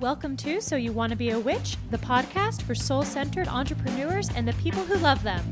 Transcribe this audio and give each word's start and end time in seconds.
Welcome 0.00 0.34
to 0.38 0.62
So 0.62 0.76
You 0.76 0.92
Want 0.92 1.10
to 1.10 1.16
Be 1.16 1.28
a 1.28 1.38
Witch, 1.38 1.76
the 1.90 1.98
podcast 1.98 2.62
for 2.62 2.74
soul 2.74 3.02
centered 3.02 3.46
entrepreneurs 3.48 4.30
and 4.34 4.48
the 4.48 4.54
people 4.54 4.82
who 4.82 4.96
love 4.96 5.22
them. 5.22 5.44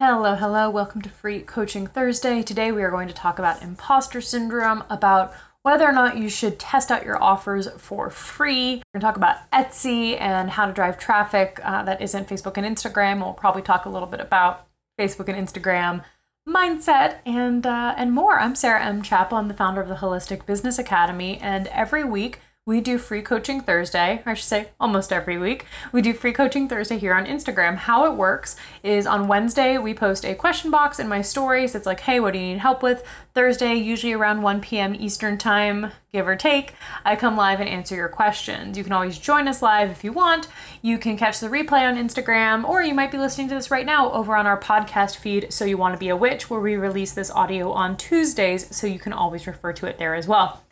Hello, 0.00 0.34
hello. 0.34 0.68
Welcome 0.68 1.00
to 1.02 1.08
Free 1.08 1.42
Coaching 1.42 1.86
Thursday. 1.86 2.42
Today 2.42 2.72
we 2.72 2.82
are 2.82 2.90
going 2.90 3.06
to 3.06 3.14
talk 3.14 3.38
about 3.38 3.62
imposter 3.62 4.20
syndrome, 4.20 4.82
about 4.90 5.32
whether 5.62 5.84
or 5.84 5.92
not 5.92 6.18
you 6.18 6.28
should 6.28 6.58
test 6.58 6.90
out 6.90 7.04
your 7.04 7.22
offers 7.22 7.68
for 7.78 8.10
free. 8.10 8.82
We're 8.92 8.98
going 8.98 9.00
to 9.00 9.06
talk 9.06 9.16
about 9.16 9.48
Etsy 9.52 10.20
and 10.20 10.50
how 10.50 10.66
to 10.66 10.72
drive 10.72 10.98
traffic 10.98 11.60
uh, 11.62 11.84
that 11.84 12.02
isn't 12.02 12.26
Facebook 12.26 12.56
and 12.56 12.66
Instagram. 12.66 13.20
We'll 13.20 13.32
probably 13.32 13.62
talk 13.62 13.84
a 13.84 13.90
little 13.90 14.08
bit 14.08 14.18
about 14.18 14.66
Facebook 14.98 15.28
and 15.28 15.48
Instagram 15.48 16.02
mindset 16.50 17.18
and 17.24 17.64
uh, 17.64 17.94
and 17.96 18.12
more. 18.12 18.38
I'm 18.38 18.54
Sarah 18.54 18.84
M. 18.84 19.02
Chappell. 19.02 19.38
I'm 19.38 19.48
the 19.48 19.54
founder 19.54 19.80
of 19.80 19.88
the 19.88 19.96
Holistic 19.96 20.46
Business 20.46 20.78
Academy, 20.78 21.38
and 21.38 21.68
every 21.68 22.04
week 22.04 22.40
we 22.70 22.80
do 22.80 22.98
free 22.98 23.20
coaching 23.20 23.60
Thursday. 23.60 24.22
I 24.24 24.34
should 24.34 24.46
say 24.46 24.68
almost 24.78 25.12
every 25.12 25.36
week. 25.38 25.66
We 25.90 26.02
do 26.02 26.12
free 26.14 26.32
coaching 26.32 26.68
Thursday 26.68 26.98
here 26.98 27.12
on 27.12 27.26
Instagram. 27.26 27.74
How 27.74 28.06
it 28.06 28.16
works 28.16 28.54
is 28.84 29.08
on 29.08 29.26
Wednesday, 29.26 29.76
we 29.76 29.92
post 29.92 30.24
a 30.24 30.36
question 30.36 30.70
box 30.70 31.00
in 31.00 31.08
my 31.08 31.20
stories. 31.20 31.74
It's 31.74 31.84
like, 31.84 31.98
hey, 31.98 32.20
what 32.20 32.32
do 32.32 32.38
you 32.38 32.46
need 32.46 32.58
help 32.58 32.80
with? 32.80 33.04
Thursday, 33.34 33.74
usually 33.74 34.12
around 34.12 34.42
1 34.42 34.60
p.m. 34.60 34.94
Eastern 34.94 35.36
Time, 35.36 35.90
give 36.12 36.28
or 36.28 36.36
take, 36.36 36.74
I 37.04 37.16
come 37.16 37.36
live 37.36 37.58
and 37.58 37.68
answer 37.68 37.96
your 37.96 38.08
questions. 38.08 38.78
You 38.78 38.84
can 38.84 38.92
always 38.92 39.18
join 39.18 39.48
us 39.48 39.62
live 39.62 39.90
if 39.90 40.04
you 40.04 40.12
want. 40.12 40.46
You 40.80 40.96
can 40.96 41.16
catch 41.16 41.40
the 41.40 41.48
replay 41.48 41.82
on 41.82 41.96
Instagram, 41.96 42.62
or 42.62 42.82
you 42.84 42.94
might 42.94 43.10
be 43.10 43.18
listening 43.18 43.48
to 43.48 43.56
this 43.56 43.72
right 43.72 43.86
now 43.86 44.12
over 44.12 44.36
on 44.36 44.46
our 44.46 44.60
podcast 44.60 45.16
feed, 45.16 45.52
So 45.52 45.64
You 45.64 45.76
Want 45.76 45.94
to 45.94 45.98
Be 45.98 46.08
a 46.08 46.16
Witch, 46.16 46.48
where 46.48 46.60
we 46.60 46.76
release 46.76 47.12
this 47.12 47.32
audio 47.32 47.72
on 47.72 47.96
Tuesdays, 47.96 48.72
so 48.76 48.86
you 48.86 49.00
can 49.00 49.12
always 49.12 49.48
refer 49.48 49.72
to 49.72 49.86
it 49.86 49.98
there 49.98 50.14
as 50.14 50.28
well. 50.28 50.62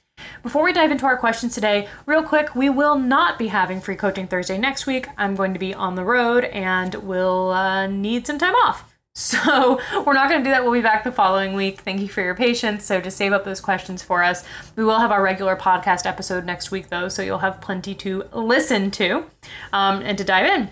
Before 0.43 0.63
we 0.63 0.73
dive 0.73 0.91
into 0.91 1.07
our 1.07 1.17
questions 1.17 1.55
today, 1.55 1.89
real 2.07 2.23
quick, 2.23 2.55
we 2.55 2.69
will 2.69 2.99
not 2.99 3.39
be 3.39 3.49
having 3.49 3.81
Free 3.81 3.97
Coaching 3.97 4.29
Thursday 4.29 4.57
next 4.57 4.87
week. 4.87 5.09
I'm 5.17 5.35
going 5.35 5.53
to 5.53 5.59
be 5.59 5.75
on 5.75 5.97
the 5.97 6.05
road 6.05 6.45
and 6.45 6.95
will 6.95 7.51
uh, 7.51 7.87
need 7.87 8.27
some 8.27 8.39
time 8.39 8.55
off. 8.55 8.85
So 9.19 9.81
we're 10.07 10.13
not 10.13 10.31
going 10.31 10.45
to 10.45 10.49
do 10.49 10.53
that. 10.53 10.63
We'll 10.63 10.73
be 10.73 10.81
back 10.81 11.03
the 11.03 11.11
following 11.11 11.55
week. 11.55 11.81
Thank 11.81 12.01
you 12.01 12.09
for 12.09 12.23
your 12.23 12.37
patience. 12.37 12.85
So 12.85 13.01
just 13.01 13.17
save 13.17 13.33
up 13.33 13.45
those 13.45 13.61
questions 13.61 14.01
for 14.01 14.23
us. 14.23 14.45
We 14.77 14.85
will 14.85 15.01
have 15.01 15.11
our 15.11 15.21
regular 15.21 15.57
podcast 15.57 16.07
episode 16.07 16.45
next 16.45 16.71
week, 16.71 16.89
though, 16.89 17.09
so 17.09 17.23
you'll 17.23 17.39
have 17.39 17.61
plenty 17.61 17.97
to 17.97 18.27
listen 18.33 18.93
to 18.93 19.27
um, 19.73 20.03
and 20.03 20.17
to 20.19 20.23
dive 20.23 20.47
in. 20.47 20.71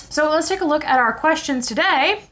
So 0.00 0.28
let's 0.28 0.50
take 0.50 0.60
a 0.60 0.66
look 0.66 0.84
at 0.84 0.98
our 0.98 1.14
questions 1.14 1.66
today. 1.66 2.24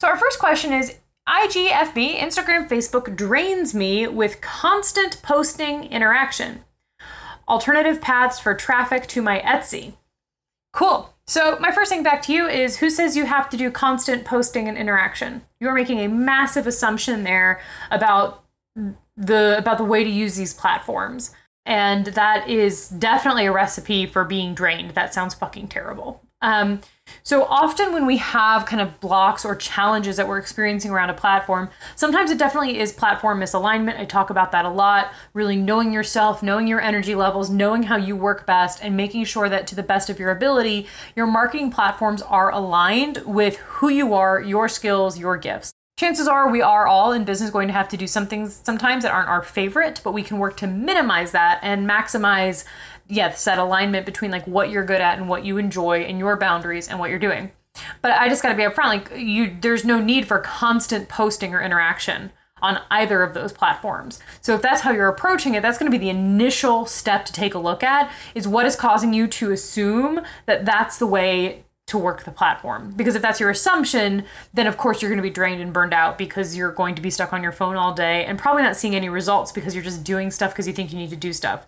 So 0.00 0.08
our 0.08 0.16
first 0.16 0.38
question 0.38 0.72
is 0.72 0.96
IGFB, 1.28 2.18
Instagram, 2.18 2.68
Facebook 2.68 3.16
drains 3.16 3.74
me 3.74 4.06
with 4.06 4.42
constant 4.42 5.22
posting 5.22 5.84
interaction. 5.84 6.64
Alternative 7.48 8.00
paths 8.00 8.38
for 8.38 8.54
traffic 8.54 9.06
to 9.08 9.22
my 9.22 9.40
Etsy. 9.40 9.94
Cool. 10.74 11.14
So, 11.26 11.58
my 11.60 11.70
first 11.70 11.90
thing 11.90 12.02
back 12.02 12.20
to 12.22 12.32
you 12.32 12.46
is 12.46 12.78
who 12.78 12.90
says 12.90 13.16
you 13.16 13.24
have 13.24 13.48
to 13.50 13.56
do 13.56 13.70
constant 13.70 14.26
posting 14.26 14.68
and 14.68 14.76
interaction? 14.76 15.42
You're 15.60 15.72
making 15.72 16.00
a 16.00 16.08
massive 16.08 16.66
assumption 16.66 17.24
there 17.24 17.60
about 17.90 18.44
the 19.16 19.56
about 19.56 19.78
the 19.78 19.84
way 19.84 20.04
to 20.04 20.10
use 20.10 20.36
these 20.36 20.52
platforms. 20.52 21.34
And 21.64 22.06
that 22.06 22.48
is 22.48 22.88
definitely 22.88 23.46
a 23.46 23.52
recipe 23.52 24.04
for 24.04 24.24
being 24.24 24.54
drained. 24.54 24.90
That 24.90 25.14
sounds 25.14 25.32
fucking 25.32 25.68
terrible. 25.68 26.20
Um, 26.44 26.82
so 27.22 27.44
often 27.44 27.94
when 27.94 28.04
we 28.04 28.18
have 28.18 28.66
kind 28.66 28.82
of 28.82 29.00
blocks 29.00 29.46
or 29.46 29.56
challenges 29.56 30.18
that 30.18 30.28
we're 30.28 30.38
experiencing 30.38 30.90
around 30.90 31.08
a 31.08 31.14
platform, 31.14 31.70
sometimes 31.96 32.30
it 32.30 32.38
definitely 32.38 32.78
is 32.78 32.92
platform 32.92 33.40
misalignment. 33.40 33.98
I 33.98 34.04
talk 34.04 34.28
about 34.28 34.52
that 34.52 34.66
a 34.66 34.70
lot. 34.70 35.10
Really 35.32 35.56
knowing 35.56 35.92
yourself, 35.92 36.42
knowing 36.42 36.66
your 36.66 36.82
energy 36.82 37.14
levels, 37.14 37.48
knowing 37.48 37.84
how 37.84 37.96
you 37.96 38.14
work 38.14 38.46
best, 38.46 38.82
and 38.82 38.94
making 38.94 39.24
sure 39.24 39.48
that 39.48 39.66
to 39.68 39.74
the 39.74 39.82
best 39.82 40.10
of 40.10 40.18
your 40.18 40.30
ability, 40.30 40.86
your 41.16 41.26
marketing 41.26 41.70
platforms 41.70 42.20
are 42.20 42.52
aligned 42.52 43.22
with 43.24 43.56
who 43.56 43.88
you 43.88 44.12
are, 44.12 44.40
your 44.40 44.68
skills, 44.68 45.18
your 45.18 45.38
gifts. 45.38 45.72
Chances 45.96 46.26
are 46.26 46.50
we 46.50 46.60
are 46.60 46.88
all 46.88 47.12
in 47.12 47.22
business 47.22 47.50
going 47.50 47.68
to 47.68 47.72
have 47.74 47.88
to 47.90 47.96
do 47.96 48.08
some 48.08 48.26
things 48.26 48.60
sometimes 48.64 49.04
that 49.04 49.12
aren't 49.12 49.28
our 49.28 49.42
favorite, 49.42 50.00
but 50.02 50.12
we 50.12 50.24
can 50.24 50.38
work 50.38 50.56
to 50.56 50.66
minimize 50.66 51.30
that 51.30 51.60
and 51.62 51.88
maximize 51.88 52.64
yes, 53.08 53.44
that 53.44 53.58
alignment 53.58 54.06
between 54.06 54.30
like 54.30 54.46
what 54.46 54.70
you're 54.70 54.84
good 54.84 55.00
at 55.00 55.18
and 55.18 55.28
what 55.28 55.44
you 55.44 55.58
enjoy 55.58 56.00
and 56.00 56.18
your 56.18 56.36
boundaries 56.36 56.88
and 56.88 56.98
what 56.98 57.10
you're 57.10 57.18
doing. 57.18 57.52
But 58.02 58.12
I 58.12 58.28
just 58.28 58.42
got 58.42 58.50
to 58.50 58.56
be 58.56 58.62
upfront 58.62 58.84
like 58.84 59.12
you 59.16 59.56
there's 59.60 59.84
no 59.84 60.00
need 60.00 60.26
for 60.26 60.38
constant 60.38 61.08
posting 61.08 61.54
or 61.54 61.60
interaction 61.60 62.30
on 62.62 62.80
either 62.90 63.22
of 63.22 63.34
those 63.34 63.52
platforms. 63.52 64.20
So 64.40 64.54
if 64.54 64.62
that's 64.62 64.80
how 64.82 64.92
you're 64.92 65.08
approaching 65.08 65.54
it, 65.54 65.62
that's 65.62 65.76
going 65.76 65.90
to 65.90 65.96
be 65.96 66.02
the 66.02 66.10
initial 66.10 66.86
step 66.86 67.26
to 67.26 67.32
take 67.32 67.54
a 67.54 67.58
look 67.58 67.82
at 67.82 68.10
is 68.34 68.48
what 68.48 68.64
is 68.64 68.76
causing 68.76 69.12
you 69.12 69.26
to 69.26 69.50
assume 69.50 70.22
that 70.46 70.64
that's 70.64 70.98
the 70.98 71.06
way 71.06 71.64
to 71.86 71.98
work 71.98 72.24
the 72.24 72.30
platform. 72.30 72.92
Because 72.96 73.14
if 73.14 73.20
that's 73.20 73.40
your 73.40 73.50
assumption, 73.50 74.24
then 74.54 74.66
of 74.66 74.78
course 74.78 75.02
you're 75.02 75.10
going 75.10 75.18
to 75.18 75.22
be 75.22 75.28
drained 75.28 75.60
and 75.60 75.72
burned 75.72 75.92
out 75.92 76.16
because 76.16 76.56
you're 76.56 76.72
going 76.72 76.94
to 76.94 77.02
be 77.02 77.10
stuck 77.10 77.34
on 77.34 77.42
your 77.42 77.52
phone 77.52 77.76
all 77.76 77.92
day 77.92 78.24
and 78.24 78.38
probably 78.38 78.62
not 78.62 78.76
seeing 78.76 78.96
any 78.96 79.10
results 79.10 79.52
because 79.52 79.74
you're 79.74 79.84
just 79.84 80.02
doing 80.02 80.30
stuff 80.30 80.52
because 80.52 80.66
you 80.66 80.72
think 80.72 80.92
you 80.92 80.98
need 80.98 81.10
to 81.10 81.16
do 81.16 81.32
stuff. 81.32 81.66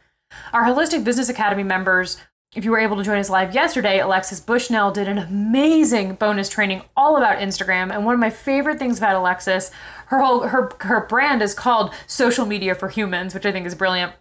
Our 0.52 0.64
Holistic 0.64 1.04
Business 1.04 1.28
Academy 1.28 1.62
members, 1.62 2.18
if 2.54 2.64
you 2.64 2.70
were 2.70 2.78
able 2.78 2.96
to 2.96 3.02
join 3.02 3.18
us 3.18 3.28
live 3.28 3.54
yesterday, 3.54 4.00
Alexis 4.00 4.40
Bushnell 4.40 4.90
did 4.90 5.08
an 5.08 5.18
amazing 5.18 6.14
bonus 6.14 6.48
training 6.48 6.82
all 6.96 7.16
about 7.16 7.38
Instagram. 7.38 7.92
And 7.92 8.04
one 8.04 8.14
of 8.14 8.20
my 8.20 8.30
favorite 8.30 8.78
things 8.78 8.98
about 8.98 9.16
Alexis, 9.16 9.70
her 10.06 10.20
whole 10.20 10.48
her 10.48 10.70
her 10.80 11.06
brand 11.06 11.42
is 11.42 11.54
called 11.54 11.92
Social 12.06 12.46
Media 12.46 12.74
for 12.74 12.88
Humans, 12.88 13.34
which 13.34 13.46
I 13.46 13.52
think 13.52 13.66
is 13.66 13.74
brilliant 13.74 14.12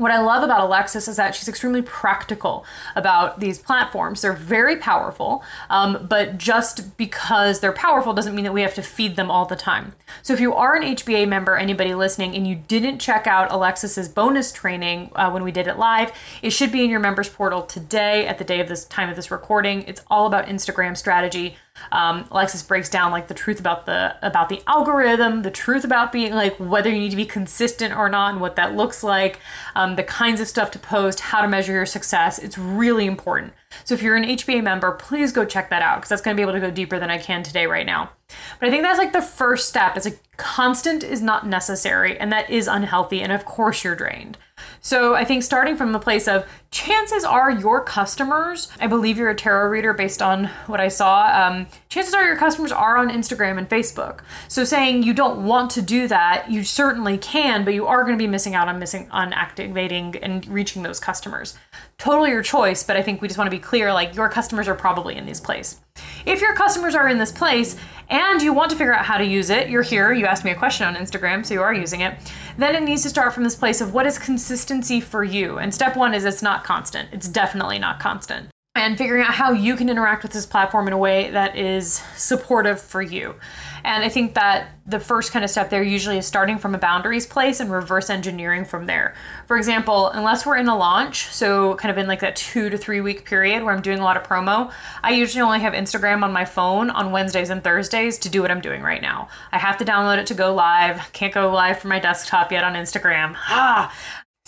what 0.00 0.10
I 0.10 0.18
love 0.18 0.42
about 0.42 0.60
Alexis 0.60 1.08
is 1.08 1.16
that 1.16 1.34
she's 1.34 1.48
extremely 1.48 1.82
practical 1.82 2.64
about 2.96 3.38
these 3.38 3.58
platforms. 3.58 4.22
They're 4.22 4.32
very 4.32 4.76
powerful, 4.76 5.44
um, 5.68 6.06
but 6.08 6.38
just 6.38 6.96
because 6.96 7.60
they're 7.60 7.72
powerful 7.72 8.14
doesn't 8.14 8.34
mean 8.34 8.44
that 8.44 8.54
we 8.54 8.62
have 8.62 8.74
to 8.74 8.82
feed 8.82 9.16
them 9.16 9.30
all 9.30 9.44
the 9.44 9.56
time. 9.56 9.92
So 10.22 10.32
if 10.32 10.40
you 10.40 10.54
are 10.54 10.74
an 10.74 10.82
HBA 10.82 11.28
member, 11.28 11.54
anybody 11.54 11.94
listening, 11.94 12.34
and 12.34 12.46
you 12.46 12.54
didn't 12.56 12.98
check 12.98 13.26
out 13.26 13.52
Alexis's 13.52 14.08
bonus 14.08 14.52
training 14.52 15.12
uh, 15.14 15.30
when 15.30 15.44
we 15.44 15.52
did 15.52 15.66
it 15.66 15.76
live, 15.76 16.12
it 16.40 16.50
should 16.50 16.72
be 16.72 16.82
in 16.82 16.88
your 16.88 17.00
members 17.00 17.28
portal 17.28 17.62
today 17.62 18.26
at 18.26 18.38
the 18.38 18.44
day 18.44 18.60
of 18.60 18.68
this 18.68 18.86
time 18.86 19.10
of 19.10 19.16
this 19.16 19.30
recording. 19.30 19.82
It's 19.82 20.02
all 20.10 20.26
about 20.26 20.46
Instagram 20.46 20.96
strategy. 20.96 21.56
Um, 21.92 22.26
Alexis 22.30 22.62
breaks 22.62 22.88
down 22.88 23.10
like 23.10 23.28
the 23.28 23.34
truth 23.34 23.60
about 23.60 23.86
the 23.86 24.16
about 24.22 24.48
the 24.48 24.62
algorithm, 24.66 25.42
the 25.42 25.50
truth 25.50 25.84
about 25.84 26.12
being 26.12 26.34
like 26.34 26.56
whether 26.56 26.90
you 26.90 26.98
need 26.98 27.10
to 27.10 27.16
be 27.16 27.26
consistent 27.26 27.94
or 27.96 28.08
not, 28.08 28.32
and 28.32 28.40
what 28.40 28.56
that 28.56 28.76
looks 28.76 29.02
like, 29.02 29.40
um, 29.74 29.96
the 29.96 30.02
kinds 30.02 30.40
of 30.40 30.48
stuff 30.48 30.70
to 30.72 30.78
post, 30.78 31.20
how 31.20 31.40
to 31.42 31.48
measure 31.48 31.72
your 31.72 31.86
success. 31.86 32.38
It's 32.38 32.58
really 32.58 33.06
important. 33.06 33.52
So 33.84 33.94
if 33.94 34.02
you're 34.02 34.16
an 34.16 34.24
HBA 34.24 34.62
member, 34.62 34.92
please 34.92 35.32
go 35.32 35.44
check 35.44 35.70
that 35.70 35.82
out 35.82 35.96
because 35.96 36.08
that's 36.08 36.22
going 36.22 36.36
to 36.36 36.38
be 36.38 36.42
able 36.42 36.54
to 36.54 36.60
go 36.60 36.70
deeper 36.70 36.98
than 36.98 37.10
I 37.10 37.18
can 37.18 37.42
today 37.42 37.66
right 37.66 37.86
now. 37.86 38.10
But 38.58 38.68
I 38.68 38.70
think 38.70 38.82
that's 38.82 38.98
like 38.98 39.12
the 39.12 39.22
first 39.22 39.68
step. 39.68 39.96
It's 39.96 40.06
like 40.06 40.20
constant 40.36 41.02
is 41.02 41.20
not 41.20 41.46
necessary, 41.46 42.18
and 42.18 42.32
that 42.32 42.48
is 42.50 42.68
unhealthy, 42.68 43.20
and 43.20 43.32
of 43.32 43.44
course 43.44 43.84
you're 43.84 43.96
drained. 43.96 44.38
So 44.80 45.14
I 45.14 45.24
think 45.24 45.42
starting 45.42 45.76
from 45.76 45.92
the 45.92 45.98
place 45.98 46.28
of 46.28 46.46
chances 46.70 47.24
are 47.24 47.50
your 47.50 47.82
customers, 47.82 48.70
I 48.78 48.86
believe 48.86 49.18
you're 49.18 49.30
a 49.30 49.34
tarot 49.34 49.68
reader 49.68 49.92
based 49.92 50.22
on 50.22 50.46
what 50.66 50.80
I 50.80 50.88
saw, 50.88 51.26
um, 51.26 51.66
chances 51.88 52.14
are 52.14 52.24
your 52.24 52.36
customers 52.36 52.72
are 52.72 52.96
on 52.96 53.10
Instagram 53.10 53.58
and 53.58 53.68
Facebook. 53.68 54.20
So 54.48 54.64
saying 54.64 55.02
you 55.02 55.14
don't 55.14 55.44
want 55.44 55.70
to 55.72 55.82
do 55.82 56.08
that, 56.08 56.50
you 56.50 56.64
certainly 56.64 57.18
can, 57.18 57.64
but 57.64 57.74
you 57.74 57.86
are 57.86 58.04
going 58.04 58.16
to 58.16 58.22
be 58.22 58.28
missing 58.28 58.54
out 58.54 58.68
on 58.68 58.78
missing 58.78 59.08
on 59.10 59.32
activating 59.32 60.16
and 60.16 60.46
reaching 60.46 60.82
those 60.82 61.00
customers. 61.00 61.56
Totally 62.00 62.30
your 62.30 62.42
choice, 62.42 62.82
but 62.82 62.96
I 62.96 63.02
think 63.02 63.20
we 63.20 63.28
just 63.28 63.36
want 63.36 63.50
to 63.50 63.54
be 63.54 63.60
clear 63.60 63.92
like 63.92 64.14
your 64.14 64.30
customers 64.30 64.68
are 64.68 64.74
probably 64.74 65.16
in 65.16 65.26
this 65.26 65.38
place. 65.38 65.80
If 66.24 66.40
your 66.40 66.54
customers 66.54 66.94
are 66.94 67.08
in 67.10 67.18
this 67.18 67.30
place 67.30 67.76
and 68.08 68.40
you 68.40 68.54
want 68.54 68.70
to 68.70 68.76
figure 68.78 68.94
out 68.94 69.04
how 69.04 69.18
to 69.18 69.24
use 69.24 69.50
it, 69.50 69.68
you're 69.68 69.82
here, 69.82 70.10
you 70.10 70.24
asked 70.24 70.42
me 70.42 70.50
a 70.50 70.54
question 70.54 70.86
on 70.86 70.96
Instagram, 70.96 71.44
so 71.44 71.52
you 71.52 71.60
are 71.60 71.74
using 71.74 72.00
it, 72.00 72.14
then 72.56 72.74
it 72.74 72.84
needs 72.84 73.02
to 73.02 73.10
start 73.10 73.34
from 73.34 73.44
this 73.44 73.54
place 73.54 73.82
of 73.82 73.92
what 73.92 74.06
is 74.06 74.18
consistency 74.18 74.98
for 74.98 75.22
you. 75.22 75.58
And 75.58 75.74
step 75.74 75.94
one 75.94 76.14
is 76.14 76.24
it's 76.24 76.42
not 76.42 76.64
constant. 76.64 77.10
It's 77.12 77.28
definitely 77.28 77.78
not 77.78 78.00
constant. 78.00 78.48
And 78.76 78.96
figuring 78.96 79.24
out 79.24 79.34
how 79.34 79.50
you 79.50 79.74
can 79.74 79.88
interact 79.88 80.22
with 80.22 80.32
this 80.32 80.46
platform 80.46 80.86
in 80.86 80.92
a 80.92 80.98
way 80.98 81.28
that 81.32 81.56
is 81.58 82.00
supportive 82.16 82.80
for 82.80 83.02
you. 83.02 83.34
And 83.82 84.04
I 84.04 84.08
think 84.08 84.34
that 84.34 84.68
the 84.86 85.00
first 85.00 85.32
kind 85.32 85.44
of 85.44 85.50
step 85.50 85.70
there 85.70 85.82
usually 85.82 86.18
is 86.18 86.26
starting 86.26 86.58
from 86.58 86.74
a 86.74 86.78
boundaries 86.78 87.26
place 87.26 87.60
and 87.60 87.72
reverse 87.72 88.10
engineering 88.10 88.64
from 88.64 88.86
there. 88.86 89.14
For 89.46 89.56
example, 89.56 90.08
unless 90.10 90.46
we're 90.46 90.56
in 90.56 90.68
a 90.68 90.76
launch, 90.76 91.26
so 91.28 91.74
kind 91.76 91.90
of 91.90 91.98
in 91.98 92.06
like 92.06 92.20
that 92.20 92.36
two 92.36 92.70
to 92.70 92.78
three 92.78 93.00
week 93.00 93.24
period 93.24 93.62
where 93.64 93.74
I'm 93.74 93.82
doing 93.82 93.98
a 93.98 94.04
lot 94.04 94.16
of 94.16 94.22
promo, 94.22 94.72
I 95.02 95.12
usually 95.12 95.42
only 95.42 95.60
have 95.60 95.72
Instagram 95.72 96.22
on 96.22 96.32
my 96.32 96.44
phone 96.44 96.90
on 96.90 97.10
Wednesdays 97.10 97.50
and 97.50 97.64
Thursdays 97.64 98.18
to 98.18 98.28
do 98.28 98.40
what 98.42 98.50
I'm 98.50 98.60
doing 98.60 98.82
right 98.82 99.02
now. 99.02 99.28
I 99.50 99.58
have 99.58 99.78
to 99.78 99.84
download 99.84 100.18
it 100.18 100.26
to 100.26 100.34
go 100.34 100.54
live. 100.54 101.12
Can't 101.12 101.34
go 101.34 101.50
live 101.50 101.78
from 101.80 101.88
my 101.88 101.98
desktop 101.98 102.52
yet 102.52 102.64
on 102.64 102.74
Instagram. 102.74 103.34
Ah, 103.36 103.92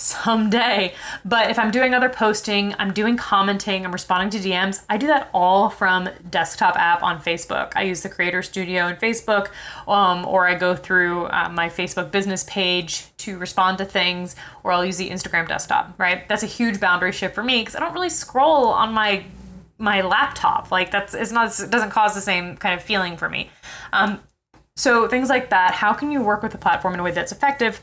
someday. 0.02 0.94
But 1.24 1.50
if 1.50 1.58
I'm 1.58 1.70
doing 1.70 1.94
other 1.94 2.08
posting, 2.08 2.74
I'm 2.78 2.92
doing 2.92 3.16
commenting, 3.16 3.84
I'm 3.84 3.92
responding 3.92 4.30
to 4.30 4.48
DMs, 4.48 4.84
I 4.88 4.96
do 4.96 5.06
that 5.06 5.30
all 5.32 5.70
from 5.70 6.08
desktop 6.28 6.76
app 6.76 7.02
on 7.02 7.20
Facebook. 7.20 7.72
I 7.76 7.82
use 7.82 8.02
the 8.02 8.08
Creator 8.08 8.42
Studio 8.42 8.88
in 8.88 8.96
Facebook, 8.96 9.48
um, 9.86 10.26
or 10.26 10.46
I 10.46 10.54
go 10.54 10.74
through 10.74 11.26
uh, 11.26 11.48
my 11.50 11.68
Facebook 11.68 12.10
business 12.10 12.44
page 12.44 13.06
to 13.18 13.38
respond 13.38 13.78
to 13.78 13.84
things, 13.84 14.36
or 14.64 14.72
I'll 14.72 14.84
use 14.84 14.96
the 14.96 15.10
Instagram 15.10 15.48
desktop. 15.48 15.94
Right? 15.98 16.28
That's 16.28 16.42
a 16.42 16.46
huge 16.46 16.80
boundary 16.80 17.12
shift 17.12 17.34
for 17.34 17.42
me 17.42 17.60
because 17.60 17.76
I 17.76 17.80
don't 17.80 17.94
really 17.94 18.10
scroll 18.10 18.66
on 18.66 18.92
my 18.92 19.24
my 19.78 20.00
laptop. 20.00 20.70
Like 20.70 20.90
that's 20.90 21.14
it's 21.14 21.32
not 21.32 21.58
it 21.58 21.70
doesn't 21.70 21.90
cause 21.90 22.14
the 22.14 22.20
same 22.20 22.56
kind 22.56 22.74
of 22.74 22.82
feeling 22.82 23.16
for 23.16 23.28
me. 23.28 23.50
Um, 23.92 24.20
so 24.76 25.06
things 25.08 25.28
like 25.28 25.50
that. 25.50 25.74
How 25.74 25.92
can 25.92 26.10
you 26.10 26.22
work 26.22 26.42
with 26.42 26.52
the 26.52 26.58
platform 26.58 26.94
in 26.94 27.00
a 27.00 27.02
way 27.02 27.10
that's 27.10 27.32
effective? 27.32 27.82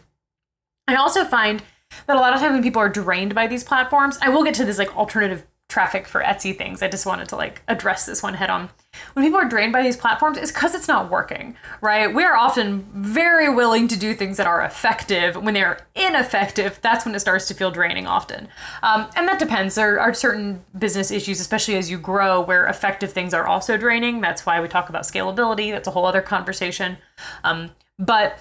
I 0.87 0.95
also 0.95 1.23
find 1.23 1.61
that 2.07 2.15
a 2.15 2.19
lot 2.19 2.33
of 2.33 2.39
times 2.39 2.53
when 2.53 2.63
people 2.63 2.81
are 2.81 2.89
drained 2.89 3.35
by 3.35 3.47
these 3.47 3.63
platforms, 3.63 4.17
I 4.21 4.29
will 4.29 4.43
get 4.43 4.53
to 4.55 4.65
this 4.65 4.77
like 4.77 4.95
alternative 4.95 5.45
traffic 5.69 6.07
for 6.07 6.21
Etsy 6.21 6.57
things. 6.57 6.81
I 6.81 6.89
just 6.89 7.05
wanted 7.05 7.29
to 7.29 7.35
like 7.35 7.61
address 7.67 8.07
this 8.07 8.23
one 8.23 8.33
head 8.33 8.49
on. 8.49 8.69
When 9.13 9.23
people 9.23 9.39
are 9.39 9.47
drained 9.47 9.71
by 9.71 9.83
these 9.83 9.95
platforms, 9.95 10.37
it's 10.39 10.51
because 10.51 10.73
it's 10.73 10.87
not 10.87 11.11
working, 11.11 11.55
right? 11.79 12.13
We 12.13 12.23
are 12.23 12.35
often 12.35 12.89
very 12.91 13.53
willing 13.53 13.87
to 13.89 13.97
do 13.97 14.15
things 14.15 14.37
that 14.37 14.47
are 14.47 14.63
effective. 14.63 15.35
When 15.35 15.53
they're 15.53 15.85
ineffective, 15.93 16.79
that's 16.81 17.05
when 17.05 17.13
it 17.13 17.19
starts 17.19 17.47
to 17.49 17.53
feel 17.53 17.69
draining 17.69 18.07
often. 18.07 18.47
Um, 18.81 19.09
and 19.15 19.27
that 19.27 19.37
depends. 19.37 19.75
There 19.75 19.99
are 19.99 20.13
certain 20.15 20.65
business 20.77 21.11
issues, 21.11 21.39
especially 21.39 21.75
as 21.75 21.91
you 21.91 21.99
grow, 21.99 22.41
where 22.41 22.65
effective 22.65 23.13
things 23.13 23.35
are 23.35 23.45
also 23.45 23.77
draining. 23.77 24.21
That's 24.21 24.47
why 24.47 24.59
we 24.59 24.67
talk 24.67 24.89
about 24.89 25.03
scalability. 25.03 25.71
That's 25.71 25.87
a 25.87 25.91
whole 25.91 26.05
other 26.05 26.21
conversation. 26.21 26.97
Um, 27.43 27.71
but 27.99 28.39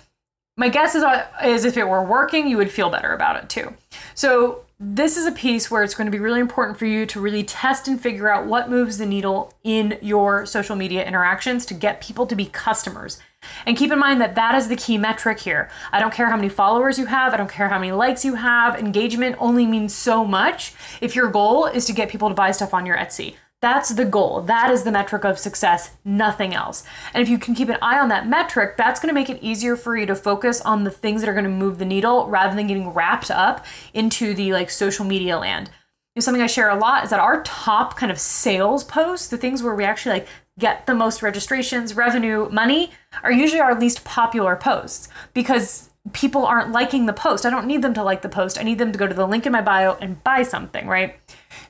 my 0.58 0.68
guess 0.68 0.96
is, 0.96 1.04
uh, 1.04 1.24
is 1.44 1.64
if 1.64 1.76
it 1.76 1.88
were 1.88 2.02
working, 2.02 2.48
you 2.48 2.56
would 2.56 2.70
feel 2.70 2.90
better 2.90 3.12
about 3.12 3.42
it 3.42 3.48
too. 3.48 3.74
So 4.14 4.64
this 4.80 5.16
is 5.16 5.24
a 5.24 5.32
piece 5.32 5.70
where 5.70 5.84
it's 5.84 5.94
going 5.94 6.06
to 6.06 6.10
be 6.10 6.18
really 6.18 6.40
important 6.40 6.78
for 6.78 6.84
you 6.84 7.06
to 7.06 7.20
really 7.20 7.44
test 7.44 7.86
and 7.86 8.00
figure 8.00 8.28
out 8.28 8.46
what 8.46 8.68
moves 8.68 8.98
the 8.98 9.06
needle 9.06 9.54
in 9.62 9.98
your 10.02 10.46
social 10.46 10.74
media 10.74 11.06
interactions 11.06 11.64
to 11.66 11.74
get 11.74 12.00
people 12.00 12.26
to 12.26 12.34
be 12.34 12.46
customers. 12.46 13.20
And 13.66 13.76
keep 13.76 13.92
in 13.92 14.00
mind 14.00 14.20
that 14.20 14.34
that 14.34 14.56
is 14.56 14.66
the 14.66 14.74
key 14.74 14.98
metric 14.98 15.38
here. 15.38 15.70
I 15.92 16.00
don't 16.00 16.12
care 16.12 16.28
how 16.28 16.36
many 16.36 16.48
followers 16.48 16.98
you 16.98 17.06
have, 17.06 17.32
I 17.32 17.36
don't 17.36 17.50
care 17.50 17.68
how 17.68 17.78
many 17.78 17.92
likes 17.92 18.24
you 18.24 18.34
have. 18.34 18.76
Engagement 18.76 19.36
only 19.38 19.64
means 19.64 19.94
so 19.94 20.24
much 20.24 20.74
if 21.00 21.14
your 21.14 21.30
goal 21.30 21.66
is 21.66 21.84
to 21.86 21.92
get 21.92 22.08
people 22.08 22.28
to 22.28 22.34
buy 22.34 22.50
stuff 22.50 22.74
on 22.74 22.84
your 22.84 22.96
Etsy. 22.96 23.36
That's 23.60 23.88
the 23.88 24.04
goal. 24.04 24.42
That 24.42 24.70
is 24.70 24.84
the 24.84 24.92
metric 24.92 25.24
of 25.24 25.38
success, 25.38 25.90
nothing 26.04 26.54
else. 26.54 26.84
And 27.12 27.22
if 27.22 27.28
you 27.28 27.38
can 27.38 27.56
keep 27.56 27.68
an 27.68 27.78
eye 27.82 27.98
on 27.98 28.08
that 28.08 28.28
metric, 28.28 28.76
that's 28.76 29.00
going 29.00 29.08
to 29.08 29.14
make 29.14 29.28
it 29.28 29.42
easier 29.42 29.74
for 29.74 29.96
you 29.96 30.06
to 30.06 30.14
focus 30.14 30.60
on 30.60 30.84
the 30.84 30.92
things 30.92 31.20
that 31.20 31.28
are 31.28 31.34
going 31.34 31.44
to 31.44 31.50
move 31.50 31.78
the 31.78 31.84
needle 31.84 32.28
rather 32.28 32.54
than 32.54 32.68
getting 32.68 32.90
wrapped 32.90 33.32
up 33.32 33.66
into 33.92 34.32
the 34.32 34.52
like 34.52 34.70
social 34.70 35.04
media 35.04 35.36
land. 35.36 35.68
You 36.14 36.20
know, 36.20 36.24
something 36.24 36.42
I 36.42 36.46
share 36.46 36.70
a 36.70 36.78
lot 36.78 37.02
is 37.02 37.10
that 37.10 37.18
our 37.18 37.42
top 37.42 37.96
kind 37.96 38.12
of 38.12 38.20
sales 38.20 38.84
posts, 38.84 39.26
the 39.26 39.36
things 39.36 39.60
where 39.62 39.74
we 39.74 39.84
actually 39.84 40.20
like 40.20 40.28
get 40.58 40.86
the 40.86 40.94
most 40.94 41.20
registrations, 41.20 41.96
revenue, 41.96 42.48
money, 42.50 42.92
are 43.24 43.32
usually 43.32 43.60
our 43.60 43.78
least 43.78 44.04
popular 44.04 44.54
posts 44.54 45.08
because 45.34 45.90
people 46.12 46.46
aren't 46.46 46.70
liking 46.70 47.06
the 47.06 47.12
post. 47.12 47.44
I 47.44 47.50
don't 47.50 47.66
need 47.66 47.82
them 47.82 47.94
to 47.94 48.04
like 48.04 48.22
the 48.22 48.28
post. 48.28 48.58
I 48.58 48.62
need 48.62 48.78
them 48.78 48.92
to 48.92 48.98
go 48.98 49.08
to 49.08 49.14
the 49.14 49.26
link 49.26 49.46
in 49.46 49.52
my 49.52 49.62
bio 49.62 49.96
and 50.00 50.22
buy 50.22 50.44
something, 50.44 50.86
right? 50.86 51.16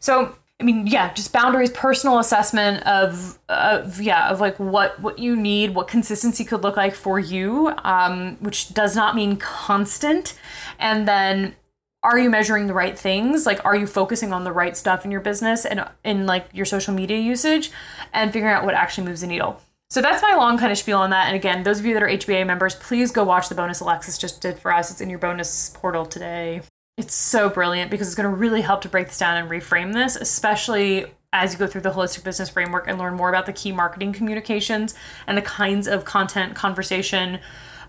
So 0.01 0.37
I 0.61 0.65
mean, 0.65 0.89
yeah, 0.89 1.13
just 1.15 1.33
boundaries, 1.33 1.71
personal 1.71 2.19
assessment 2.19 2.85
of, 2.85 3.39
of 3.49 4.01
yeah, 4.01 4.29
of 4.29 4.41
like 4.41 4.59
what 4.59 4.99
what 5.01 5.21
you 5.21 5.37
need, 5.37 5.75
what 5.75 5.87
consistency 5.87 6.45
could 6.45 6.63
look 6.63 6.77
like 6.77 6.97
for 6.97 7.21
you, 7.21 7.73
um, 7.85 8.37
which 8.41 8.75
does 8.75 8.97
not 8.97 9.15
mean 9.15 9.37
constant. 9.37 10.37
And 10.81 11.07
then, 11.07 11.55
are 12.03 12.19
you 12.19 12.29
measuring 12.29 12.67
the 12.67 12.75
right 12.75 12.99
things? 12.99 13.47
Like, 13.47 13.65
are 13.65 13.77
you 13.77 13.87
focusing 13.87 14.33
on 14.33 14.43
the 14.43 14.53
right 14.53 14.77
stuff 14.77 15.05
in 15.05 15.13
your 15.13 15.21
business 15.21 15.65
and 15.65 15.89
in 16.03 16.27
like 16.27 16.49
your 16.53 16.67
social 16.67 16.93
media 16.93 17.19
usage, 17.19 17.71
and 18.13 18.33
figuring 18.33 18.53
out 18.53 18.65
what 18.65 18.75
actually 18.75 19.07
moves 19.07 19.21
the 19.21 19.29
needle. 19.29 19.63
So 19.91 20.03
that's 20.03 20.23
my 20.23 20.35
long 20.35 20.59
kind 20.59 20.73
of 20.73 20.77
spiel 20.77 20.99
on 20.99 21.11
that. 21.11 21.29
And 21.29 21.37
again, 21.37 21.63
those 21.63 21.79
of 21.79 21.87
you 21.87 21.95
that 21.95 22.03
are 22.03 22.09
HBA 22.09 22.47
members, 22.47 22.75
please 22.75 23.11
go 23.11 23.25
watch 23.25 23.49
the 23.49 23.55
bonus 23.55 23.81
Alexis 23.81 24.19
just 24.19 24.43
did 24.43 24.59
for 24.59 24.73
us. 24.73 24.91
It's 24.91 25.01
in 25.01 25.09
your 25.09 25.19
bonus 25.19 25.71
portal 25.71 26.05
today. 26.05 26.63
It's 26.99 27.15
so 27.15 27.49
brilliant 27.49 27.93
because 27.93 28.09
it's 28.09 28.17
going 28.17 28.29
to 28.29 28.37
really 28.37 28.61
help 28.61 28.81
to 28.81 28.89
break 28.89 29.07
this 29.07 29.19
down 29.19 29.37
and 29.37 29.49
reframe 29.49 29.93
this, 29.93 30.17
especially 30.17 31.07
as 31.33 31.53
you 31.53 31.59
go 31.59 31.69
through 31.69 31.83
the 31.83 31.93
holistic 31.93 32.25
business 32.25 32.49
framework 32.49 32.89
and 32.89 32.99
learn 32.99 33.15
more 33.15 33.29
about 33.29 33.47
the 33.47 33.53
key 33.53 33.71
marketing 33.71 34.13
communications 34.13 34.97
and 35.29 35.39
the 35.39 35.43
kinds 35.43 35.87
of 35.87 36.05
content, 36.05 36.57
conversation, 36.57 37.39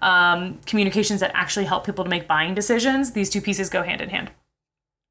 um, 0.04 0.60
communications 0.68 1.22
that 1.22 1.32
actually 1.34 1.66
help 1.66 1.88
people 1.88 2.04
to 2.04 2.10
make 2.10 2.28
buying 2.28 2.54
decisions. 2.54 3.14
These 3.14 3.32
two 3.32 3.42
pieces 3.42 3.68
go 3.68 3.82
hand 3.82 4.00
in 4.00 4.10
hand. 4.10 4.30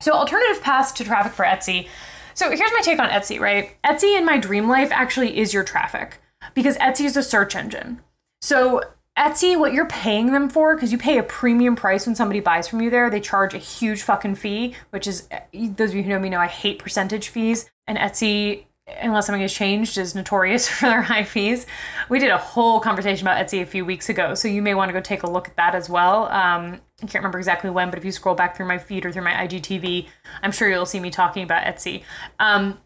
So, 0.01 0.13
alternative 0.13 0.63
paths 0.63 0.93
to 0.93 1.05
traffic 1.05 1.33
for 1.33 1.45
Etsy. 1.45 1.89
So, 2.35 2.51
here's 2.51 2.71
my 2.73 2.81
take 2.83 3.01
on 3.01 3.09
Etsy, 3.09 3.41
right? 3.41 3.77
Etsy 3.83 4.17
in 4.17 4.25
my 4.25 4.39
dream 4.39 4.69
life 4.69 4.93
actually 4.93 5.39
is 5.39 5.53
your 5.53 5.65
traffic 5.65 6.21
because 6.55 6.79
Etsy 6.79 7.05
is 7.05 7.17
a 7.17 7.23
search 7.25 7.57
engine. 7.57 8.01
So, 8.43 8.81
Etsy, 9.19 9.59
what 9.59 9.73
you're 9.73 9.87
paying 9.87 10.31
them 10.31 10.49
for, 10.49 10.77
because 10.77 10.93
you 10.93 10.99
pay 10.99 11.19
a 11.19 11.25
premium 11.25 11.75
price 11.75 12.07
when 12.07 12.15
somebody 12.15 12.39
buys 12.39 12.69
from 12.69 12.81
you 12.81 12.89
there, 12.89 13.11
they 13.11 13.21
charge 13.21 13.53
a 13.53 13.59
huge 13.59 14.03
fucking 14.03 14.37
fee, 14.37 14.77
which 14.91 15.09
is, 15.09 15.29
those 15.53 15.91
of 15.91 15.97
you 15.97 16.05
who 16.05 16.11
know 16.11 16.21
me 16.21 16.29
know 16.29 16.39
I 16.39 16.47
hate 16.47 16.79
percentage 16.79 17.29
fees. 17.29 17.69
And 17.89 17.99
Etsy, 17.99 18.67
unless 19.01 19.27
something 19.27 19.43
has 19.43 19.53
changed, 19.53 19.99
is 19.99 20.15
notorious 20.15 20.69
for 20.69 20.87
their 20.87 21.03
high 21.03 21.25
fees. 21.25 21.67
We 22.09 22.21
did 22.21 22.31
a 22.31 22.39
whole 22.39 22.79
conversation 22.79 23.27
about 23.27 23.45
Etsy 23.45 23.61
a 23.61 23.67
few 23.67 23.85
weeks 23.85 24.09
ago, 24.09 24.35
so 24.35 24.47
you 24.47 24.63
may 24.63 24.75
want 24.75 24.89
to 24.91 24.93
go 24.93 25.01
take 25.01 25.25
a 25.25 25.31
look 25.31 25.49
at 25.49 25.57
that 25.57 25.75
as 25.75 25.91
well. 25.91 26.27
Um, 26.27 26.81
I 27.03 27.07
can't 27.07 27.15
remember 27.15 27.39
exactly 27.39 27.71
when, 27.71 27.91
but 27.91 27.99
if 27.99 28.05
you 28.05 28.13
scroll 28.13 28.37
back 28.37 28.57
through 28.57 28.67
my 28.67 28.79
feed 28.79 29.05
or 29.05 29.11
through 29.11 29.25
my 29.25 29.33
IGTV, 29.33 30.07
I'm 30.43 30.53
sure 30.53 30.71
you'll 30.71 30.87
see 30.87 31.01
me 31.01 31.11
talking 31.11 31.43
about 31.43 31.65
Etsy. 31.65 32.05
Um, 32.39 32.79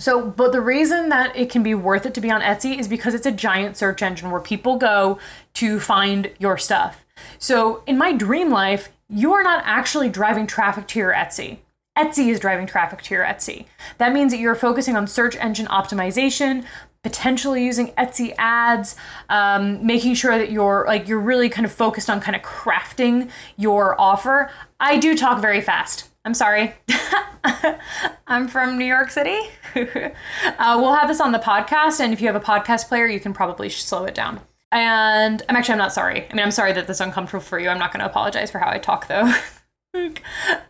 so, 0.00 0.26
but 0.26 0.52
the 0.52 0.60
reason 0.60 1.10
that 1.10 1.36
it 1.36 1.50
can 1.50 1.62
be 1.62 1.74
worth 1.74 2.06
it 2.06 2.14
to 2.14 2.20
be 2.20 2.30
on 2.30 2.40
Etsy 2.40 2.78
is 2.78 2.88
because 2.88 3.14
it's 3.14 3.26
a 3.26 3.32
giant 3.32 3.76
search 3.76 4.02
engine 4.02 4.30
where 4.30 4.40
people 4.40 4.76
go 4.76 5.18
to 5.54 5.78
find 5.78 6.30
your 6.38 6.56
stuff. 6.56 7.04
So, 7.38 7.82
in 7.86 7.98
my 7.98 8.12
dream 8.12 8.50
life, 8.50 8.88
you 9.08 9.32
are 9.34 9.42
not 9.42 9.62
actually 9.66 10.08
driving 10.08 10.46
traffic 10.46 10.86
to 10.88 10.98
your 10.98 11.12
Etsy. 11.12 11.58
Etsy 11.98 12.28
is 12.28 12.40
driving 12.40 12.66
traffic 12.66 13.02
to 13.02 13.14
your 13.14 13.24
Etsy. 13.24 13.66
That 13.98 14.12
means 14.12 14.32
that 14.32 14.38
you're 14.38 14.54
focusing 14.54 14.96
on 14.96 15.06
search 15.06 15.36
engine 15.36 15.66
optimization, 15.66 16.64
potentially 17.02 17.64
using 17.64 17.88
Etsy 17.88 18.34
ads, 18.38 18.96
um, 19.28 19.84
making 19.84 20.14
sure 20.14 20.38
that 20.38 20.50
you're 20.50 20.84
like 20.86 21.08
you're 21.08 21.20
really 21.20 21.48
kind 21.48 21.66
of 21.66 21.72
focused 21.72 22.08
on 22.08 22.20
kind 22.20 22.36
of 22.36 22.42
crafting 22.42 23.28
your 23.56 24.00
offer. 24.00 24.50
I 24.78 24.98
do 24.98 25.16
talk 25.16 25.42
very 25.42 25.60
fast. 25.60 26.09
I'm 26.24 26.34
sorry. 26.34 26.74
I'm 28.26 28.46
from 28.48 28.78
New 28.78 28.84
York 28.84 29.10
City. 29.10 29.38
uh, 29.74 30.76
we'll 30.78 30.94
have 30.94 31.08
this 31.08 31.20
on 31.20 31.32
the 31.32 31.38
podcast, 31.38 32.00
and 32.00 32.12
if 32.12 32.20
you 32.20 32.26
have 32.26 32.36
a 32.36 32.40
podcast 32.40 32.88
player, 32.88 33.06
you 33.06 33.20
can 33.20 33.32
probably 33.32 33.68
slow 33.68 34.04
it 34.04 34.14
down. 34.14 34.40
And 34.72 35.42
I'm 35.48 35.56
actually 35.56 35.72
I'm 35.72 35.78
not 35.78 35.92
sorry. 35.92 36.28
I 36.30 36.34
mean, 36.34 36.44
I'm 36.44 36.50
sorry 36.50 36.72
that 36.74 36.86
this 36.86 36.98
is 36.98 37.00
uncomfortable 37.00 37.42
for 37.42 37.58
you. 37.58 37.68
I'm 37.68 37.78
not 37.78 37.92
going 37.92 38.00
to 38.00 38.06
apologize 38.06 38.50
for 38.50 38.58
how 38.58 38.70
I 38.70 38.78
talk, 38.78 39.08
though. 39.08 39.32
uh, 39.94 40.10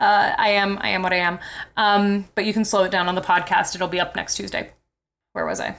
I 0.00 0.50
am 0.50 0.78
I 0.80 0.90
am 0.90 1.02
what 1.02 1.12
I 1.12 1.16
am. 1.16 1.38
Um, 1.76 2.28
but 2.35 2.45
you 2.47 2.52
can 2.52 2.64
slow 2.64 2.85
it 2.85 2.90
down 2.90 3.09
on 3.09 3.14
the 3.14 3.21
podcast. 3.21 3.75
It'll 3.75 3.88
be 3.88 4.00
up 4.00 4.16
next 4.16 4.37
Tuesday. 4.37 4.71
Where 5.33 5.45
was 5.45 5.61
I? 5.61 5.76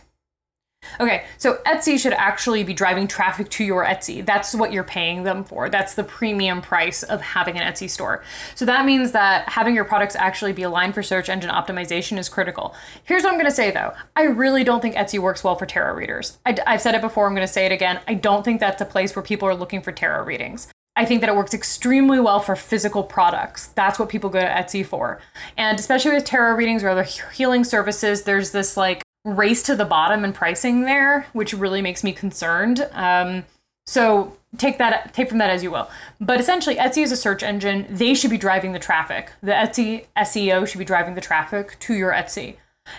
Okay, 0.99 1.25
so 1.37 1.55
Etsy 1.65 1.97
should 1.97 2.13
actually 2.13 2.63
be 2.63 2.73
driving 2.73 3.07
traffic 3.07 3.49
to 3.49 3.63
your 3.63 3.85
Etsy. 3.85 4.25
That's 4.25 4.53
what 4.53 4.71
you're 4.71 4.83
paying 4.83 5.23
them 5.23 5.43
for. 5.43 5.69
That's 5.69 5.93
the 5.93 6.03
premium 6.03 6.61
price 6.61 7.03
of 7.03 7.21
having 7.21 7.57
an 7.57 7.71
Etsy 7.71 7.89
store. 7.89 8.23
So 8.55 8.65
that 8.65 8.85
means 8.85 9.11
that 9.11 9.49
having 9.49 9.73
your 9.73 9.85
products 9.85 10.15
actually 10.15 10.53
be 10.53 10.63
aligned 10.63 10.93
for 10.93 11.01
search 11.01 11.29
engine 11.29 11.49
optimization 11.49 12.17
is 12.17 12.29
critical. 12.29 12.75
Here's 13.03 13.23
what 13.23 13.33
I'm 13.33 13.41
to 13.41 13.51
say 13.51 13.71
though 13.71 13.93
I 14.15 14.23
really 14.23 14.63
don't 14.63 14.81
think 14.81 14.95
Etsy 14.95 15.17
works 15.19 15.43
well 15.43 15.55
for 15.55 15.65
tarot 15.65 15.95
readers. 15.95 16.37
I, 16.45 16.55
have 16.65 16.81
said 16.81 16.95
it 16.95 17.01
before, 17.01 17.27
I'm 17.27 17.35
to 17.35 17.47
say 17.47 17.65
it 17.65 17.71
again. 17.71 17.99
I 18.07 18.13
don't 18.13 18.43
think 18.43 18.59
that's 18.59 18.81
a 18.81 18.85
place 18.85 19.15
where 19.15 19.23
people 19.23 19.47
are 19.47 19.55
looking 19.55 19.81
for 19.81 19.91
tarot 19.91 20.25
readings. 20.25 20.67
I 20.95 21.05
think 21.05 21.21
that 21.21 21.29
it 21.29 21.35
works 21.35 21.53
extremely 21.53 22.19
well 22.19 22.39
for 22.39 22.55
physical 22.55 23.03
products. 23.03 23.67
That's 23.67 23.97
what 23.97 24.09
people 24.09 24.29
go 24.29 24.41
to 24.41 24.45
Etsy 24.45 24.85
for. 24.85 25.19
And 25.57 25.79
especially 25.79 26.11
with 26.13 26.25
tarot 26.25 26.55
readings 26.55 26.83
or 26.83 26.89
other 26.89 27.03
healing 27.03 27.63
services, 27.63 28.23
there's 28.23 28.51
this 28.51 28.75
like 28.75 29.01
race 29.23 29.61
to 29.63 29.75
the 29.75 29.85
bottom 29.85 30.25
in 30.25 30.33
pricing 30.33 30.81
there, 30.81 31.27
which 31.33 31.53
really 31.53 31.81
makes 31.81 32.03
me 32.03 32.11
concerned. 32.11 32.87
Um, 32.91 33.45
so 33.85 34.37
take 34.57 34.77
that 34.77 35.13
take 35.13 35.29
from 35.29 35.37
that 35.39 35.49
as 35.49 35.63
you 35.63 35.71
will. 35.71 35.89
But 36.19 36.39
essentially, 36.39 36.75
Etsy 36.75 37.03
is 37.03 37.11
a 37.11 37.17
search 37.17 37.43
engine. 37.43 37.85
They 37.89 38.13
should 38.13 38.31
be 38.31 38.37
driving 38.37 38.73
the 38.73 38.79
traffic. 38.79 39.31
The 39.41 39.51
Etsy 39.51 40.05
SEO 40.17 40.67
should 40.67 40.79
be 40.79 40.85
driving 40.85 41.15
the 41.15 41.21
traffic 41.21 41.77
to 41.81 41.93
your 41.93 42.11
Etsy. 42.11 42.55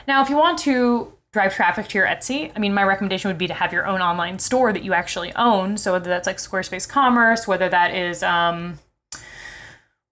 Now, 0.06 0.22
if 0.22 0.30
you 0.30 0.36
want 0.36 0.58
to 0.60 1.12
drive 1.32 1.54
traffic 1.54 1.88
to 1.88 1.98
your 1.98 2.06
Etsy, 2.06 2.52
I 2.54 2.58
mean, 2.58 2.74
my 2.74 2.84
recommendation 2.84 3.28
would 3.28 3.38
be 3.38 3.46
to 3.46 3.54
have 3.54 3.72
your 3.72 3.86
own 3.86 4.00
online 4.00 4.38
store 4.38 4.72
that 4.72 4.84
you 4.84 4.92
actually 4.92 5.34
own. 5.34 5.76
So 5.76 5.92
whether 5.92 6.08
that's 6.08 6.26
like 6.26 6.36
Squarespace 6.36 6.88
Commerce, 6.88 7.48
whether 7.48 7.68
that 7.68 7.94
is 7.94 8.22
um, 8.22 8.78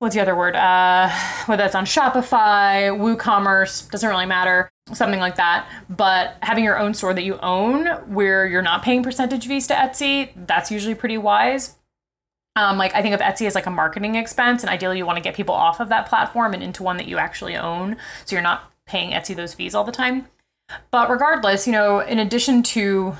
what's 0.01 0.15
the 0.15 0.21
other 0.21 0.35
word? 0.35 0.57
Uh, 0.57 1.09
whether 1.47 1.63
that's 1.63 1.75
on 1.75 1.85
Shopify, 1.85 2.91
WooCommerce, 2.91 3.89
doesn't 3.91 4.09
really 4.09 4.27
matter 4.27 4.71
something 4.93 5.21
like 5.21 5.37
that. 5.37 5.69
But 5.89 6.37
having 6.43 6.65
your 6.65 6.79
own 6.79 6.95
store 6.95 7.15
that 7.15 7.23
you 7.23 7.39
own 7.39 7.87
where 8.13 8.47
you're 8.47 8.63
not 8.63 8.83
paying 8.83 9.03
percentage 9.03 9.47
fees 9.47 9.67
to 9.69 9.75
Etsy, 9.75 10.33
that's 10.47 10.71
usually 10.71 10.95
pretty 10.95 11.19
wise. 11.19 11.77
Um, 12.57 12.79
like 12.79 12.95
I 12.95 13.03
think 13.03 13.15
of 13.15 13.21
Etsy 13.21 13.47
as 13.47 13.55
like 13.55 13.67
a 13.67 13.71
marketing 13.71 14.17
expense, 14.17 14.63
and 14.63 14.71
ideally 14.71 14.99
you 14.99 15.07
want 15.07 15.17
to 15.17 15.23
get 15.23 15.35
people 15.35 15.55
off 15.55 15.81
of 15.81 15.89
that 15.91 16.09
platform 16.09 16.53
and 16.53 16.63
into 16.63 16.83
one 16.83 16.97
that 16.97 17.07
you 17.07 17.19
actually 17.19 17.57
own, 17.57 17.97
so 18.25 18.35
you're 18.35 18.43
not 18.43 18.73
paying 18.87 19.13
Etsy 19.13 19.37
those 19.37 19.55
fees 19.55 19.75
all 19.75 19.85
the 19.85 19.93
time. 19.93 20.27
But 20.91 21.11
regardless, 21.11 21.67
you 21.67 21.73
know, 21.73 22.01
in 22.01 22.19
addition 22.19 22.63
to 22.65 23.17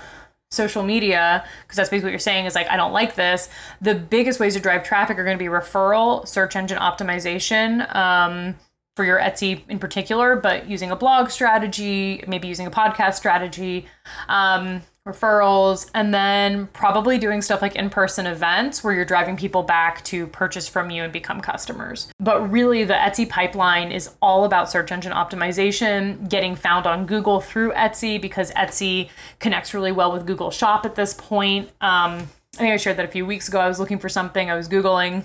social 0.51 0.83
media, 0.83 1.45
because 1.63 1.77
that's 1.77 1.91
basically 1.91 2.09
what 2.09 2.13
you're 2.13 2.19
saying 2.19 2.45
is 2.45 2.57
like, 2.57 2.69
I 2.69 2.77
don't 2.77 2.93
like 2.93 3.15
this, 3.15 3.49
the 3.81 3.95
biggest 3.95 4.41
ways 4.41 4.55
to 4.55 4.61
drive 4.61 4.83
traffic 4.83 5.17
are 5.19 5.25
going 5.25 5.39
to 5.39 5.43
be 5.43 5.49
referral, 5.49 6.27
search 6.27 6.57
engine 6.57 6.79
optimization. 6.79 7.95
Um, 7.95 8.57
for 8.97 9.05
your 9.05 9.21
Etsy 9.21 9.63
in 9.69 9.79
particular, 9.79 10.37
but 10.37 10.69
using 10.69 10.91
a 10.91 10.97
blog 10.97 11.31
strategy, 11.31 12.23
maybe 12.27 12.49
using 12.49 12.67
a 12.67 12.71
podcast 12.71 13.15
strategy, 13.15 13.87
um, 14.29 14.83
referrals, 15.13 15.91
and 15.95 16.13
then 16.15 16.69
probably 16.69 17.19
doing 17.19 17.43
stuff 17.43 17.63
like 17.63 17.77
in 17.77 17.91
person 17.91 18.27
events 18.27 18.85
where 18.85 18.95
you're 18.95 19.05
driving 19.05 19.37
people 19.37 19.63
back 19.63 20.05
to 20.05 20.27
purchase 20.29 20.69
from 20.69 20.91
you 20.91 21.03
and 21.03 21.13
become 21.13 21.41
customers. 21.41 22.09
But 22.19 22.51
really, 22.51 22.85
the 22.85 22.95
Etsy 22.95 23.29
pipeline 23.29 23.93
is 23.93 24.11
all 24.21 24.45
about 24.45 24.71
search 24.71 24.93
engine 24.93 25.13
optimization, 25.13 26.29
getting 26.29 26.55
found 26.55 26.87
on 26.87 27.07
Google 27.07 27.41
through 27.41 27.73
Etsy 27.73 28.21
because 28.21 28.51
Etsy 28.53 29.11
connects 29.39 29.75
really 29.75 29.93
well 29.93 30.13
with 30.13 30.27
Google 30.27 30.51
Shop 30.51 30.85
at 30.85 30.95
this 30.95 31.15
point. 31.15 31.71
Um, 31.81 32.29
I 32.61 32.63
think 32.65 32.75
I 32.75 32.77
shared 32.77 32.99
that 32.99 33.07
a 33.07 33.09
few 33.09 33.25
weeks 33.25 33.49
ago. 33.49 33.59
I 33.59 33.69
was 33.69 33.81
looking 33.81 33.99
for 33.99 34.11
something, 34.11 34.51
I 34.51 34.55
was 34.55 34.69
Googling, 34.69 35.25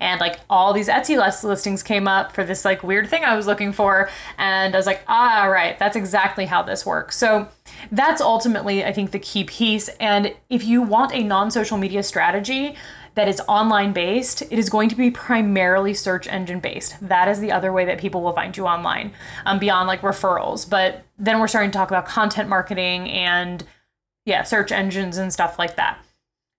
and 0.00 0.18
like 0.18 0.40
all 0.48 0.72
these 0.72 0.88
Etsy 0.88 1.18
listings 1.44 1.82
came 1.82 2.08
up 2.08 2.32
for 2.32 2.42
this 2.42 2.64
like 2.64 2.82
weird 2.82 3.06
thing 3.10 3.22
I 3.22 3.36
was 3.36 3.46
looking 3.46 3.70
for. 3.70 4.08
And 4.38 4.74
I 4.74 4.78
was 4.78 4.86
like, 4.86 5.02
ah, 5.06 5.44
right, 5.44 5.78
that's 5.78 5.94
exactly 5.94 6.46
how 6.46 6.62
this 6.62 6.86
works. 6.86 7.18
So 7.18 7.48
that's 7.92 8.22
ultimately, 8.22 8.82
I 8.82 8.94
think, 8.94 9.10
the 9.10 9.18
key 9.18 9.44
piece. 9.44 9.88
And 10.00 10.34
if 10.48 10.64
you 10.64 10.80
want 10.80 11.12
a 11.12 11.22
non 11.22 11.50
social 11.50 11.76
media 11.76 12.02
strategy, 12.02 12.76
that 13.14 13.28
is 13.28 13.42
online 13.46 13.92
based, 13.92 14.40
it 14.40 14.58
is 14.58 14.70
going 14.70 14.88
to 14.88 14.94
be 14.94 15.10
primarily 15.10 15.92
search 15.92 16.26
engine 16.28 16.60
based. 16.60 16.96
That 17.06 17.28
is 17.28 17.40
the 17.40 17.52
other 17.52 17.74
way 17.74 17.84
that 17.84 17.98
people 17.98 18.22
will 18.22 18.32
find 18.32 18.56
you 18.56 18.64
online, 18.66 19.12
um, 19.44 19.58
beyond 19.58 19.86
like 19.86 20.00
referrals. 20.00 20.68
But 20.68 21.04
then 21.18 21.40
we're 21.40 21.48
starting 21.48 21.72
to 21.72 21.76
talk 21.76 21.90
about 21.90 22.06
content 22.06 22.48
marketing 22.48 23.10
and 23.10 23.64
yeah, 24.24 24.44
search 24.44 24.72
engines 24.72 25.18
and 25.18 25.30
stuff 25.30 25.58
like 25.58 25.76
that. 25.76 25.98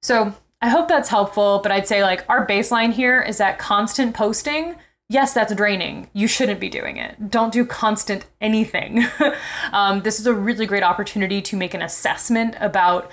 So 0.01 0.33
I 0.61 0.69
hope 0.69 0.87
that's 0.87 1.09
helpful, 1.09 1.59
but 1.61 1.71
I'd 1.71 1.87
say 1.87 2.03
like 2.03 2.25
our 2.29 2.45
baseline 2.45 2.93
here 2.93 3.21
is 3.21 3.37
that 3.37 3.59
constant 3.59 4.15
posting, 4.15 4.75
yes, 5.09 5.33
that's 5.33 5.53
draining. 5.53 6.09
You 6.13 6.27
shouldn't 6.27 6.59
be 6.59 6.69
doing 6.69 6.97
it. 6.97 7.29
Don't 7.29 7.53
do 7.53 7.65
constant 7.65 8.25
anything. 8.39 9.05
um, 9.73 10.01
this 10.01 10.19
is 10.19 10.27
a 10.27 10.33
really 10.33 10.65
great 10.65 10.83
opportunity 10.83 11.41
to 11.41 11.57
make 11.57 11.73
an 11.73 11.81
assessment 11.81 12.55
about 12.59 13.11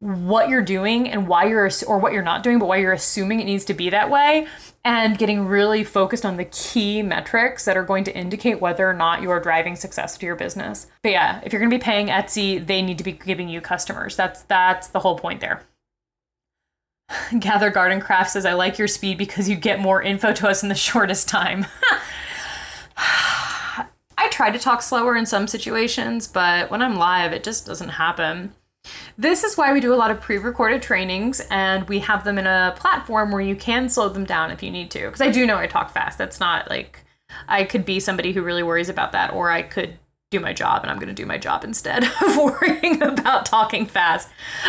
what 0.00 0.50
you're 0.50 0.62
doing 0.62 1.08
and 1.08 1.26
why 1.26 1.46
you're 1.46 1.70
or 1.86 1.98
what 1.98 2.12
you're 2.12 2.22
not 2.22 2.42
doing 2.42 2.58
but 2.58 2.68
why 2.68 2.76
you're 2.76 2.92
assuming 2.92 3.40
it 3.40 3.44
needs 3.44 3.64
to 3.64 3.72
be 3.72 3.88
that 3.88 4.10
way 4.10 4.46
and 4.84 5.16
getting 5.16 5.46
really 5.46 5.82
focused 5.82 6.26
on 6.26 6.36
the 6.36 6.44
key 6.44 7.00
metrics 7.00 7.64
that 7.64 7.78
are 7.78 7.82
going 7.82 8.04
to 8.04 8.14
indicate 8.14 8.60
whether 8.60 8.88
or 8.88 8.92
not 8.92 9.22
you 9.22 9.30
are 9.30 9.40
driving 9.40 9.74
success 9.74 10.18
to 10.18 10.26
your 10.26 10.36
business 10.36 10.86
but 11.02 11.12
yeah 11.12 11.40
if 11.44 11.50
you're 11.50 11.60
going 11.60 11.70
to 11.70 11.78
be 11.78 11.82
paying 11.82 12.08
etsy 12.08 12.64
they 12.64 12.82
need 12.82 12.98
to 12.98 13.04
be 13.04 13.12
giving 13.12 13.48
you 13.48 13.58
customers 13.62 14.14
that's 14.16 14.42
that's 14.42 14.88
the 14.88 15.00
whole 15.00 15.18
point 15.18 15.40
there 15.40 15.62
Gather 17.38 17.70
Garden 17.70 18.00
Craft 18.00 18.30
says, 18.30 18.46
I 18.46 18.54
like 18.54 18.78
your 18.78 18.88
speed 18.88 19.18
because 19.18 19.48
you 19.48 19.56
get 19.56 19.80
more 19.80 20.02
info 20.02 20.32
to 20.32 20.48
us 20.48 20.62
in 20.62 20.68
the 20.68 20.74
shortest 20.88 21.28
time. 21.28 21.66
I 24.18 24.28
try 24.30 24.50
to 24.50 24.58
talk 24.58 24.82
slower 24.82 25.16
in 25.16 25.26
some 25.26 25.46
situations, 25.46 26.26
but 26.26 26.70
when 26.70 26.82
I'm 26.82 26.96
live, 26.96 27.32
it 27.32 27.44
just 27.44 27.66
doesn't 27.66 27.90
happen. 27.90 28.52
This 29.18 29.44
is 29.44 29.56
why 29.56 29.72
we 29.72 29.80
do 29.80 29.92
a 29.92 29.96
lot 29.96 30.10
of 30.10 30.20
pre 30.20 30.38
recorded 30.38 30.82
trainings 30.82 31.40
and 31.50 31.88
we 31.88 32.00
have 32.00 32.24
them 32.24 32.38
in 32.38 32.46
a 32.46 32.74
platform 32.76 33.30
where 33.30 33.40
you 33.40 33.56
can 33.56 33.88
slow 33.88 34.08
them 34.08 34.24
down 34.24 34.50
if 34.50 34.62
you 34.62 34.70
need 34.70 34.90
to. 34.92 35.06
Because 35.06 35.20
I 35.20 35.30
do 35.30 35.46
know 35.46 35.56
I 35.56 35.66
talk 35.66 35.90
fast. 35.90 36.18
That's 36.18 36.40
not 36.40 36.70
like 36.70 37.04
I 37.48 37.64
could 37.64 37.84
be 37.84 38.00
somebody 38.00 38.32
who 38.32 38.42
really 38.42 38.62
worries 38.62 38.88
about 38.88 39.12
that, 39.12 39.32
or 39.32 39.50
I 39.50 39.62
could 39.62 39.98
do 40.30 40.40
my 40.40 40.52
job 40.52 40.82
and 40.82 40.90
I'm 40.90 40.98
going 40.98 41.08
to 41.08 41.14
do 41.14 41.26
my 41.26 41.38
job 41.38 41.62
instead 41.62 42.04
of 42.22 42.36
worrying 42.36 43.02
about 43.02 43.46
talking 43.46 43.86
fast. 43.86 44.28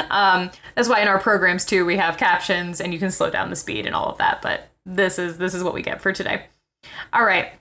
Um, 0.09 0.51
that's 0.75 0.87
why 0.87 1.01
in 1.01 1.07
our 1.07 1.19
programs 1.19 1.65
too 1.65 1.85
we 1.85 1.97
have 1.97 2.17
captions 2.17 2.79
and 2.79 2.93
you 2.93 2.99
can 2.99 3.11
slow 3.11 3.29
down 3.29 3.49
the 3.49 3.55
speed 3.55 3.85
and 3.85 3.95
all 3.95 4.09
of 4.09 4.17
that. 4.19 4.41
But 4.41 4.69
this 4.85 5.19
is 5.19 5.37
this 5.37 5.53
is 5.53 5.63
what 5.63 5.73
we 5.73 5.81
get 5.81 6.01
for 6.01 6.13
today. 6.13 6.45
All 7.11 7.25
right. 7.25 7.51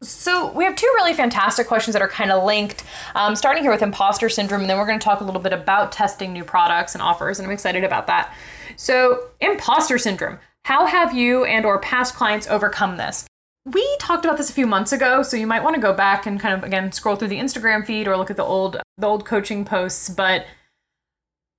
So 0.00 0.50
we 0.52 0.64
have 0.64 0.74
two 0.74 0.90
really 0.96 1.14
fantastic 1.14 1.68
questions 1.68 1.92
that 1.92 2.02
are 2.02 2.08
kind 2.08 2.32
of 2.32 2.44
linked. 2.44 2.82
Um, 3.14 3.36
starting 3.36 3.62
here 3.62 3.70
with 3.70 3.82
imposter 3.82 4.28
syndrome, 4.28 4.62
and 4.62 4.70
then 4.70 4.76
we're 4.76 4.86
going 4.86 4.98
to 4.98 5.04
talk 5.04 5.20
a 5.20 5.24
little 5.24 5.40
bit 5.40 5.52
about 5.52 5.92
testing 5.92 6.32
new 6.32 6.42
products 6.42 6.94
and 6.94 7.02
offers, 7.02 7.38
and 7.38 7.46
I'm 7.46 7.52
excited 7.52 7.84
about 7.84 8.08
that. 8.08 8.34
So 8.76 9.28
imposter 9.40 9.98
syndrome. 9.98 10.38
How 10.64 10.86
have 10.86 11.14
you 11.14 11.44
and 11.44 11.64
or 11.64 11.78
past 11.78 12.16
clients 12.16 12.48
overcome 12.48 12.96
this? 12.96 13.26
We 13.64 13.96
talked 13.98 14.24
about 14.24 14.38
this 14.38 14.50
a 14.50 14.54
few 14.54 14.66
months 14.66 14.92
ago, 14.92 15.22
so 15.22 15.36
you 15.36 15.46
might 15.46 15.62
want 15.62 15.74
to 15.76 15.80
go 15.80 15.92
back 15.92 16.26
and 16.26 16.40
kind 16.40 16.54
of 16.54 16.64
again 16.64 16.90
scroll 16.92 17.16
through 17.16 17.28
the 17.28 17.38
Instagram 17.38 17.86
feed 17.86 18.08
or 18.08 18.16
look 18.16 18.30
at 18.30 18.36
the 18.36 18.44
old 18.44 18.80
the 18.98 19.06
old 19.06 19.24
coaching 19.24 19.64
posts, 19.64 20.08
but 20.08 20.46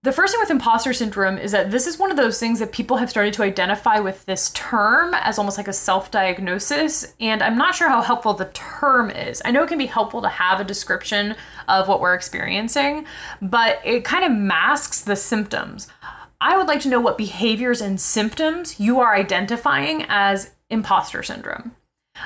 the 0.04 0.12
first 0.12 0.34
thing 0.34 0.42
with 0.42 0.52
imposter 0.52 0.92
syndrome 0.92 1.38
is 1.38 1.54
that 1.54 1.72
this 1.72 1.88
is 1.88 1.98
one 1.98 2.12
of 2.12 2.18
those 2.18 2.38
things 2.38 2.60
that 2.60 2.74
people 2.74 2.98
have 2.98 3.10
started 3.10 3.34
to 3.36 3.44
identify 3.44 4.00
with 4.00 4.26
this 4.26 4.50
term 4.50 5.14
as 5.14 5.40
almost 5.40 5.58
like 5.58 5.70
a 5.70 5.74
self 5.74 6.12
diagnosis. 6.12 7.14
And 7.22 7.42
I'm 7.42 7.58
not 7.58 7.74
sure 7.74 7.88
how 7.88 8.02
helpful 8.02 8.34
the 8.34 8.52
term 8.54 9.10
is. 9.10 9.42
I 9.46 9.52
know 9.52 9.64
it 9.64 9.70
can 9.70 9.78
be 9.78 9.86
helpful 9.86 10.22
to 10.22 10.28
have 10.28 10.60
a 10.60 10.66
description 10.66 11.36
of 11.70 11.88
what 11.88 12.02
we're 12.02 12.16
experiencing, 12.16 13.06
but 13.42 13.80
it 13.86 14.04
kind 14.04 14.26
of 14.26 14.34
masks 14.34 15.00
the 15.00 15.16
symptoms. 15.16 15.88
I 16.42 16.58
would 16.58 16.68
like 16.68 16.82
to 16.82 16.90
know 16.90 17.00
what 17.00 17.18
behaviors 17.18 17.80
and 17.80 18.00
symptoms 18.00 18.82
you 18.82 19.00
are 19.00 19.16
identifying 19.16 20.06
as 20.10 20.52
imposter 20.70 21.24
syndrome. 21.24 21.78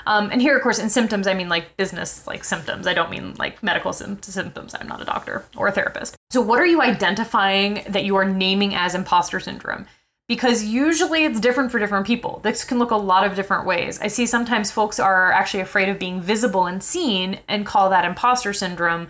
Um, 0.05 0.29
and 0.31 0.41
here, 0.41 0.55
of 0.55 0.63
course, 0.63 0.79
in 0.79 0.89
symptoms, 0.89 1.27
I 1.27 1.33
mean 1.33 1.49
like 1.49 1.77
business 1.77 2.27
like 2.27 2.43
symptoms. 2.43 2.87
I 2.87 2.93
don't 2.93 3.09
mean 3.09 3.33
like 3.35 3.61
medical 3.63 3.93
sim- 3.93 4.21
symptoms. 4.21 4.75
I'm 4.75 4.87
not 4.87 5.01
a 5.01 5.05
doctor 5.05 5.45
or 5.55 5.67
a 5.67 5.71
therapist. 5.71 6.15
So, 6.29 6.41
what 6.41 6.59
are 6.59 6.65
you 6.65 6.81
identifying 6.81 7.83
that 7.87 8.05
you 8.05 8.15
are 8.15 8.25
naming 8.25 8.75
as 8.75 8.95
imposter 8.95 9.39
syndrome? 9.39 9.85
Because 10.27 10.65
usually 10.65 11.23
it's 11.23 11.39
different 11.39 11.71
for 11.71 11.79
different 11.79 12.05
people. 12.05 12.41
This 12.43 12.65
can 12.65 12.79
look 12.79 12.91
a 12.91 12.97
lot 12.97 13.25
of 13.25 13.35
different 13.35 13.65
ways. 13.65 13.97
I 14.01 14.07
see 14.07 14.25
sometimes 14.25 14.71
folks 14.71 14.99
are 14.99 15.31
actually 15.31 15.61
afraid 15.61 15.87
of 15.87 15.99
being 15.99 16.19
visible 16.19 16.65
and 16.65 16.83
seen 16.83 17.39
and 17.47 17.65
call 17.65 17.89
that 17.89 18.03
imposter 18.03 18.51
syndrome 18.51 19.07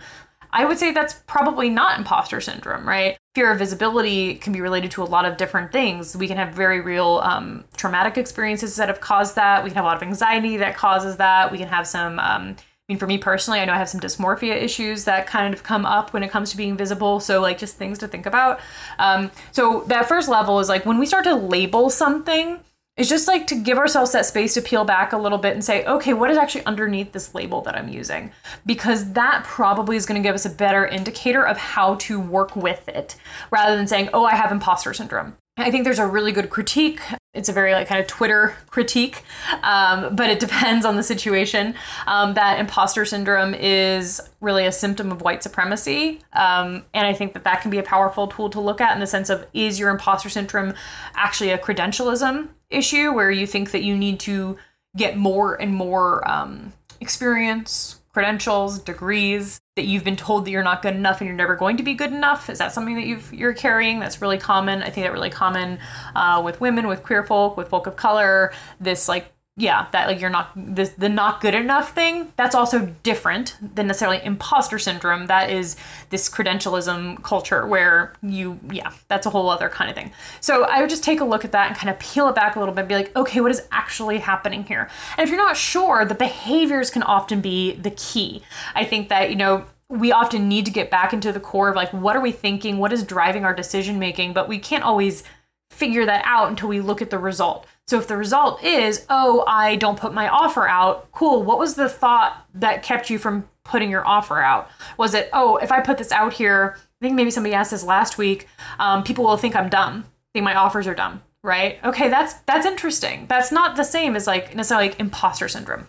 I 0.50 0.64
would 0.64 0.78
say 0.78 0.92
that's 0.92 1.14
probably 1.26 1.68
not 1.68 1.98
imposter 1.98 2.40
syndrome, 2.40 2.88
right? 2.88 3.18
Fear 3.38 3.52
of 3.52 3.60
visibility 3.60 4.34
can 4.34 4.52
be 4.52 4.60
related 4.60 4.90
to 4.90 5.02
a 5.04 5.04
lot 5.04 5.24
of 5.24 5.36
different 5.36 5.70
things. 5.70 6.16
We 6.16 6.26
can 6.26 6.36
have 6.38 6.54
very 6.54 6.80
real 6.80 7.20
um, 7.22 7.62
traumatic 7.76 8.18
experiences 8.18 8.74
that 8.74 8.88
have 8.88 9.00
caused 9.00 9.36
that. 9.36 9.62
We 9.62 9.70
can 9.70 9.76
have 9.76 9.84
a 9.84 9.86
lot 9.86 9.96
of 9.96 10.02
anxiety 10.02 10.56
that 10.56 10.74
causes 10.74 11.18
that. 11.18 11.52
We 11.52 11.58
can 11.58 11.68
have 11.68 11.86
some, 11.86 12.18
um, 12.18 12.56
I 12.56 12.56
mean, 12.88 12.98
for 12.98 13.06
me 13.06 13.16
personally, 13.16 13.60
I 13.60 13.64
know 13.64 13.74
I 13.74 13.76
have 13.76 13.88
some 13.88 14.00
dysmorphia 14.00 14.60
issues 14.60 15.04
that 15.04 15.28
kind 15.28 15.54
of 15.54 15.62
come 15.62 15.86
up 15.86 16.12
when 16.12 16.24
it 16.24 16.32
comes 16.32 16.50
to 16.50 16.56
being 16.56 16.76
visible. 16.76 17.20
So, 17.20 17.40
like, 17.40 17.58
just 17.58 17.76
things 17.76 17.98
to 17.98 18.08
think 18.08 18.26
about. 18.26 18.58
Um, 18.98 19.30
so, 19.52 19.84
that 19.86 20.08
first 20.08 20.28
level 20.28 20.58
is 20.58 20.68
like 20.68 20.84
when 20.84 20.98
we 20.98 21.06
start 21.06 21.22
to 21.22 21.36
label 21.36 21.90
something, 21.90 22.58
it's 22.98 23.08
just 23.08 23.28
like 23.28 23.46
to 23.46 23.54
give 23.54 23.78
ourselves 23.78 24.10
that 24.10 24.26
space 24.26 24.54
to 24.54 24.60
peel 24.60 24.84
back 24.84 25.12
a 25.12 25.16
little 25.16 25.38
bit 25.38 25.52
and 25.52 25.64
say, 25.64 25.84
okay, 25.86 26.12
what 26.12 26.30
is 26.30 26.36
actually 26.36 26.66
underneath 26.66 27.12
this 27.12 27.32
label 27.32 27.62
that 27.62 27.76
I'm 27.76 27.88
using? 27.88 28.32
Because 28.66 29.12
that 29.12 29.44
probably 29.44 29.96
is 29.96 30.04
going 30.04 30.20
to 30.20 30.28
give 30.28 30.34
us 30.34 30.44
a 30.44 30.50
better 30.50 30.84
indicator 30.84 31.46
of 31.46 31.56
how 31.56 31.94
to 31.94 32.20
work 32.20 32.56
with 32.56 32.88
it 32.88 33.14
rather 33.52 33.76
than 33.76 33.86
saying, 33.86 34.08
oh, 34.12 34.24
I 34.24 34.34
have 34.34 34.50
imposter 34.50 34.92
syndrome. 34.92 35.36
I 35.56 35.70
think 35.70 35.84
there's 35.84 36.00
a 36.00 36.06
really 36.06 36.32
good 36.32 36.50
critique. 36.50 37.00
It's 37.34 37.50
a 37.50 37.52
very 37.52 37.72
like 37.72 37.88
kind 37.88 38.00
of 38.00 38.06
Twitter 38.06 38.56
critique, 38.70 39.22
um, 39.62 40.16
but 40.16 40.30
it 40.30 40.40
depends 40.40 40.86
on 40.86 40.96
the 40.96 41.02
situation. 41.02 41.74
Um, 42.06 42.34
that 42.34 42.58
imposter 42.58 43.04
syndrome 43.04 43.54
is 43.54 44.20
really 44.40 44.64
a 44.64 44.72
symptom 44.72 45.12
of 45.12 45.20
white 45.20 45.42
supremacy, 45.42 46.20
um, 46.32 46.84
and 46.94 47.06
I 47.06 47.12
think 47.12 47.34
that 47.34 47.44
that 47.44 47.60
can 47.60 47.70
be 47.70 47.78
a 47.78 47.82
powerful 47.82 48.28
tool 48.28 48.48
to 48.50 48.60
look 48.60 48.80
at 48.80 48.94
in 48.94 49.00
the 49.00 49.06
sense 49.06 49.28
of 49.28 49.46
is 49.52 49.78
your 49.78 49.90
imposter 49.90 50.30
syndrome 50.30 50.72
actually 51.14 51.50
a 51.50 51.58
credentialism 51.58 52.48
issue 52.70 53.12
where 53.12 53.30
you 53.30 53.46
think 53.46 53.72
that 53.72 53.82
you 53.82 53.96
need 53.96 54.20
to 54.20 54.56
get 54.96 55.16
more 55.16 55.54
and 55.60 55.74
more 55.74 56.28
um, 56.28 56.72
experience, 57.00 58.00
credentials, 58.12 58.78
degrees, 58.78 59.60
that 59.78 59.86
you've 59.86 60.04
been 60.04 60.16
told 60.16 60.44
that 60.44 60.50
you're 60.50 60.62
not 60.62 60.82
good 60.82 60.96
enough 60.96 61.20
and 61.20 61.28
you're 61.28 61.36
never 61.36 61.54
going 61.54 61.76
to 61.76 61.84
be 61.84 61.94
good 61.94 62.12
enough? 62.12 62.50
Is 62.50 62.58
that 62.58 62.72
something 62.72 62.96
that 62.96 63.06
you've, 63.06 63.32
you're 63.32 63.54
carrying? 63.54 64.00
That's 64.00 64.20
really 64.20 64.36
common. 64.36 64.82
I 64.82 64.90
think 64.90 65.06
that 65.06 65.12
really 65.12 65.30
common 65.30 65.78
uh, 66.14 66.42
with 66.44 66.60
women, 66.60 66.88
with 66.88 67.04
queer 67.04 67.24
folk, 67.24 67.56
with 67.56 67.68
folk 67.68 67.86
of 67.86 67.94
color. 67.94 68.52
This 68.80 69.08
like 69.08 69.32
yeah, 69.58 69.88
that 69.90 70.06
like 70.06 70.20
you're 70.20 70.30
not 70.30 70.52
the 70.54 70.90
the 70.96 71.08
not 71.08 71.40
good 71.40 71.54
enough 71.54 71.92
thing. 71.92 72.32
That's 72.36 72.54
also 72.54 72.94
different 73.02 73.56
than 73.60 73.88
necessarily 73.88 74.20
imposter 74.24 74.78
syndrome. 74.78 75.26
That 75.26 75.50
is 75.50 75.76
this 76.10 76.28
credentialism 76.28 77.24
culture 77.24 77.66
where 77.66 78.12
you 78.22 78.60
yeah, 78.70 78.92
that's 79.08 79.26
a 79.26 79.30
whole 79.30 79.50
other 79.50 79.68
kind 79.68 79.90
of 79.90 79.96
thing. 79.96 80.12
So 80.40 80.62
I 80.62 80.80
would 80.80 80.88
just 80.88 81.02
take 81.02 81.20
a 81.20 81.24
look 81.24 81.44
at 81.44 81.50
that 81.50 81.66
and 81.66 81.76
kind 81.76 81.90
of 81.90 81.98
peel 81.98 82.28
it 82.28 82.36
back 82.36 82.54
a 82.54 82.60
little 82.60 82.72
bit 82.72 82.82
and 82.82 82.88
be 82.88 82.94
like, 82.94 83.16
okay, 83.16 83.40
what 83.40 83.50
is 83.50 83.66
actually 83.72 84.18
happening 84.18 84.62
here? 84.62 84.88
And 85.16 85.24
if 85.24 85.28
you're 85.28 85.44
not 85.44 85.56
sure, 85.56 86.04
the 86.04 86.14
behaviors 86.14 86.90
can 86.90 87.02
often 87.02 87.40
be 87.40 87.72
the 87.72 87.90
key. 87.90 88.42
I 88.76 88.84
think 88.84 89.08
that, 89.08 89.28
you 89.28 89.36
know, 89.36 89.64
we 89.88 90.12
often 90.12 90.48
need 90.48 90.66
to 90.66 90.70
get 90.70 90.88
back 90.88 91.12
into 91.12 91.32
the 91.32 91.40
core 91.40 91.68
of 91.68 91.74
like 91.74 91.92
what 91.92 92.14
are 92.14 92.20
we 92.20 92.30
thinking? 92.30 92.78
What 92.78 92.92
is 92.92 93.02
driving 93.02 93.44
our 93.44 93.54
decision 93.54 93.98
making? 93.98 94.34
But 94.34 94.48
we 94.48 94.60
can't 94.60 94.84
always 94.84 95.24
figure 95.68 96.06
that 96.06 96.22
out 96.24 96.48
until 96.48 96.68
we 96.68 96.80
look 96.80 97.02
at 97.02 97.10
the 97.10 97.18
result. 97.18 97.66
So 97.88 97.98
if 97.98 98.06
the 98.06 98.18
result 98.18 98.62
is, 98.62 99.06
oh, 99.08 99.44
I 99.46 99.76
don't 99.76 99.98
put 99.98 100.12
my 100.12 100.28
offer 100.28 100.68
out, 100.68 101.10
cool. 101.10 101.42
What 101.42 101.58
was 101.58 101.74
the 101.74 101.88
thought 101.88 102.46
that 102.54 102.82
kept 102.82 103.08
you 103.08 103.18
from 103.18 103.48
putting 103.64 103.90
your 103.90 104.06
offer 104.06 104.40
out? 104.40 104.70
Was 104.98 105.14
it, 105.14 105.30
oh, 105.32 105.56
if 105.56 105.72
I 105.72 105.80
put 105.80 105.96
this 105.96 106.12
out 106.12 106.34
here, 106.34 106.76
I 106.76 107.04
think 107.04 107.16
maybe 107.16 107.30
somebody 107.30 107.54
asked 107.54 107.70
this 107.70 107.82
last 107.82 108.18
week, 108.18 108.46
um, 108.78 109.04
people 109.04 109.24
will 109.24 109.38
think 109.38 109.56
I'm 109.56 109.70
dumb, 109.70 110.04
think 110.34 110.44
my 110.44 110.54
offers 110.54 110.86
are 110.86 110.94
dumb, 110.94 111.22
right? 111.42 111.78
Okay, 111.82 112.10
that's 112.10 112.34
that's 112.40 112.66
interesting. 112.66 113.24
That's 113.26 113.50
not 113.50 113.76
the 113.76 113.84
same 113.84 114.16
as 114.16 114.26
like 114.26 114.54
necessarily 114.54 114.90
like 114.90 115.00
imposter 115.00 115.48
syndrome. 115.48 115.88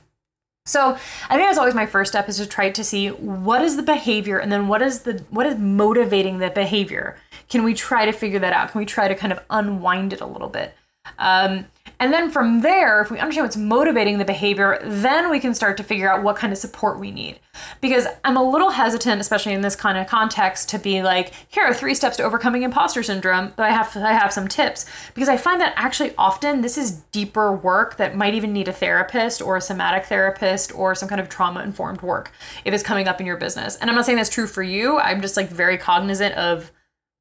So 0.66 0.98
I 1.30 1.36
think 1.36 1.50
that's 1.50 1.58
always 1.58 1.76
my 1.76 1.86
first 1.86 2.12
step 2.12 2.30
is 2.30 2.38
to 2.38 2.46
try 2.46 2.70
to 2.70 2.84
see 2.84 3.10
what 3.10 3.62
is 3.62 3.76
the 3.76 3.84
behavior 3.84 4.38
and 4.38 4.52
then 4.52 4.70
what 4.70 4.82
is 4.82 5.02
the 5.02 5.26
what 5.32 5.46
is 5.46 5.58
motivating 5.58 6.40
the 6.40 6.50
behavior. 6.50 7.18
Can 7.50 7.64
we 7.64 7.74
try 7.74 8.06
to 8.06 8.14
figure 8.14 8.40
that 8.40 8.54
out? 8.54 8.72
Can 8.72 8.80
we 8.80 8.86
try 8.86 9.10
to 9.10 9.16
kind 9.16 9.34
of 9.34 9.44
unwind 9.50 10.14
it 10.14 10.22
a 10.22 10.26
little 10.26 10.48
bit? 10.48 10.76
Um, 11.18 11.66
and 12.00 12.14
then 12.14 12.32
from 12.32 12.62
there, 12.62 13.02
if 13.02 13.12
we 13.12 13.20
understand 13.20 13.46
what's 13.46 13.58
motivating 13.58 14.20
the 14.20 14.26
behavior, 14.26 14.80
then 14.84 15.30
we 15.30 15.40
can 15.40 15.54
start 15.54 15.76
to 15.78 15.84
figure 15.84 16.10
out 16.10 16.24
what 16.24 16.38
kind 16.38 16.54
of 16.54 16.60
support 16.60 16.98
we 16.98 17.12
need. 17.12 17.40
Because 17.82 18.08
I'm 18.24 18.38
a 18.38 18.50
little 18.50 18.70
hesitant, 18.70 19.20
especially 19.20 19.52
in 19.52 19.62
this 19.62 19.76
kind 19.76 19.98
of 19.98 20.08
context, 20.08 20.70
to 20.70 20.80
be 20.80 21.02
like, 21.02 21.34
here 21.50 21.64
are 21.64 21.74
three 21.74 21.94
steps 21.94 22.16
to 22.18 22.24
overcoming 22.24 22.64
imposter 22.64 23.04
syndrome, 23.04 23.52
but 23.58 23.64
I 23.64 23.72
have 23.72 23.96
I 23.98 24.14
have 24.14 24.32
some 24.32 24.48
tips. 24.48 24.86
Because 25.14 25.28
I 25.28 25.36
find 25.36 25.60
that 25.60 25.74
actually 25.76 26.14
often 26.18 26.62
this 26.62 26.78
is 26.78 26.92
deeper 27.12 27.52
work 27.52 27.98
that 27.98 28.16
might 28.16 28.34
even 28.34 28.54
need 28.54 28.70
a 28.70 28.74
therapist 28.74 29.42
or 29.42 29.58
a 29.58 29.62
somatic 29.62 30.06
therapist 30.06 30.74
or 30.74 30.96
some 30.96 31.10
kind 31.10 31.20
of 31.20 31.28
trauma 31.28 31.62
informed 31.64 32.02
work 32.02 32.32
if 32.64 32.74
it's 32.74 32.84
coming 32.84 33.10
up 33.10 33.20
in 33.20 33.28
your 33.28 33.38
business. 33.38 33.76
And 33.76 33.90
I'm 33.90 33.96
not 33.98 34.06
saying 34.06 34.18
that's 34.18 34.30
true 34.30 34.48
for 34.48 34.64
you. 34.64 34.98
I'm 35.00 35.22
just 35.22 35.36
like 35.36 35.50
very 35.50 35.78
cognizant 35.78 36.36
of 36.36 36.72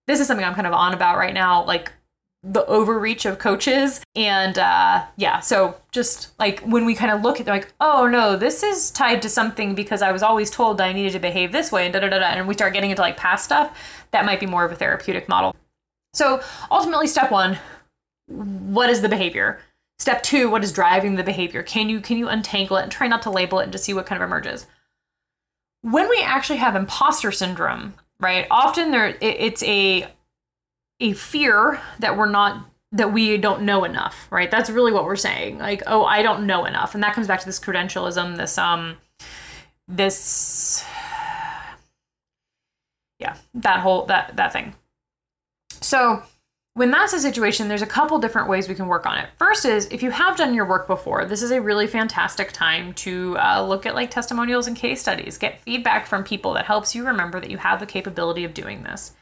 this 0.07 0.21
is 0.21 0.27
something 0.27 0.47
I'm 0.47 0.55
kind 0.55 0.67
of 0.67 0.73
on 0.73 0.95
about 0.95 1.19
right 1.19 1.35
now. 1.35 1.65
Like 1.65 1.93
the 2.43 2.65
overreach 2.67 3.27
of 3.27 3.39
coaches. 3.39 4.01
And 4.15 4.59
uh 4.59 5.05
yeah 5.17 5.41
so 5.41 5.77
just 5.91 6.39
like 6.39 6.61
when 6.61 6.85
we 6.85 6.95
kind 6.95 7.11
of 7.11 7.23
look 7.23 7.41
at 7.41 7.47
like 7.47 7.73
oh 7.81 8.07
no 8.07 8.37
this 8.37 8.63
is 8.63 8.91
tied 8.91 9.23
to 9.23 9.29
something 9.29 9.75
because 9.75 10.03
i 10.03 10.13
was 10.13 10.23
always 10.23 10.51
told 10.51 10.81
i 10.81 10.93
needed 10.93 11.13
to 11.13 11.19
behave 11.19 11.51
this 11.51 11.73
way 11.73 11.85
and 11.85 11.93
da 11.93 12.01
da 12.01 12.09
da, 12.09 12.19
da 12.19 12.27
and 12.27 12.47
we 12.47 12.55
start 12.55 12.73
getting 12.73 12.91
into 12.91 13.03
like 13.03 13.17
past 13.17 13.45
stuff 13.45 13.77
that 14.11 14.25
might 14.25 14.41
be 14.41 14.47
more 14.47 14.65
of 14.65 14.73
a 14.73 14.77
therapeutic 14.77 15.29
model. 15.29 15.55
So 16.15 16.41
ultimately 16.71 17.07
step 17.07 17.31
one 17.31 17.59
what 18.27 18.91
is 18.91 19.01
the 19.03 19.09
behavior? 19.09 19.61
Step 19.99 20.23
two 20.23 20.49
what 20.51 20.63
is 20.63 20.73
driving 20.73 21.17
the 21.17 21.25
behavior? 21.25 21.63
Can 21.63 21.89
you 21.89 22.01
can 22.01 22.19
you 22.19 22.29
untangle 22.29 22.77
it 22.77 22.83
and 22.83 22.93
try 22.93 23.09
not 23.09 23.23
to 23.23 23.31
label 23.31 23.59
it 23.61 23.65
and 23.65 23.73
just 23.73 23.85
see 23.85 23.95
what 23.95 24.07
kind 24.07 24.23
of 24.23 24.27
emerges? 24.27 24.67
When 25.83 26.09
we 26.09 26.23
actually 26.23 26.59
have 26.59 26.77
imposter 26.77 27.33
syndrome 27.33 27.95
right 28.21 28.47
often 28.51 28.91
there 28.91 29.09
it, 29.09 29.19
it's 29.21 29.63
a 29.63 30.09
a 31.01 31.13
fear 31.13 31.81
that 31.99 32.17
we're 32.17 32.29
not 32.29 32.65
that 32.93 33.13
we 33.13 33.37
don't 33.37 33.63
know 33.63 33.85
enough, 33.85 34.27
right? 34.31 34.51
That's 34.51 34.71
really 34.71 34.93
what 34.93 35.05
we're 35.05 35.17
saying. 35.17 35.59
Like, 35.59 35.83
oh, 35.87 36.05
I 36.05 36.23
don't 36.23 36.47
know 36.47 36.65
enough. 36.65 36.95
And 36.95 37.03
that 37.03 37.13
comes 37.13 37.27
back 37.27 37.41
to 37.41 37.47
this 37.47 37.61
credentialism, 37.61 38.37
this 38.37 38.57
um 38.59 38.97
this 39.87 40.85
yeah, 43.19 43.37
that 43.55 43.81
whole 43.81 44.07
that 44.07 44.37
that 44.37 44.53
thing. 44.53 44.75
So, 45.81 46.23
when 46.75 46.91
that's 46.91 47.13
a 47.13 47.19
situation, 47.19 47.69
there's 47.69 47.83
a 47.83 47.87
couple 47.87 48.19
different 48.19 48.49
ways 48.49 48.69
we 48.69 48.75
can 48.75 48.87
work 48.87 49.07
on 49.07 49.19
it. 49.19 49.29
First 49.37 49.65
is 49.65 49.87
if 49.91 50.03
you 50.03 50.11
have 50.11 50.37
done 50.37 50.55
your 50.55 50.65
work 50.65 50.87
before, 50.87 51.25
this 51.25 51.43
is 51.43 51.51
a 51.51 51.61
really 51.61 51.87
fantastic 51.87 52.53
time 52.53 52.93
to 52.95 53.37
uh, 53.39 53.65
look 53.67 53.85
at 53.85 53.95
like 53.95 54.11
testimonials 54.11 54.67
and 54.67 54.77
case 54.77 55.01
studies, 55.01 55.39
get 55.39 55.61
feedback 55.61 56.07
from 56.07 56.23
people 56.23 56.55
that 56.55 56.67
helps 56.67 56.95
you 56.95 57.05
remember 57.05 57.41
that 57.41 57.51
you 57.51 57.59
have 57.59 57.81
the 57.81 57.87
capability 57.87 58.45
of 58.45 58.55
doing 58.55 58.85
this. 58.85 59.13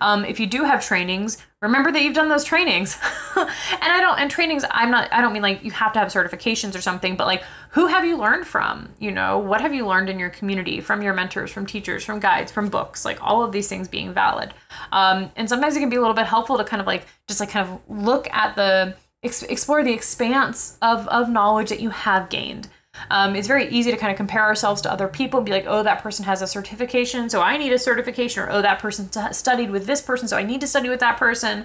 Um, 0.00 0.24
if 0.24 0.40
you 0.40 0.46
do 0.46 0.64
have 0.64 0.84
trainings, 0.84 1.38
remember 1.60 1.92
that 1.92 2.02
you've 2.02 2.14
done 2.14 2.28
those 2.28 2.44
trainings. 2.44 2.98
and 3.36 3.48
I 3.80 4.00
don't, 4.00 4.18
and 4.18 4.30
trainings, 4.30 4.64
I'm 4.70 4.90
not, 4.90 5.12
I 5.12 5.20
don't 5.20 5.32
mean 5.32 5.42
like 5.42 5.64
you 5.64 5.70
have 5.72 5.92
to 5.94 5.98
have 5.98 6.08
certifications 6.08 6.76
or 6.76 6.80
something, 6.80 7.16
but 7.16 7.26
like 7.26 7.42
who 7.70 7.86
have 7.86 8.04
you 8.04 8.16
learned 8.16 8.46
from? 8.46 8.90
You 8.98 9.10
know, 9.10 9.38
what 9.38 9.60
have 9.60 9.74
you 9.74 9.86
learned 9.86 10.08
in 10.08 10.18
your 10.18 10.30
community 10.30 10.80
from 10.80 11.02
your 11.02 11.14
mentors, 11.14 11.50
from 11.50 11.66
teachers, 11.66 12.04
from 12.04 12.20
guides, 12.20 12.52
from 12.52 12.68
books, 12.68 13.04
like 13.04 13.18
all 13.22 13.42
of 13.42 13.52
these 13.52 13.68
things 13.68 13.88
being 13.88 14.12
valid. 14.12 14.54
Um, 14.92 15.30
and 15.36 15.48
sometimes 15.48 15.76
it 15.76 15.80
can 15.80 15.90
be 15.90 15.96
a 15.96 16.00
little 16.00 16.16
bit 16.16 16.26
helpful 16.26 16.58
to 16.58 16.64
kind 16.64 16.80
of 16.80 16.86
like, 16.86 17.06
just 17.28 17.40
like 17.40 17.50
kind 17.50 17.68
of 17.68 17.80
look 17.88 18.28
at 18.30 18.56
the, 18.56 18.94
explore 19.22 19.84
the 19.84 19.92
expanse 19.92 20.78
of, 20.82 21.06
of 21.08 21.28
knowledge 21.28 21.68
that 21.68 21.80
you 21.80 21.90
have 21.90 22.28
gained. 22.28 22.68
Um, 23.10 23.36
it's 23.36 23.48
very 23.48 23.68
easy 23.68 23.90
to 23.90 23.96
kind 23.96 24.10
of 24.10 24.16
compare 24.16 24.42
ourselves 24.42 24.80
to 24.82 24.92
other 24.92 25.08
people 25.08 25.38
and 25.38 25.46
be 25.46 25.52
like, 25.52 25.66
oh, 25.66 25.82
that 25.82 26.02
person 26.02 26.24
has 26.24 26.40
a 26.40 26.46
certification, 26.46 27.28
so 27.28 27.42
I 27.42 27.56
need 27.56 27.72
a 27.72 27.78
certification, 27.78 28.42
or 28.42 28.50
oh, 28.50 28.62
that 28.62 28.78
person 28.78 29.10
studied 29.32 29.70
with 29.70 29.86
this 29.86 30.00
person, 30.00 30.28
so 30.28 30.36
I 30.36 30.42
need 30.42 30.60
to 30.62 30.66
study 30.66 30.88
with 30.88 31.00
that 31.00 31.18
person. 31.18 31.64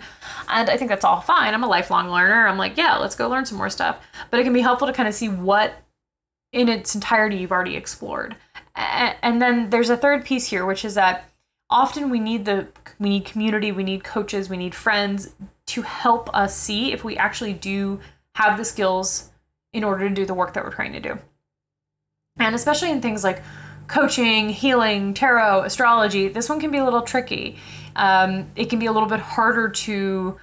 And 0.49 0.69
I 0.69 0.77
think 0.77 0.89
that's 0.89 1.05
all 1.05 1.21
fine. 1.21 1.53
I'm 1.53 1.63
a 1.63 1.67
lifelong 1.67 2.09
learner. 2.09 2.47
I'm 2.47 2.57
like, 2.57 2.77
yeah, 2.77 2.97
let's 2.97 3.15
go 3.15 3.29
learn 3.29 3.45
some 3.45 3.57
more 3.57 3.69
stuff. 3.69 3.97
But 4.29 4.39
it 4.39 4.43
can 4.43 4.53
be 4.53 4.61
helpful 4.61 4.87
to 4.87 4.93
kind 4.93 5.07
of 5.07 5.15
see 5.15 5.29
what 5.29 5.81
in 6.51 6.69
its 6.69 6.95
entirety 6.95 7.37
you've 7.37 7.51
already 7.51 7.75
explored. 7.75 8.35
And 8.75 9.41
then 9.41 9.69
there's 9.69 9.89
a 9.89 9.97
third 9.97 10.25
piece 10.25 10.47
here, 10.47 10.65
which 10.65 10.85
is 10.85 10.93
that 10.95 11.29
often 11.69 12.09
we 12.09 12.19
need 12.19 12.45
the 12.45 12.67
we 12.99 13.09
need 13.09 13.25
community, 13.25 13.71
we 13.71 13.83
need 13.83 14.03
coaches, 14.03 14.49
we 14.49 14.57
need 14.57 14.75
friends 14.75 15.33
to 15.67 15.81
help 15.81 16.29
us 16.35 16.57
see 16.57 16.91
if 16.91 17.03
we 17.03 17.17
actually 17.17 17.53
do 17.53 17.99
have 18.35 18.57
the 18.57 18.65
skills 18.65 19.31
in 19.77 19.83
order 19.83 20.09
to 20.09 20.13
do 20.13 20.25
the 20.25 20.33
work 20.33 20.53
that 20.53 20.63
we're 20.63 20.73
trying 20.73 20.93
to 20.93 20.99
do. 20.99 21.17
And 22.37 22.55
especially 22.55 22.91
in 22.91 23.01
things 23.01 23.23
like 23.23 23.41
coaching, 23.87 24.49
healing, 24.49 25.13
tarot, 25.13 25.63
astrology, 25.63 26.27
this 26.27 26.49
one 26.49 26.59
can 26.59 26.71
be 26.71 26.77
a 26.77 26.83
little 26.83 27.01
tricky. 27.01 27.57
Um, 27.95 28.51
it 28.55 28.69
can 28.69 28.79
be 28.79 28.85
a 28.85 28.91
little 28.91 29.09
bit 29.09 29.19
harder 29.19 29.69
to 29.69 30.37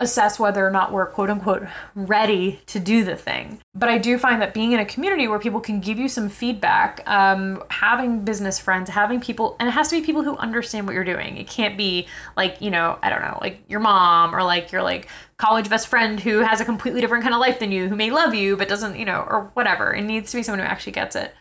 assess 0.00 0.40
whether 0.40 0.66
or 0.66 0.70
not 0.70 0.92
we're 0.92 1.06
quote 1.06 1.30
unquote 1.30 1.62
ready 1.94 2.60
to 2.66 2.80
do 2.80 3.04
the 3.04 3.14
thing. 3.14 3.60
But 3.74 3.88
I 3.88 3.98
do 3.98 4.18
find 4.18 4.42
that 4.42 4.52
being 4.52 4.72
in 4.72 4.80
a 4.80 4.84
community 4.84 5.28
where 5.28 5.38
people 5.38 5.60
can 5.60 5.80
give 5.80 5.98
you 5.98 6.08
some 6.08 6.28
feedback, 6.28 7.02
um, 7.08 7.62
having 7.70 8.24
business 8.24 8.58
friends, 8.58 8.90
having 8.90 9.20
people, 9.20 9.56
and 9.60 9.68
it 9.68 9.72
has 9.72 9.88
to 9.88 10.00
be 10.00 10.04
people 10.04 10.22
who 10.22 10.36
understand 10.36 10.86
what 10.86 10.94
you're 10.94 11.04
doing. 11.04 11.36
It 11.36 11.46
can't 11.46 11.78
be 11.78 12.08
like, 12.36 12.60
you 12.60 12.70
know, 12.70 12.98
I 13.02 13.10
don't 13.10 13.22
know, 13.22 13.38
like 13.40 13.60
your 13.68 13.80
mom 13.80 14.34
or 14.34 14.42
like 14.42 14.72
your 14.72 14.82
like 14.82 15.08
college 15.36 15.68
best 15.68 15.86
friend 15.86 16.18
who 16.18 16.40
has 16.40 16.60
a 16.60 16.64
completely 16.64 17.00
different 17.00 17.22
kind 17.22 17.34
of 17.34 17.40
life 17.40 17.60
than 17.60 17.70
you, 17.70 17.88
who 17.88 17.96
may 17.96 18.10
love 18.10 18.34
you, 18.34 18.56
but 18.56 18.68
doesn't, 18.68 18.96
you 18.96 19.04
know, 19.04 19.24
or 19.28 19.50
whatever. 19.54 19.94
It 19.94 20.02
needs 20.02 20.30
to 20.32 20.36
be 20.36 20.42
someone 20.42 20.60
who 20.60 20.66
actually 20.66 20.92
gets 20.92 21.14
it 21.14 21.34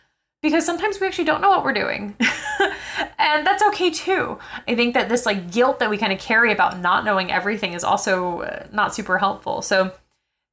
because 0.44 0.66
sometimes 0.66 1.00
we 1.00 1.08
actually 1.08 1.24
don't 1.24 1.42
know 1.42 1.50
what 1.50 1.64
we're 1.64 1.74
doing. 1.74 2.16
and 3.18 3.48
that's 3.48 3.64
okay 3.70 3.90
too. 3.90 4.38
I 4.68 4.76
think 4.76 4.94
that 4.94 5.08
this 5.08 5.26
like 5.26 5.52
guilt 5.52 5.80
that 5.80 5.90
we 5.90 5.98
kind 5.98 6.14
of 6.14 6.20
carry 6.20 6.52
about 6.52 6.80
not 6.80 7.06
knowing 7.06 7.32
everything 7.32 7.72
is 7.72 7.84
also 7.84 8.42
uh, 8.42 8.68
not 8.72 8.94
super 8.94 9.18
helpful. 9.18 9.62
So 9.62 9.94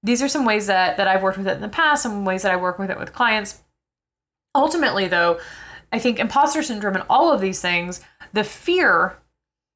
these 0.03 0.23
are 0.23 0.29
some 0.29 0.47
ways 0.47 0.69
that 0.69 0.97
that 0.97 1.09
I've 1.09 1.23
worked 1.23 1.39
with 1.39 1.49
it 1.49 1.57
in 1.57 1.61
the 1.61 1.69
past, 1.69 2.05
some 2.05 2.25
ways 2.25 2.43
that 2.43 2.53
I 2.53 2.57
work 2.57 2.79
with 2.79 2.89
it 2.89 2.99
with 2.99 3.13
clients. 3.13 3.63
Ultimately 4.55 5.09
though, 5.09 5.41
I 5.93 5.99
think 5.99 6.21
imposter 6.21 6.63
syndrome 6.63 6.95
and 6.95 7.05
all 7.11 7.33
of 7.33 7.41
these 7.41 7.61
things, 7.61 8.01
the 8.33 8.45
fear, 8.45 9.19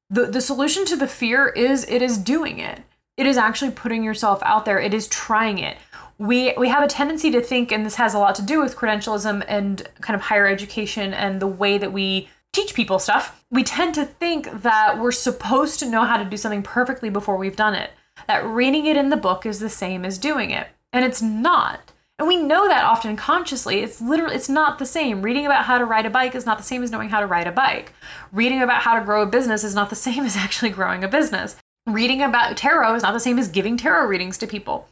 the, 0.09 0.27
the 0.27 0.41
solution 0.41 0.85
to 0.85 0.95
the 0.95 1.07
fear 1.07 1.49
is 1.49 1.85
it 1.89 2.01
is 2.01 2.17
doing 2.17 2.57
it. 2.59 2.83
It 3.17 3.25
is 3.25 3.37
actually 3.37 3.71
putting 3.71 4.03
yourself 4.03 4.41
out 4.43 4.63
there. 4.63 4.79
It 4.79 4.93
is 4.93 5.09
trying 5.09 5.57
it 5.59 5.77
we 6.17 6.53
we 6.57 6.69
have 6.69 6.83
a 6.83 6.87
tendency 6.87 7.31
to 7.31 7.41
think 7.41 7.71
and 7.71 7.85
this 7.85 7.95
has 7.95 8.13
a 8.13 8.19
lot 8.19 8.35
to 8.35 8.41
do 8.41 8.61
with 8.61 8.75
credentialism 8.75 9.43
and 9.47 9.87
kind 10.01 10.15
of 10.15 10.21
higher 10.21 10.47
education 10.47 11.13
and 11.13 11.41
the 11.41 11.47
way 11.47 11.77
that 11.77 11.91
we 11.91 12.29
teach 12.53 12.73
people 12.73 12.99
stuff 12.99 13.45
we 13.55 13.63
tend 13.63 13.95
to 13.95 14.05
think 14.05 14.61
that 14.63 14.99
we're 14.99 15.11
supposed 15.11 15.79
to 15.79 15.89
know 15.89 16.03
how 16.03 16.17
to 16.17 16.25
do 16.25 16.35
something 16.37 16.61
perfectly 16.61 17.09
before 17.09 17.37
we've 17.37 17.55
done 17.55 17.73
it. 17.73 17.91
That 18.27 18.45
reading 18.45 18.85
it 18.85 18.97
in 18.97 19.09
the 19.09 19.17
book 19.17 19.45
is 19.45 19.59
the 19.59 19.69
same 19.69 20.03
as 20.03 20.17
doing 20.17 20.51
it. 20.51 20.67
And 20.91 21.05
it's 21.05 21.21
not. 21.21 21.93
And 22.19 22.27
we 22.27 22.35
know 22.35 22.67
that 22.67 22.83
often 22.83 23.15
consciously. 23.15 23.79
It's 23.79 24.01
literally 24.01 24.35
it's 24.35 24.49
not 24.49 24.77
the 24.77 24.85
same. 24.85 25.21
Reading 25.21 25.45
about 25.45 25.65
how 25.65 25.77
to 25.77 25.85
ride 25.85 26.05
a 26.05 26.09
bike 26.09 26.35
is 26.35 26.45
not 26.45 26.57
the 26.57 26.63
same 26.63 26.83
as 26.83 26.91
knowing 26.91 27.09
how 27.09 27.21
to 27.21 27.27
ride 27.27 27.47
a 27.47 27.51
bike. 27.51 27.93
Reading 28.31 28.61
about 28.61 28.81
how 28.81 28.99
to 28.99 29.05
grow 29.05 29.21
a 29.21 29.25
business 29.25 29.63
is 29.63 29.75
not 29.75 29.89
the 29.89 29.95
same 30.07 30.25
as 30.25 30.35
actually 30.35 30.69
growing 30.69 31.03
a 31.03 31.07
business. 31.07 31.55
Reading 31.87 32.21
about 32.21 32.57
tarot 32.57 32.95
is 32.95 33.03
not 33.03 33.13
the 33.13 33.19
same 33.19 33.39
as 33.39 33.47
giving 33.47 33.77
tarot 33.77 34.07
readings 34.07 34.37
to 34.39 34.47
people 34.47 34.89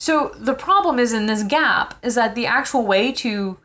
so 0.00 0.32
the 0.38 0.54
problem 0.54 0.98
is 0.98 1.12
in 1.12 1.26
this 1.26 1.42
gap 1.42 1.94
is 2.02 2.14
that 2.14 2.34
the 2.34 2.46
actual 2.46 2.84
way 2.84 3.12
to 3.12 3.58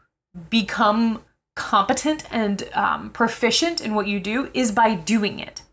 become 0.50 1.24
competent 1.56 2.24
and 2.32 2.70
um, 2.74 3.10
proficient 3.10 3.82
in 3.82 3.94
what 3.94 4.08
you 4.08 4.20
do 4.20 4.50
is 4.54 4.72
by 4.72 4.96
doing 4.96 5.40
it. 5.40 5.64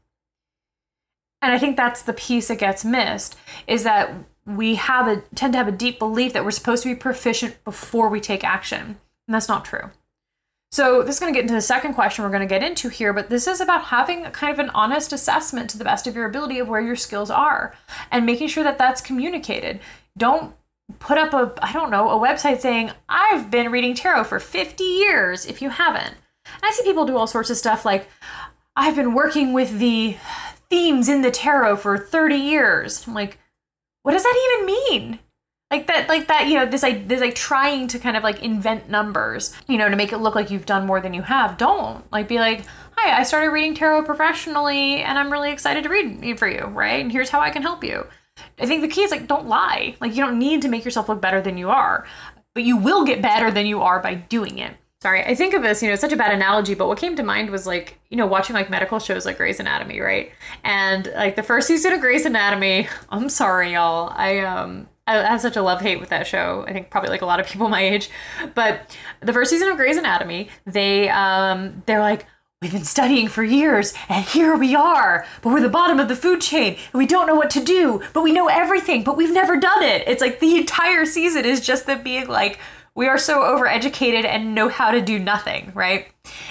And 1.40 1.52
I 1.52 1.58
think 1.58 1.76
that's 1.76 2.02
the 2.02 2.12
piece 2.12 2.48
that 2.48 2.58
gets 2.58 2.84
missed 2.84 3.36
is 3.66 3.84
that 3.84 4.12
we 4.44 4.76
have 4.76 5.06
a 5.06 5.22
tend 5.34 5.52
to 5.52 5.58
have 5.58 5.68
a 5.68 5.72
deep 5.72 5.98
belief 5.98 6.32
that 6.32 6.44
we're 6.44 6.50
supposed 6.50 6.82
to 6.82 6.88
be 6.88 6.94
proficient 6.94 7.62
before 7.64 8.08
we 8.08 8.20
take 8.20 8.42
action. 8.42 8.98
And 9.28 9.34
that's 9.34 9.48
not 9.48 9.64
true. 9.64 9.90
So 10.72 11.02
this 11.02 11.16
is 11.16 11.20
going 11.20 11.32
to 11.32 11.36
get 11.36 11.42
into 11.42 11.54
the 11.54 11.60
second 11.60 11.94
question 11.94 12.24
we're 12.24 12.30
going 12.30 12.40
to 12.40 12.46
get 12.46 12.62
into 12.62 12.88
here, 12.88 13.12
but 13.12 13.30
this 13.30 13.46
is 13.46 13.60
about 13.60 13.84
having 13.84 14.26
a 14.26 14.30
kind 14.30 14.52
of 14.52 14.58
an 14.58 14.70
honest 14.70 15.12
assessment 15.12 15.70
to 15.70 15.78
the 15.78 15.84
best 15.84 16.06
of 16.06 16.14
your 16.16 16.26
ability 16.26 16.58
of 16.58 16.68
where 16.68 16.80
your 16.80 16.96
skills 16.96 17.30
are 17.30 17.74
and 18.10 18.26
making 18.26 18.48
sure 18.48 18.64
that 18.64 18.78
that's 18.78 19.00
communicated. 19.00 19.80
Don't 20.16 20.54
put 20.98 21.18
up 21.18 21.32
a 21.34 21.52
I 21.64 21.72
don't 21.72 21.90
know, 21.90 22.10
a 22.10 22.20
website 22.20 22.60
saying 22.60 22.92
I've 23.08 23.50
been 23.50 23.70
reading 23.70 23.94
tarot 23.94 24.24
for 24.24 24.40
50 24.40 24.82
years 24.84 25.46
if 25.46 25.60
you 25.60 25.70
haven't. 25.70 26.14
And 26.44 26.62
I 26.62 26.70
see 26.70 26.84
people 26.84 27.06
do 27.06 27.16
all 27.16 27.26
sorts 27.26 27.50
of 27.50 27.56
stuff 27.56 27.84
like 27.84 28.08
I've 28.76 28.96
been 28.96 29.14
working 29.14 29.52
with 29.52 29.78
the 29.78 30.16
themes 30.68 31.08
in 31.08 31.22
the 31.22 31.30
tarot 31.30 31.76
for 31.76 31.98
30 31.98 32.36
years. 32.36 33.06
I'm 33.06 33.14
like, 33.14 33.38
what 34.02 34.12
does 34.12 34.22
that 34.22 34.50
even 34.54 34.66
mean? 34.66 35.18
Like 35.70 35.88
that, 35.88 36.08
like 36.08 36.28
that, 36.28 36.46
you 36.46 36.54
know, 36.54 36.66
this 36.66 36.84
like 36.84 37.08
this 37.08 37.20
like 37.20 37.34
trying 37.34 37.88
to 37.88 37.98
kind 37.98 38.16
of 38.16 38.22
like 38.22 38.42
invent 38.42 38.88
numbers, 38.88 39.52
you 39.66 39.78
know, 39.78 39.88
to 39.88 39.96
make 39.96 40.12
it 40.12 40.18
look 40.18 40.36
like 40.36 40.50
you've 40.50 40.66
done 40.66 40.86
more 40.86 41.00
than 41.00 41.12
you 41.12 41.22
have. 41.22 41.56
Don't 41.56 42.10
like 42.12 42.28
be 42.28 42.38
like, 42.38 42.64
hi, 42.96 43.18
I 43.18 43.24
started 43.24 43.50
reading 43.50 43.74
tarot 43.74 44.04
professionally, 44.04 45.02
and 45.02 45.18
I'm 45.18 45.32
really 45.32 45.50
excited 45.50 45.82
to 45.82 45.88
read 45.88 46.38
for 46.38 46.46
you, 46.46 46.66
right? 46.66 47.00
And 47.00 47.10
here's 47.10 47.30
how 47.30 47.40
I 47.40 47.50
can 47.50 47.62
help 47.62 47.82
you. 47.82 48.06
I 48.58 48.66
think 48.66 48.82
the 48.82 48.88
key 48.88 49.02
is 49.02 49.10
like 49.10 49.26
don't 49.26 49.46
lie. 49.46 49.96
Like 50.00 50.14
you 50.14 50.24
don't 50.24 50.38
need 50.38 50.62
to 50.62 50.68
make 50.68 50.84
yourself 50.84 51.08
look 51.08 51.20
better 51.20 51.40
than 51.40 51.58
you 51.58 51.70
are, 51.70 52.06
but 52.54 52.64
you 52.64 52.76
will 52.76 53.04
get 53.04 53.22
better 53.22 53.50
than 53.50 53.66
you 53.66 53.82
are 53.82 54.00
by 54.00 54.14
doing 54.14 54.58
it. 54.58 54.76
Sorry, 55.02 55.22
I 55.22 55.34
think 55.34 55.52
of 55.52 55.62
this, 55.62 55.82
you 55.82 55.88
know, 55.88 55.92
it's 55.92 56.00
such 56.00 56.12
a 56.12 56.16
bad 56.16 56.32
analogy, 56.32 56.74
but 56.74 56.88
what 56.88 56.96
came 56.96 57.16
to 57.16 57.22
mind 57.22 57.50
was 57.50 57.66
like, 57.66 58.00
you 58.08 58.16
know, 58.16 58.26
watching 58.26 58.54
like 58.54 58.70
medical 58.70 58.98
shows 58.98 59.26
like 59.26 59.36
Grey's 59.36 59.60
Anatomy, 59.60 60.00
right? 60.00 60.32
And 60.64 61.12
like 61.14 61.36
the 61.36 61.42
first 61.42 61.68
season 61.68 61.92
of 61.92 62.00
Grey's 62.00 62.24
Anatomy, 62.24 62.88
I'm 63.10 63.28
sorry, 63.28 63.74
y'all. 63.74 64.10
I 64.14 64.40
um 64.40 64.88
I 65.06 65.18
have 65.18 65.40
such 65.40 65.56
a 65.56 65.62
love 65.62 65.80
hate 65.80 66.00
with 66.00 66.08
that 66.08 66.26
show. 66.26 66.64
I 66.66 66.72
think 66.72 66.90
probably 66.90 67.10
like 67.10 67.22
a 67.22 67.26
lot 67.26 67.40
of 67.40 67.46
people 67.46 67.68
my 67.70 67.82
age. 67.82 68.10
But 68.54 68.96
the 69.20 69.32
first 69.32 69.50
season 69.50 69.68
of 69.68 69.76
Grey's 69.76 69.96
Anatomy, 69.98 70.48
they 70.64 71.08
um 71.10 71.82
they're 71.86 72.00
like, 72.00 72.26
We've 72.62 72.72
been 72.72 72.84
studying 72.84 73.28
for 73.28 73.44
years, 73.44 73.92
and 74.08 74.24
here 74.24 74.56
we 74.56 74.74
are. 74.74 75.26
But 75.42 75.50
we're 75.50 75.60
the 75.60 75.68
bottom 75.68 76.00
of 76.00 76.08
the 76.08 76.16
food 76.16 76.40
chain, 76.40 76.78
and 76.90 76.98
we 76.98 77.06
don't 77.06 77.26
know 77.26 77.34
what 77.34 77.50
to 77.50 77.62
do, 77.62 78.00
but 78.14 78.22
we 78.22 78.32
know 78.32 78.48
everything, 78.48 79.04
but 79.04 79.14
we've 79.14 79.30
never 79.30 79.58
done 79.58 79.82
it. 79.82 80.04
It's 80.06 80.22
like 80.22 80.40
the 80.40 80.56
entire 80.56 81.04
season 81.04 81.44
is 81.44 81.60
just 81.60 81.84
them 81.84 82.02
being 82.02 82.28
like, 82.28 82.58
we 82.94 83.08
are 83.08 83.18
so 83.18 83.42
overeducated 83.42 84.24
and 84.24 84.54
know 84.54 84.70
how 84.70 84.90
to 84.90 85.02
do 85.02 85.18
nothing, 85.18 85.70
right? 85.74 86.08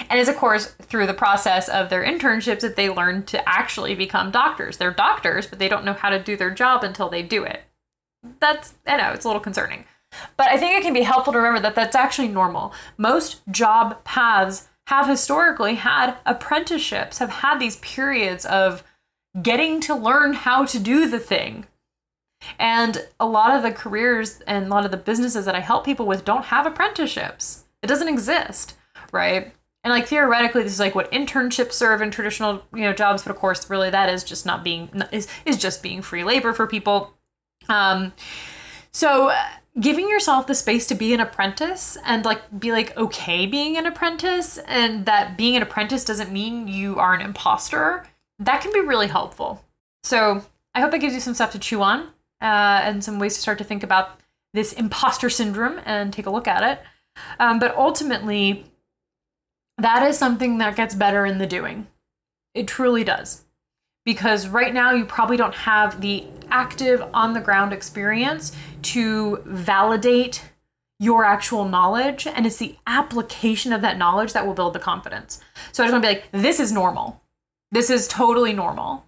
And 0.08 0.20
it's, 0.20 0.30
of 0.30 0.36
course, 0.36 0.76
through 0.80 1.08
the 1.08 1.16
process 1.16 1.68
of 1.68 1.90
their 1.90 2.06
internships 2.06 2.60
that 2.60 2.76
they 2.76 2.88
learn 2.88 3.24
to 3.24 3.50
actually 3.50 3.96
become 3.96 4.30
doctors. 4.30 4.78
They're 4.78 4.92
doctors, 4.92 5.48
but 5.48 5.58
they 5.58 5.68
don't 5.68 5.86
know 5.86 5.94
how 5.94 6.12
to 6.12 6.22
do 6.22 6.38
their 6.38 6.52
job 6.52 6.84
until 6.84 7.10
they 7.10 7.24
do 7.24 7.44
it. 7.44 7.64
That's, 8.40 8.76
I 8.86 8.98
know, 8.98 9.12
it's 9.12 9.26
a 9.26 9.28
little 9.28 9.42
concerning. 9.42 9.86
But 10.38 10.50
I 10.50 10.58
think 10.58 10.78
it 10.78 10.84
can 10.84 10.94
be 10.94 11.02
helpful 11.02 11.34
to 11.34 11.40
remember 11.40 11.62
that 11.62 11.74
that's 11.74 11.96
actually 11.96 12.28
normal. 12.28 12.74
Most 12.96 13.42
job 13.50 14.04
paths 14.04 14.68
have 14.88 15.08
historically 15.08 15.76
had 15.76 16.16
apprenticeships, 16.26 17.18
have 17.18 17.30
had 17.30 17.60
these 17.60 17.78
periods 17.78 18.46
of 18.46 18.84
getting 19.42 19.82
to 19.82 19.96
learn 19.96 20.34
how 20.34 20.66
to 20.66 20.80
do 20.80 21.10
the 21.10 21.20
thing. 21.20 21.66
And 22.60 23.08
a 23.20 23.26
lot 23.26 23.56
of 23.56 23.64
the 23.64 23.72
careers 23.72 24.42
and 24.46 24.68
a 24.68 24.70
lot 24.70 24.86
of 24.86 24.92
the 24.92 24.98
businesses 24.98 25.46
that 25.46 25.56
I 25.56 25.60
help 25.62 25.86
people 25.86 26.06
with 26.06 26.26
don't 26.26 26.46
have 26.46 26.66
apprenticeships. 26.66 27.66
It 27.82 27.88
doesn't 27.88 28.08
exist, 28.08 28.76
right? 29.12 29.54
And 29.84 29.92
like 29.92 30.08
theoretically, 30.08 30.64
this 30.64 30.74
is 30.74 30.80
like 30.80 30.96
what 30.96 31.12
internships 31.12 31.74
serve 31.74 32.02
in 32.02 32.12
traditional, 32.12 32.64
you 32.74 32.82
know, 32.82 32.94
jobs, 32.94 33.24
but 33.24 33.32
of 33.32 33.38
course, 33.38 33.70
really 33.70 33.90
that 33.90 34.10
is 34.10 34.24
just 34.24 34.46
not 34.46 34.64
being 34.64 34.90
is 35.12 35.28
is 35.46 35.58
just 35.58 35.84
being 35.84 36.02
free 36.02 36.24
labor 36.24 36.54
for 36.54 36.66
people. 36.68 37.14
Um, 37.70 38.14
so 38.92 39.32
giving 39.80 40.10
yourself 40.10 40.48
the 40.48 40.56
space 40.56 40.88
to 40.88 40.96
be 40.96 41.14
an 41.14 41.20
apprentice 41.20 41.98
and 42.06 42.24
like 42.24 42.60
be 42.60 42.72
like 42.72 42.96
okay 42.98 43.46
being 43.46 43.78
an 43.78 43.86
apprentice 43.86 44.58
and 44.60 45.06
that 45.06 45.38
being 45.38 45.56
an 45.56 45.62
apprentice 45.62 46.06
doesn't 46.06 46.32
mean 46.32 46.68
you 46.68 46.98
are 46.98 47.14
an 47.14 47.22
imposter 47.22 48.08
that 48.40 48.62
can 48.62 48.74
be 48.74 48.82
really 48.82 49.08
helpful. 49.08 49.64
So 50.04 50.46
i 50.74 50.82
hope 50.82 50.92
that 50.92 51.00
gives 51.00 51.14
you 51.14 51.20
some 51.20 51.34
stuff 51.34 51.52
to 51.52 51.60
chew 51.60 51.82
on 51.82 52.02
uh, 52.42 52.82
and 52.84 53.04
some 53.04 53.20
ways 53.20 53.36
to 53.36 53.42
start 53.42 53.58
to 53.58 53.64
think 53.64 53.84
about 53.84 54.20
this 54.54 54.74
imposter 54.74 55.30
syndrome 55.30 55.80
and 55.86 56.14
take 56.14 56.26
a 56.26 56.32
look 56.32 56.48
at 56.48 56.64
it. 56.64 56.82
Um, 57.40 57.60
but 57.60 57.76
ultimately 57.76 58.66
that 59.78 60.04
is 60.04 60.18
something 60.18 60.58
that 60.60 60.76
gets 60.76 60.96
better 60.96 61.26
in 61.26 61.38
the 61.38 61.48
doing. 61.48 61.88
It 62.54 62.68
truly 62.68 63.04
does 63.04 63.45
because 64.06 64.48
right 64.48 64.74
now 64.74 64.92
you 64.92 65.04
probably 65.04 65.36
don't 65.36 65.56
have 65.56 66.00
the 66.00 66.26
active 66.50 67.04
on 67.14 67.34
the 67.34 67.42
ground 67.42 67.74
experience 67.74 68.56
to 68.84 69.42
validate 69.46 70.44
your 71.00 71.26
actual 71.26 71.68
knowledge 71.68 72.26
and 72.26 72.46
it's 72.46 72.58
the 72.58 72.76
application 72.88 73.74
of 73.74 73.82
that 73.82 73.98
knowledge 73.98 74.32
that 74.34 74.46
will 74.46 74.54
build 74.54 74.74
the 74.74 74.80
confidence. 74.80 75.42
So 75.72 75.84
i 75.84 75.88
just 75.88 75.94
want 75.94 76.04
to 76.04 76.10
be 76.10 76.16
like 76.16 76.32
this 76.32 76.60
is 76.60 76.72
normal. 76.72 77.22
This 77.72 77.90
is 77.90 78.08
totally 78.08 78.54
normal. 78.54 79.04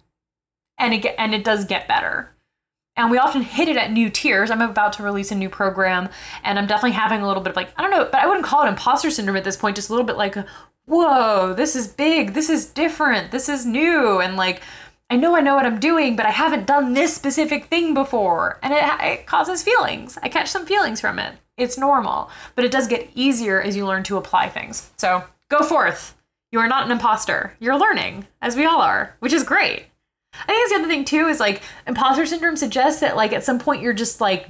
And 0.76 0.92
it 0.92 1.14
and 1.16 1.34
it 1.34 1.44
does 1.44 1.64
get 1.64 1.88
better. 1.88 2.34
And 2.96 3.10
we 3.10 3.18
often 3.18 3.42
hit 3.42 3.68
it 3.68 3.76
at 3.76 3.92
new 3.92 4.10
tiers. 4.10 4.50
I'm 4.50 4.60
about 4.60 4.92
to 4.94 5.04
release 5.04 5.30
a 5.30 5.34
new 5.34 5.48
program 5.48 6.08
and 6.42 6.58
i'm 6.58 6.66
definitely 6.66 6.92
having 6.92 7.22
a 7.22 7.26
little 7.26 7.42
bit 7.42 7.50
of 7.50 7.56
like 7.56 7.72
i 7.76 7.82
don't 7.82 7.90
know 7.90 8.04
but 8.04 8.16
i 8.16 8.26
wouldn't 8.26 8.44
call 8.44 8.64
it 8.64 8.68
imposter 8.68 9.10
syndrome 9.10 9.36
at 9.36 9.44
this 9.44 9.56
point 9.56 9.76
just 9.76 9.88
a 9.88 9.92
little 9.92 10.06
bit 10.06 10.16
like 10.16 10.36
whoa 10.88 11.54
this 11.54 11.76
is 11.76 11.86
big. 11.86 12.34
This 12.34 12.50
is 12.50 12.66
different. 12.66 13.30
This 13.30 13.48
is 13.48 13.64
new. 13.64 14.20
And 14.20 14.36
like 14.36 14.62
I 15.10 15.16
know 15.16 15.34
I 15.34 15.40
know 15.40 15.54
what 15.54 15.64
I'm 15.64 15.80
doing, 15.80 16.16
but 16.16 16.26
I 16.26 16.30
haven't 16.30 16.66
done 16.66 16.92
this 16.92 17.14
specific 17.14 17.66
thing 17.66 17.94
before. 17.94 18.58
And 18.62 18.74
it, 18.74 18.82
it 19.00 19.26
causes 19.26 19.62
feelings. 19.62 20.18
I 20.22 20.28
catch 20.28 20.48
some 20.48 20.66
feelings 20.66 21.00
from 21.00 21.18
it. 21.18 21.34
It's 21.56 21.78
normal, 21.78 22.30
but 22.54 22.64
it 22.64 22.70
does 22.70 22.86
get 22.86 23.10
easier 23.14 23.60
as 23.60 23.74
you 23.74 23.86
learn 23.86 24.04
to 24.04 24.18
apply 24.18 24.48
things. 24.48 24.90
So 24.96 25.24
go 25.48 25.62
forth. 25.62 26.14
You 26.52 26.60
are 26.60 26.68
not 26.68 26.84
an 26.84 26.92
imposter. 26.92 27.54
You're 27.58 27.78
learning, 27.78 28.26
as 28.40 28.54
we 28.54 28.64
all 28.64 28.80
are, 28.80 29.16
which 29.20 29.32
is 29.32 29.44
great. 29.44 29.86
I 30.34 30.46
think 30.46 30.68
the 30.68 30.76
other 30.76 30.88
thing 30.88 31.04
too 31.04 31.26
is 31.26 31.40
like 31.40 31.62
imposter 31.86 32.26
syndrome 32.26 32.56
suggests 32.56 33.00
that 33.00 33.16
like 33.16 33.32
at 33.32 33.44
some 33.44 33.58
point 33.58 33.82
you're 33.82 33.94
just 33.94 34.20
like 34.20 34.46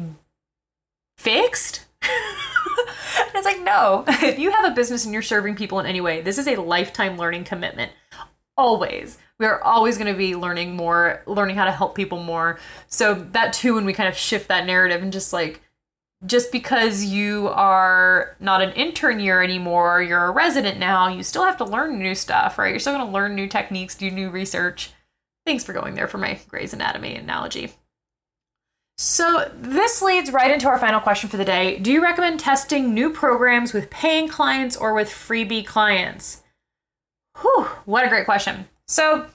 fixed. 1.16 1.86
it's 2.02 3.44
like 3.44 3.62
no, 3.62 4.04
if 4.08 4.38
you 4.38 4.50
have 4.50 4.70
a 4.70 4.74
business 4.74 5.04
and 5.04 5.12
you're 5.12 5.22
serving 5.22 5.54
people 5.54 5.78
in 5.78 5.86
any 5.86 6.00
way, 6.00 6.20
this 6.20 6.36
is 6.36 6.48
a 6.48 6.60
lifetime 6.60 7.16
learning 7.16 7.44
commitment. 7.44 7.92
Always 8.56 9.18
we 9.38 9.46
are 9.46 9.62
always 9.62 9.96
going 9.96 10.12
to 10.12 10.18
be 10.18 10.34
learning 10.34 10.74
more, 10.74 11.22
learning 11.26 11.56
how 11.56 11.64
to 11.64 11.72
help 11.72 11.94
people 11.94 12.22
more. 12.22 12.58
So 12.88 13.14
that 13.14 13.52
too, 13.52 13.74
when 13.74 13.84
we 13.84 13.92
kind 13.92 14.08
of 14.08 14.16
shift 14.16 14.48
that 14.48 14.66
narrative 14.66 15.02
and 15.02 15.12
just 15.12 15.32
like, 15.32 15.60
just 16.26 16.50
because 16.50 17.04
you 17.04 17.48
are 17.48 18.36
not 18.40 18.60
an 18.60 18.72
intern 18.72 19.20
year 19.20 19.40
anymore, 19.40 20.02
you're 20.02 20.24
a 20.24 20.30
resident 20.32 20.78
now, 20.78 21.06
you 21.06 21.22
still 21.22 21.44
have 21.44 21.56
to 21.58 21.64
learn 21.64 22.00
new 22.00 22.16
stuff, 22.16 22.58
right? 22.58 22.70
You're 22.70 22.80
still 22.80 22.94
going 22.94 23.06
to 23.06 23.12
learn 23.12 23.36
new 23.36 23.46
techniques, 23.46 23.94
do 23.94 24.10
new 24.10 24.28
research. 24.28 24.90
Thanks 25.46 25.62
for 25.62 25.72
going 25.72 25.94
there 25.94 26.08
for 26.08 26.18
my 26.18 26.40
Grey's 26.48 26.74
Anatomy 26.74 27.14
analogy. 27.14 27.72
So, 29.00 29.48
this 29.54 30.02
leads 30.02 30.32
right 30.32 30.50
into 30.50 30.66
our 30.66 30.78
final 30.78 30.98
question 30.98 31.30
for 31.30 31.36
the 31.36 31.44
day. 31.44 31.78
Do 31.78 31.92
you 31.92 32.02
recommend 32.02 32.40
testing 32.40 32.92
new 32.92 33.10
programs 33.10 33.72
with 33.72 33.90
paying 33.90 34.26
clients 34.26 34.76
or 34.76 34.92
with 34.92 35.08
freebie 35.08 35.64
clients? 35.64 36.42
Whew, 37.40 37.68
what 37.84 38.04
a 38.04 38.08
great 38.08 38.24
question. 38.24 38.66
So 38.88 39.26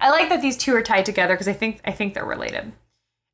I 0.00 0.10
like 0.10 0.28
that 0.28 0.40
these 0.40 0.56
two 0.56 0.74
are 0.74 0.82
tied 0.82 1.04
together 1.04 1.34
because 1.34 1.48
I 1.48 1.52
think 1.52 1.80
I 1.84 1.92
think 1.92 2.14
they're 2.14 2.24
related. 2.24 2.72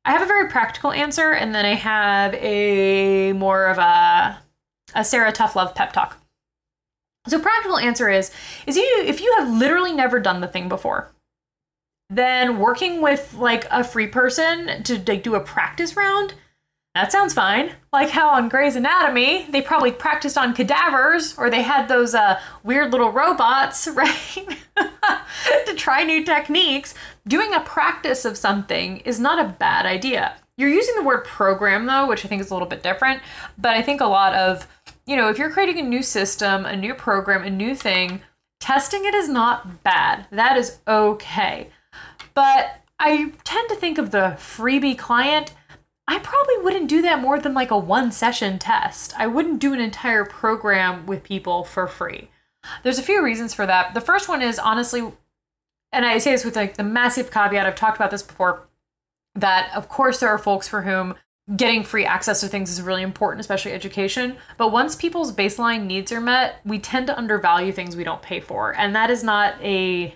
I 0.05 0.11
have 0.11 0.21
a 0.21 0.25
very 0.25 0.49
practical 0.49 0.91
answer, 0.91 1.31
and 1.31 1.53
then 1.53 1.65
I 1.65 1.75
have 1.75 2.33
a 2.35 3.33
more 3.33 3.67
of 3.67 3.77
a 3.77 4.39
a 4.95 5.03
Sarah 5.03 5.31
Tough 5.31 5.55
Love 5.55 5.75
pep 5.75 5.93
talk. 5.93 6.17
So 7.27 7.39
practical 7.39 7.77
answer 7.77 8.09
is 8.09 8.31
is 8.65 8.77
you 8.77 9.03
if 9.05 9.21
you 9.21 9.35
have 9.39 9.49
literally 9.49 9.93
never 9.93 10.19
done 10.19 10.41
the 10.41 10.47
thing 10.47 10.69
before, 10.69 11.11
then 12.09 12.59
working 12.59 13.01
with 13.01 13.35
like 13.35 13.67
a 13.69 13.83
free 13.83 14.07
person 14.07 14.83
to 14.83 15.03
like 15.07 15.23
do 15.23 15.35
a 15.35 15.39
practice 15.39 15.95
round 15.95 16.33
that 16.95 17.11
sounds 17.11 17.33
fine. 17.33 17.71
Like 17.93 18.09
how 18.09 18.29
on 18.29 18.49
Grey's 18.49 18.75
Anatomy, 18.75 19.45
they 19.49 19.61
probably 19.61 19.91
practiced 19.91 20.37
on 20.37 20.53
cadavers 20.53 21.37
or 21.37 21.49
they 21.49 21.61
had 21.61 21.87
those 21.87 22.15
uh, 22.15 22.39
weird 22.63 22.91
little 22.91 23.11
robots, 23.11 23.87
right? 23.93 24.57
to 25.65 25.75
try 25.75 26.03
new 26.03 26.23
techniques. 26.25 26.95
Doing 27.27 27.53
a 27.53 27.59
practice 27.59 28.25
of 28.25 28.37
something 28.37 28.97
is 28.99 29.19
not 29.19 29.43
a 29.43 29.49
bad 29.49 29.85
idea. 29.85 30.35
You're 30.57 30.69
using 30.69 30.95
the 30.95 31.03
word 31.03 31.25
program 31.25 31.85
though, 31.85 32.07
which 32.07 32.25
I 32.25 32.27
think 32.27 32.41
is 32.41 32.49
a 32.49 32.53
little 32.53 32.67
bit 32.67 32.83
different. 32.83 33.21
But 33.57 33.75
I 33.75 33.81
think 33.81 34.01
a 34.01 34.05
lot 34.07 34.33
of, 34.33 34.67
you 35.05 35.15
know, 35.15 35.29
if 35.29 35.37
you're 35.37 35.51
creating 35.51 35.79
a 35.79 35.87
new 35.87 36.03
system, 36.03 36.65
a 36.65 36.75
new 36.75 36.95
program, 36.95 37.43
a 37.43 37.49
new 37.49 37.75
thing, 37.75 38.21
testing 38.59 39.05
it 39.05 39.13
is 39.13 39.29
not 39.29 39.83
bad. 39.83 40.27
That 40.31 40.57
is 40.57 40.79
okay. 40.87 41.69
But 42.33 42.81
I 42.99 43.31
tend 43.43 43.69
to 43.69 43.75
think 43.75 43.97
of 43.97 44.11
the 44.11 44.35
freebie 44.37 44.97
client 44.97 45.53
I 46.09 46.17
probably 46.17 46.57
wouldn't 46.57 46.89
do 46.89 47.03
that 47.03 47.21
more 47.21 47.39
than 47.39 47.53
like 47.53 47.69
a 47.69 47.77
one 47.77 48.11
session 48.11 48.57
test. 48.57 49.13
I 49.15 49.27
wouldn't 49.27 49.59
do 49.59 49.73
an 49.73 49.79
entire 49.79 50.25
program 50.25 51.05
with 51.05 51.21
people 51.21 51.63
for 51.63 51.85
free. 51.85 52.31
There's 52.81 52.97
a 52.97 53.03
few 53.03 53.23
reasons 53.23 53.53
for 53.53 53.67
that. 53.67 53.93
The 53.93 54.01
first 54.01 54.27
one 54.27 54.41
is 54.41 54.57
honestly, 54.57 55.13
and 55.91 56.05
I 56.05 56.17
say 56.17 56.31
this 56.31 56.43
with 56.43 56.55
like 56.55 56.77
the 56.77 56.83
massive 56.83 57.29
caveat, 57.29 57.67
I've 57.67 57.75
talked 57.75 57.95
about 57.95 58.09
this 58.09 58.23
before, 58.23 58.67
that 59.35 59.71
of 59.75 59.87
course 59.87 60.19
there 60.19 60.29
are 60.29 60.39
folks 60.39 60.67
for 60.67 60.81
whom 60.81 61.13
getting 61.55 61.83
free 61.83 62.05
access 62.05 62.41
to 62.41 62.47
things 62.47 62.71
is 62.71 62.81
really 62.81 63.03
important, 63.03 63.39
especially 63.41 63.73
education. 63.73 64.37
But 64.57 64.71
once 64.71 64.95
people's 64.95 65.31
baseline 65.31 65.85
needs 65.85 66.11
are 66.11 66.19
met, 66.19 66.59
we 66.65 66.79
tend 66.79 67.05
to 67.05 67.17
undervalue 67.17 67.71
things 67.71 67.95
we 67.95 68.03
don't 68.03 68.23
pay 68.23 68.39
for. 68.39 68.75
And 68.75 68.95
that 68.95 69.11
is 69.11 69.23
not 69.23 69.61
a 69.61 70.15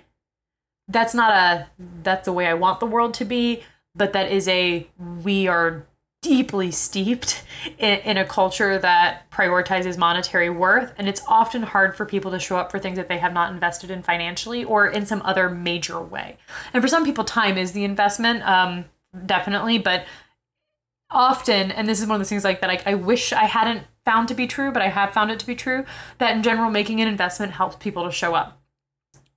that's 0.87 1.13
not 1.13 1.31
a 1.31 1.67
that's 2.01 2.25
the 2.25 2.33
way 2.33 2.47
I 2.47 2.55
want 2.55 2.79
the 2.79 2.87
world 2.87 3.13
to 3.15 3.25
be 3.25 3.61
but 3.95 4.13
that 4.13 4.31
is 4.31 4.47
a 4.47 4.87
we 5.23 5.47
are 5.47 5.85
deeply 6.21 6.71
steeped 6.71 7.43
in, 7.77 7.99
in, 7.99 8.15
a 8.15 8.23
culture 8.23 8.79
that 8.79 9.29
prioritizes 9.29 9.97
monetary 9.97 10.49
worth 10.49 10.93
and 10.97 11.09
it's 11.09 11.21
often 11.27 11.63
hard 11.63 11.97
for 11.97 12.05
people 12.05 12.31
to 12.31 12.39
show 12.39 12.55
up 12.55 12.71
for 12.71 12.79
things 12.79 12.95
that 12.95 13.09
they 13.09 13.17
have 13.17 13.33
not 13.33 13.51
invested 13.51 13.91
in 13.91 14.01
financially 14.01 14.63
or 14.63 14.87
in 14.87 15.05
some 15.05 15.21
other 15.25 15.49
major 15.49 15.99
way 15.99 16.37
and 16.73 16.81
for 16.81 16.87
some 16.87 17.03
people 17.03 17.25
time 17.25 17.57
is 17.57 17.73
the 17.73 17.83
investment 17.83 18.41
um, 18.47 18.85
definitely 19.25 19.77
but 19.77 20.05
often, 21.13 21.71
and 21.71 21.87
this 21.87 22.01
is 22.01 22.07
one 22.07 22.15
of 22.15 22.19
those 22.19 22.29
things 22.29 22.43
like 22.43 22.61
that 22.61 22.83
I 22.85 22.95
wish 22.95 23.31
I 23.31 23.45
hadn't 23.45 23.83
found 24.03 24.27
to 24.27 24.33
be 24.33 24.47
true, 24.47 24.71
but 24.71 24.81
I 24.81 24.89
have 24.89 25.13
found 25.13 25.31
it 25.31 25.39
to 25.39 25.45
be 25.45 25.55
true, 25.55 25.85
that 26.17 26.35
in 26.35 26.43
general, 26.43 26.69
making 26.69 26.99
an 26.99 27.07
investment 27.07 27.53
helps 27.53 27.77
people 27.77 28.05
to 28.05 28.11
show 28.11 28.35
up. 28.35 28.59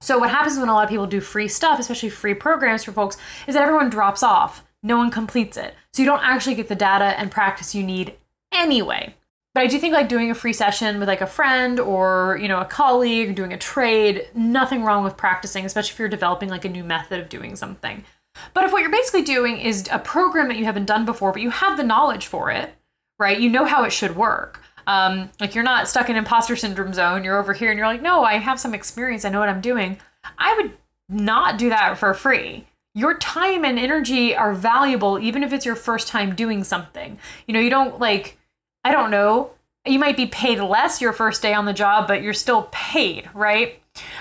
So, 0.01 0.19
what 0.19 0.31
happens 0.31 0.59
when 0.59 0.69
a 0.69 0.75
lot 0.75 0.85
of 0.85 0.91
people 0.91 1.07
do 1.07 1.21
free 1.21 1.49
stuff, 1.49 1.79
especially 1.79 2.11
free 2.11 2.35
programs 2.35 2.85
for 2.85 2.93
folks, 2.93 3.17
is 3.47 3.55
that 3.55 3.63
everyone 3.63 3.91
drops 3.91 4.23
off. 4.23 4.65
No 4.83 4.99
one 4.99 5.11
completes 5.11 5.57
it. 5.57 5.75
So, 5.93 6.03
you 6.03 6.09
don't 6.09 6.23
actually 6.23 6.55
get 6.55 6.69
the 6.69 6.75
data 6.75 7.19
and 7.19 7.31
practice 7.31 7.75
you 7.75 7.83
need 7.83 8.15
anyway. 8.53 9.15
But 9.57 9.63
I 9.63 9.69
do 9.69 9.79
think 9.79 9.95
like 9.95 10.11
doing 10.11 10.31
a 10.31 10.35
free 10.35 10.53
session 10.53 10.99
with 10.99 11.09
like 11.09 11.23
a 11.23 11.27
friend 11.27 11.81
or, 11.81 12.39
you 12.43 12.47
know, 12.47 12.61
a 12.61 12.67
colleague, 12.67 13.35
doing 13.35 13.55
a 13.55 13.57
trade, 13.57 14.29
nothing 14.35 14.85
wrong 14.85 15.03
with 15.03 15.17
practicing, 15.17 15.65
especially 15.65 15.95
if 15.95 15.99
you're 15.99 16.09
developing 16.09 16.51
like 16.51 16.67
a 16.67 16.69
new 16.69 16.85
method 16.85 17.21
of 17.21 17.31
doing 17.31 17.57
something. 17.57 18.05
But 18.53 18.65
if 18.65 18.73
what 18.73 18.83
you're 18.83 18.91
basically 18.91 19.23
doing 19.23 19.59
is 19.59 19.89
a 19.91 19.99
program 19.99 20.49
that 20.49 20.59
you 20.59 20.67
haven't 20.67 20.85
done 20.85 21.07
before, 21.07 21.33
but 21.33 21.41
you 21.41 21.49
have 21.49 21.79
the 21.79 21.85
knowledge 21.85 22.27
for 22.27 22.51
it, 22.51 22.75
right? 23.19 23.41
You 23.41 23.49
know 23.49 23.65
how 23.65 23.85
it 23.85 23.95
should 23.95 24.15
work. 24.15 24.61
Um, 24.87 25.31
like 25.41 25.55
you're 25.55 25.65
not 25.65 25.89
stuck 25.89 26.09
in 26.09 26.17
imposter 26.17 26.57
syndrome 26.57 26.95
zone. 26.95 27.25
You're 27.25 27.39
over 27.39 27.53
here 27.53 27.71
and 27.71 27.79
you're 27.79 27.87
like, 27.87 28.03
no, 28.03 28.23
I 28.23 28.39
have 28.39 28.61
some 28.61 28.75
experience. 28.75 29.25
I 29.25 29.31
know 29.31 29.41
what 29.41 29.49
I'm 29.49 29.61
doing. 29.61 29.99
I 30.39 30.55
would 30.57 30.73
not 31.09 31.59
do 31.59 31.69
that 31.69 31.99
for 31.99 32.13
free. 32.15 32.67
Your 32.95 33.19
time 33.19 33.65
and 33.65 33.79
energy 33.79 34.35
are 34.35 34.55
valuable, 34.55 35.19
even 35.19 35.43
if 35.43 35.53
it's 35.53 35.67
your 35.67 35.77
first 35.77 36.09
time 36.09 36.35
doing 36.35 36.65
something. 36.65 37.19
You 37.47 37.55
know, 37.55 37.61
you 37.61 37.71
don't 37.71 37.99
like, 37.99 38.39
I 38.85 38.93
don't 38.93 39.11
know, 39.11 39.51
you 39.85 39.99
might 39.99 40.17
be 40.17 40.27
paid 40.27 40.59
less 40.59 41.01
your 41.01 41.13
first 41.13 41.43
day 41.43 41.53
on 41.53 41.67
the 41.67 41.73
job, 41.73 42.09
but 42.09 42.23
you're 42.23 42.33
still 42.33 42.69
paid, 42.73 43.29
right? 43.35 43.81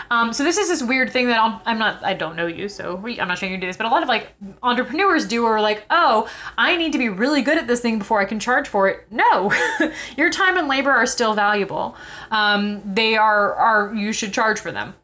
Um, 0.10 0.34
so 0.34 0.44
this 0.44 0.58
is 0.58 0.68
this 0.68 0.84
weird 0.84 1.12
thing 1.12 1.28
that 1.28 1.40
i 1.40 1.72
am 1.72 1.80
not, 1.80 2.04
I 2.04 2.14
don't 2.14 2.36
know 2.36 2.48
you, 2.48 2.70
so 2.70 2.98
I'm 2.98 3.28
not 3.28 3.38
showing 3.38 3.52
you 3.52 3.58
do 3.58 3.68
this, 3.68 3.78
but 3.78 3.86
a 3.86 3.90
lot 3.90 4.04
of 4.04 4.10
like 4.10 4.34
entrepreneurs 4.64 5.28
do 5.28 5.46
are 5.46 5.62
like, 5.62 5.86
oh, 5.90 6.30
I 6.58 6.78
need 6.78 6.92
to 6.94 6.98
be 6.98 7.10
really 7.10 7.42
good 7.42 7.58
at 7.58 7.68
this 7.68 7.82
thing 7.82 8.00
before 8.00 8.22
I 8.22 8.26
can 8.26 8.40
charge 8.40 8.68
for 8.68 8.88
it. 8.88 9.08
No, 9.12 9.54
your 10.18 10.30
time 10.30 10.58
and 10.58 10.68
labor 10.68 10.92
are 10.92 11.06
still 11.06 11.34
valuable. 11.34 11.96
Um, 12.32 12.82
they 12.86 13.16
are, 13.16 13.54
are, 13.54 13.94
you 13.94 14.14
should 14.14 14.34
charge 14.34 14.60
for 14.60 14.72
them. 14.72 14.96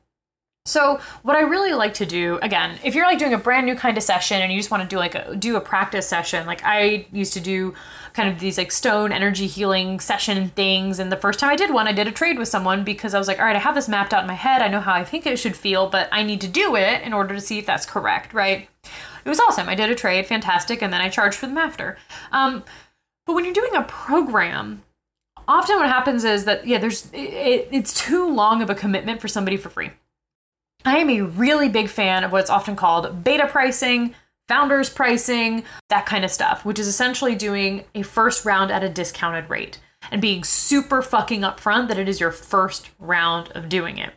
So 0.66 1.00
what 1.24 1.36
I 1.36 1.42
really 1.42 1.74
like 1.74 1.96
to 1.96 2.06
do, 2.06 2.38
again, 2.44 2.78
if 2.84 2.94
you're 2.94 3.08
like 3.08 3.18
doing 3.18 3.34
a 3.34 3.38
brand 3.40 3.66
new 3.66 3.74
kind 3.76 3.98
of 3.98 4.04
session 4.04 4.42
and 4.42 4.54
you 4.54 4.60
just 4.60 4.70
want 4.70 4.84
to 4.84 4.90
do 4.90 4.98
like 4.98 5.16
a, 5.16 5.36
do 5.36 5.56
a 5.56 5.62
practice 5.62 6.08
session, 6.08 6.46
like 6.46 6.62
I 6.64 7.08
used 7.12 7.34
to 7.34 7.40
do 7.40 7.74
kind 8.14 8.30
of 8.30 8.40
these 8.40 8.60
like 8.60 8.72
stone 8.72 9.12
energy 9.12 9.48
healing 9.48 10.00
session 10.00 10.50
things. 10.50 11.00
And 11.00 11.12
the 11.12 11.18
first 11.18 11.40
time 11.40 11.50
I 11.50 11.56
did 11.56 11.74
one, 11.74 11.88
I 11.88 11.94
did 11.94 12.08
a 12.08 12.12
trade 12.12 12.38
with 12.38 12.48
someone 12.48 12.84
because 12.84 13.16
I 13.16 13.18
was 13.18 13.28
like, 13.28 13.40
all 13.40 13.46
right, 13.46 13.56
I 13.56 13.60
have 13.60 13.74
this 13.74 13.90
mapped 13.90 14.14
out 14.14 14.22
in 14.22 14.28
my 14.28 14.36
head. 14.36 14.62
I 14.62 14.68
know 14.68 14.82
how 14.82 14.94
I 14.94 15.04
think 15.04 15.26
it 15.26 15.40
should 15.40 15.58
feel, 15.58 15.90
but 15.90 16.08
I 16.12 16.22
need 16.22 16.42
to 16.42 16.48
do 16.48 16.76
it 16.76 17.02
in 17.02 17.12
order 17.12 17.34
to 17.34 17.42
see 17.42 17.58
if 17.58 17.66
that's 17.66 17.88
correct, 17.88 18.32
right? 18.32 18.70
It 19.26 19.30
was 19.30 19.40
awesome. 19.40 19.68
I 19.68 19.74
did 19.74 19.90
a 19.90 19.96
trade, 19.96 20.28
fantastic, 20.28 20.84
and 20.84 20.94
then 20.94 21.02
I 21.02 21.10
charged 21.10 21.38
for 21.38 21.48
them 21.48 21.58
after. 21.58 21.98
Um, 22.32 22.64
but 23.26 23.34
when 23.34 23.46
you're 23.46 23.54
doing 23.54 23.76
a 23.76 23.84
program, 23.84 24.84
often 25.48 25.78
what 25.78 25.88
happens 25.88 26.24
is 26.24 26.46
that 26.46 26.68
yeah, 26.68 26.78
there's 26.78 27.10
it, 27.14 27.68
it's 27.72 28.00
too 28.00 28.32
long 28.32 28.62
of 28.62 28.70
a 28.70 28.76
commitment 28.76 29.22
for 29.22 29.28
somebody 29.28 29.58
for 29.58 29.70
free. 29.70 29.90
I 30.84 30.98
am 30.98 31.10
a 31.10 31.22
really 31.22 31.70
big 31.70 31.90
fan 31.90 32.24
of 32.24 32.32
what's 32.32 32.50
often 32.50 32.76
called 32.76 33.24
beta 33.24 33.48
pricing, 33.48 34.16
founders 34.48 34.90
pricing, 34.90 35.64
that 35.90 36.06
kind 36.06 36.26
of 36.26 36.32
stuff, 36.32 36.66
which 36.66 36.80
is 36.80 36.88
essentially 36.88 37.36
doing 37.36 37.84
a 37.94 38.02
first 38.02 38.46
round 38.46 38.72
at 38.72 38.84
a 38.84 38.90
discounted 38.90 39.50
rate 39.50 39.80
and 40.12 40.22
being 40.22 40.44
super 40.44 41.02
fucking 41.02 41.42
upfront 41.42 41.88
that 41.88 42.00
it 42.00 42.10
is 42.10 42.20
your 42.20 42.32
first 42.32 42.90
round 43.00 43.50
of 43.50 43.70
doing 43.70 43.98
it. 43.98 44.14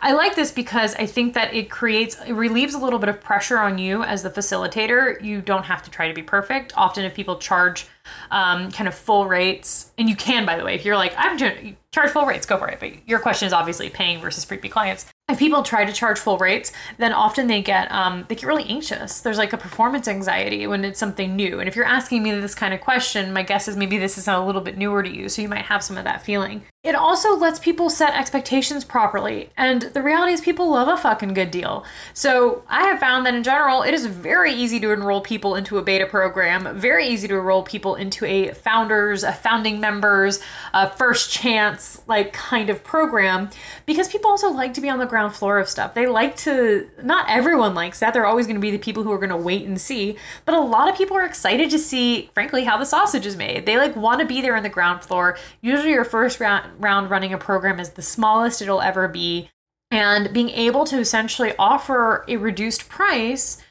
I 0.00 0.12
like 0.12 0.34
this 0.34 0.50
because 0.50 0.94
I 0.94 1.04
think 1.04 1.34
that 1.34 1.52
it 1.52 1.68
creates, 1.68 2.16
it 2.26 2.32
relieves 2.32 2.74
a 2.74 2.78
little 2.78 2.98
bit 2.98 3.10
of 3.10 3.20
pressure 3.20 3.58
on 3.58 3.76
you 3.76 4.02
as 4.02 4.22
the 4.22 4.30
facilitator. 4.30 5.22
You 5.22 5.42
don't 5.42 5.64
have 5.64 5.82
to 5.82 5.90
try 5.90 6.08
to 6.08 6.14
be 6.14 6.22
perfect. 6.22 6.72
Often, 6.74 7.04
if 7.04 7.14
people 7.14 7.36
charge 7.36 7.86
um, 8.30 8.70
kind 8.70 8.88
of 8.88 8.94
full 8.94 9.26
rates, 9.26 9.92
and 9.98 10.08
you 10.08 10.16
can, 10.16 10.46
by 10.46 10.56
the 10.56 10.64
way, 10.64 10.74
if 10.74 10.86
you're 10.86 10.96
like, 10.96 11.12
I'm 11.18 11.36
doing, 11.36 11.76
charge 11.92 12.10
full 12.10 12.24
rates, 12.24 12.46
go 12.46 12.56
for 12.56 12.68
it. 12.68 12.80
But 12.80 13.06
your 13.06 13.18
question 13.18 13.46
is 13.46 13.52
obviously 13.52 13.90
paying 13.90 14.20
versus 14.20 14.46
freebie 14.46 14.70
clients 14.70 15.04
if 15.28 15.38
people 15.38 15.62
try 15.62 15.84
to 15.84 15.92
charge 15.92 16.18
full 16.18 16.36
rates, 16.38 16.70
then 16.98 17.12
often 17.12 17.46
they 17.46 17.62
get 17.62 17.90
um, 17.90 18.26
they 18.28 18.34
get 18.34 18.46
really 18.46 18.64
anxious. 18.64 19.20
There's 19.20 19.38
like 19.38 19.52
a 19.52 19.58
performance 19.58 20.06
anxiety 20.06 20.66
when 20.66 20.84
it's 20.84 20.98
something 20.98 21.34
new. 21.34 21.60
And 21.60 21.68
if 21.68 21.76
you're 21.76 21.86
asking 21.86 22.22
me 22.22 22.32
this 22.32 22.54
kind 22.54 22.74
of 22.74 22.80
question, 22.80 23.32
my 23.32 23.42
guess 23.42 23.66
is 23.66 23.76
maybe 23.76 23.96
this 23.98 24.18
is 24.18 24.28
a 24.28 24.38
little 24.40 24.60
bit 24.60 24.76
newer 24.76 25.02
to 25.02 25.10
you, 25.10 25.28
so 25.28 25.40
you 25.42 25.48
might 25.48 25.64
have 25.66 25.82
some 25.82 25.96
of 25.96 26.04
that 26.04 26.22
feeling. 26.22 26.64
It 26.84 26.94
also 26.94 27.34
lets 27.34 27.58
people 27.58 27.88
set 27.88 28.14
expectations 28.14 28.84
properly, 28.84 29.48
and 29.56 29.82
the 29.82 30.02
reality 30.02 30.34
is 30.34 30.42
people 30.42 30.70
love 30.70 30.86
a 30.86 30.98
fucking 30.98 31.32
good 31.32 31.50
deal. 31.50 31.82
So 32.12 32.62
I 32.68 32.84
have 32.84 33.00
found 33.00 33.24
that 33.24 33.34
in 33.34 33.42
general, 33.42 33.82
it 33.82 33.94
is 33.94 34.04
very 34.04 34.52
easy 34.52 34.78
to 34.80 34.92
enroll 34.92 35.22
people 35.22 35.54
into 35.56 35.78
a 35.78 35.82
beta 35.82 36.04
program, 36.06 36.78
very 36.78 37.08
easy 37.08 37.26
to 37.28 37.36
enroll 37.36 37.62
people 37.62 37.94
into 37.94 38.26
a 38.26 38.52
founders, 38.52 39.22
a 39.22 39.32
founding 39.32 39.80
members, 39.80 40.40
a 40.74 40.90
first 40.90 41.32
chance 41.32 42.02
like 42.06 42.34
kind 42.34 42.68
of 42.68 42.84
program 42.84 43.48
because 43.86 44.08
people 44.08 44.30
also 44.30 44.50
like 44.50 44.74
to 44.74 44.80
be 44.80 44.90
on 44.90 44.98
the 44.98 45.06
ground 45.06 45.34
floor 45.34 45.58
of 45.58 45.68
stuff. 45.68 45.94
They 45.94 46.06
like 46.06 46.36
to, 46.38 46.88
not 47.02 47.26
everyone 47.28 47.74
likes 47.74 48.00
that. 48.00 48.12
They're 48.12 48.26
always 48.26 48.46
going 48.46 48.56
to 48.56 48.60
be 48.60 48.70
the 48.70 48.78
people 48.78 49.02
who 49.02 49.12
are 49.12 49.18
going 49.18 49.30
to 49.30 49.36
wait 49.36 49.66
and 49.66 49.80
see. 49.80 50.16
But 50.44 50.54
a 50.54 50.60
lot 50.60 50.88
of 50.88 50.96
people 50.96 51.16
are 51.16 51.24
excited 51.24 51.70
to 51.70 51.78
see, 51.78 52.30
frankly, 52.34 52.64
how 52.64 52.76
the 52.76 52.84
sausage 52.84 53.24
is 53.24 53.36
made. 53.36 53.64
They 53.64 53.78
like 53.78 53.96
want 53.96 54.20
to 54.20 54.26
be 54.26 54.42
there 54.42 54.54
on 54.56 54.62
the 54.62 54.68
ground 54.68 55.02
floor. 55.02 55.38
Usually, 55.62 55.90
your 55.90 56.04
first 56.04 56.40
round, 56.40 56.73
round 56.78 57.10
running 57.10 57.32
a 57.32 57.38
program 57.38 57.80
is 57.80 57.90
the 57.90 58.02
smallest 58.02 58.62
it'll 58.62 58.80
ever 58.80 59.08
be. 59.08 59.50
And 59.90 60.32
being 60.32 60.50
able 60.50 60.84
to 60.86 60.98
essentially 60.98 61.54
offer 61.58 62.24
a 62.26 62.36
reduced 62.36 62.88
price 62.88 63.62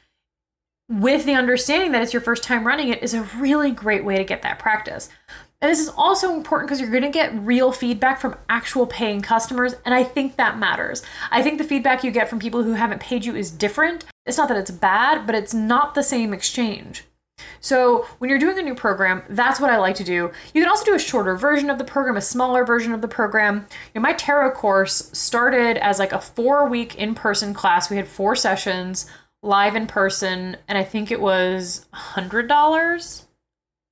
with 0.88 1.24
the 1.24 1.34
understanding 1.34 1.92
that 1.92 2.02
it's 2.02 2.12
your 2.12 2.22
first 2.22 2.42
time 2.42 2.66
running 2.66 2.88
it 2.88 3.02
is 3.02 3.14
a 3.14 3.22
really 3.36 3.70
great 3.70 4.04
way 4.04 4.16
to 4.16 4.24
get 4.24 4.42
that 4.42 4.58
practice. 4.58 5.08
And 5.60 5.70
this 5.70 5.80
is 5.80 5.88
also 5.88 6.34
important 6.34 6.68
because 6.68 6.80
you're 6.80 6.90
going 6.90 7.04
to 7.04 7.08
get 7.08 7.34
real 7.34 7.72
feedback 7.72 8.20
from 8.20 8.36
actual 8.50 8.86
paying 8.86 9.22
customers. 9.22 9.74
And 9.86 9.94
I 9.94 10.04
think 10.04 10.36
that 10.36 10.58
matters. 10.58 11.02
I 11.30 11.42
think 11.42 11.56
the 11.56 11.64
feedback 11.64 12.04
you 12.04 12.10
get 12.10 12.28
from 12.28 12.38
people 12.38 12.62
who 12.62 12.72
haven't 12.72 13.00
paid 13.00 13.24
you 13.24 13.34
is 13.34 13.50
different. 13.50 14.04
It's 14.26 14.36
not 14.36 14.48
that 14.48 14.58
it's 14.58 14.70
bad, 14.70 15.26
but 15.26 15.34
it's 15.34 15.54
not 15.54 15.94
the 15.94 16.02
same 16.02 16.34
exchange. 16.34 17.04
So 17.64 18.06
when 18.18 18.28
you're 18.28 18.38
doing 18.38 18.58
a 18.58 18.62
new 18.62 18.74
program, 18.74 19.22
that's 19.28 19.58
what 19.58 19.70
I 19.70 19.78
like 19.78 19.96
to 19.96 20.04
do. 20.04 20.30
You 20.52 20.62
can 20.62 20.68
also 20.68 20.84
do 20.84 20.94
a 20.94 20.98
shorter 20.98 21.34
version 21.34 21.70
of 21.70 21.78
the 21.78 21.84
program, 21.84 22.16
a 22.16 22.20
smaller 22.20 22.64
version 22.64 22.92
of 22.92 23.00
the 23.00 23.08
program. 23.08 23.66
In 23.94 24.02
my 24.02 24.12
tarot 24.12 24.50
course 24.50 25.10
started 25.12 25.78
as 25.78 25.98
like 25.98 26.12
a 26.12 26.20
four 26.20 26.68
week 26.68 26.94
in 26.96 27.14
person 27.14 27.54
class. 27.54 27.88
We 27.88 27.96
had 27.96 28.06
four 28.06 28.36
sessions 28.36 29.06
live 29.42 29.74
in 29.74 29.86
person, 29.86 30.58
and 30.68 30.76
I 30.76 30.84
think 30.84 31.10
it 31.10 31.20
was 31.20 31.86
$100 31.94 33.24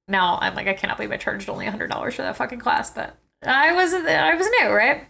now 0.08 0.38
I'm 0.40 0.54
like, 0.54 0.68
I 0.68 0.74
cannot 0.74 0.96
believe 0.96 1.10
I 1.10 1.16
charged 1.16 1.48
only 1.48 1.66
hundred 1.66 1.90
dollars 1.90 2.14
for 2.14 2.22
that 2.22 2.36
fucking 2.36 2.58
class, 2.58 2.90
but 2.90 3.16
I 3.42 3.72
was 3.72 3.92
I 3.94 4.34
was 4.34 4.46
new, 4.60 4.70
right? 4.70 5.04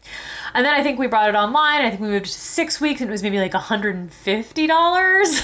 And 0.55 0.65
then 0.65 0.73
I 0.75 0.83
think 0.83 0.99
we 0.99 1.07
brought 1.07 1.29
it 1.29 1.35
online. 1.35 1.83
I 1.83 1.91
think 1.91 2.01
we 2.01 2.09
moved 2.09 2.27
to 2.27 2.33
six 2.33 2.81
weeks, 2.81 3.01
and 3.01 3.11
it 3.11 3.13
was 3.13 3.23
maybe 3.23 3.39
like 3.39 3.53
hundred 3.53 3.97
and 3.97 4.13
fifty 4.13 4.67
dollars. 4.67 5.43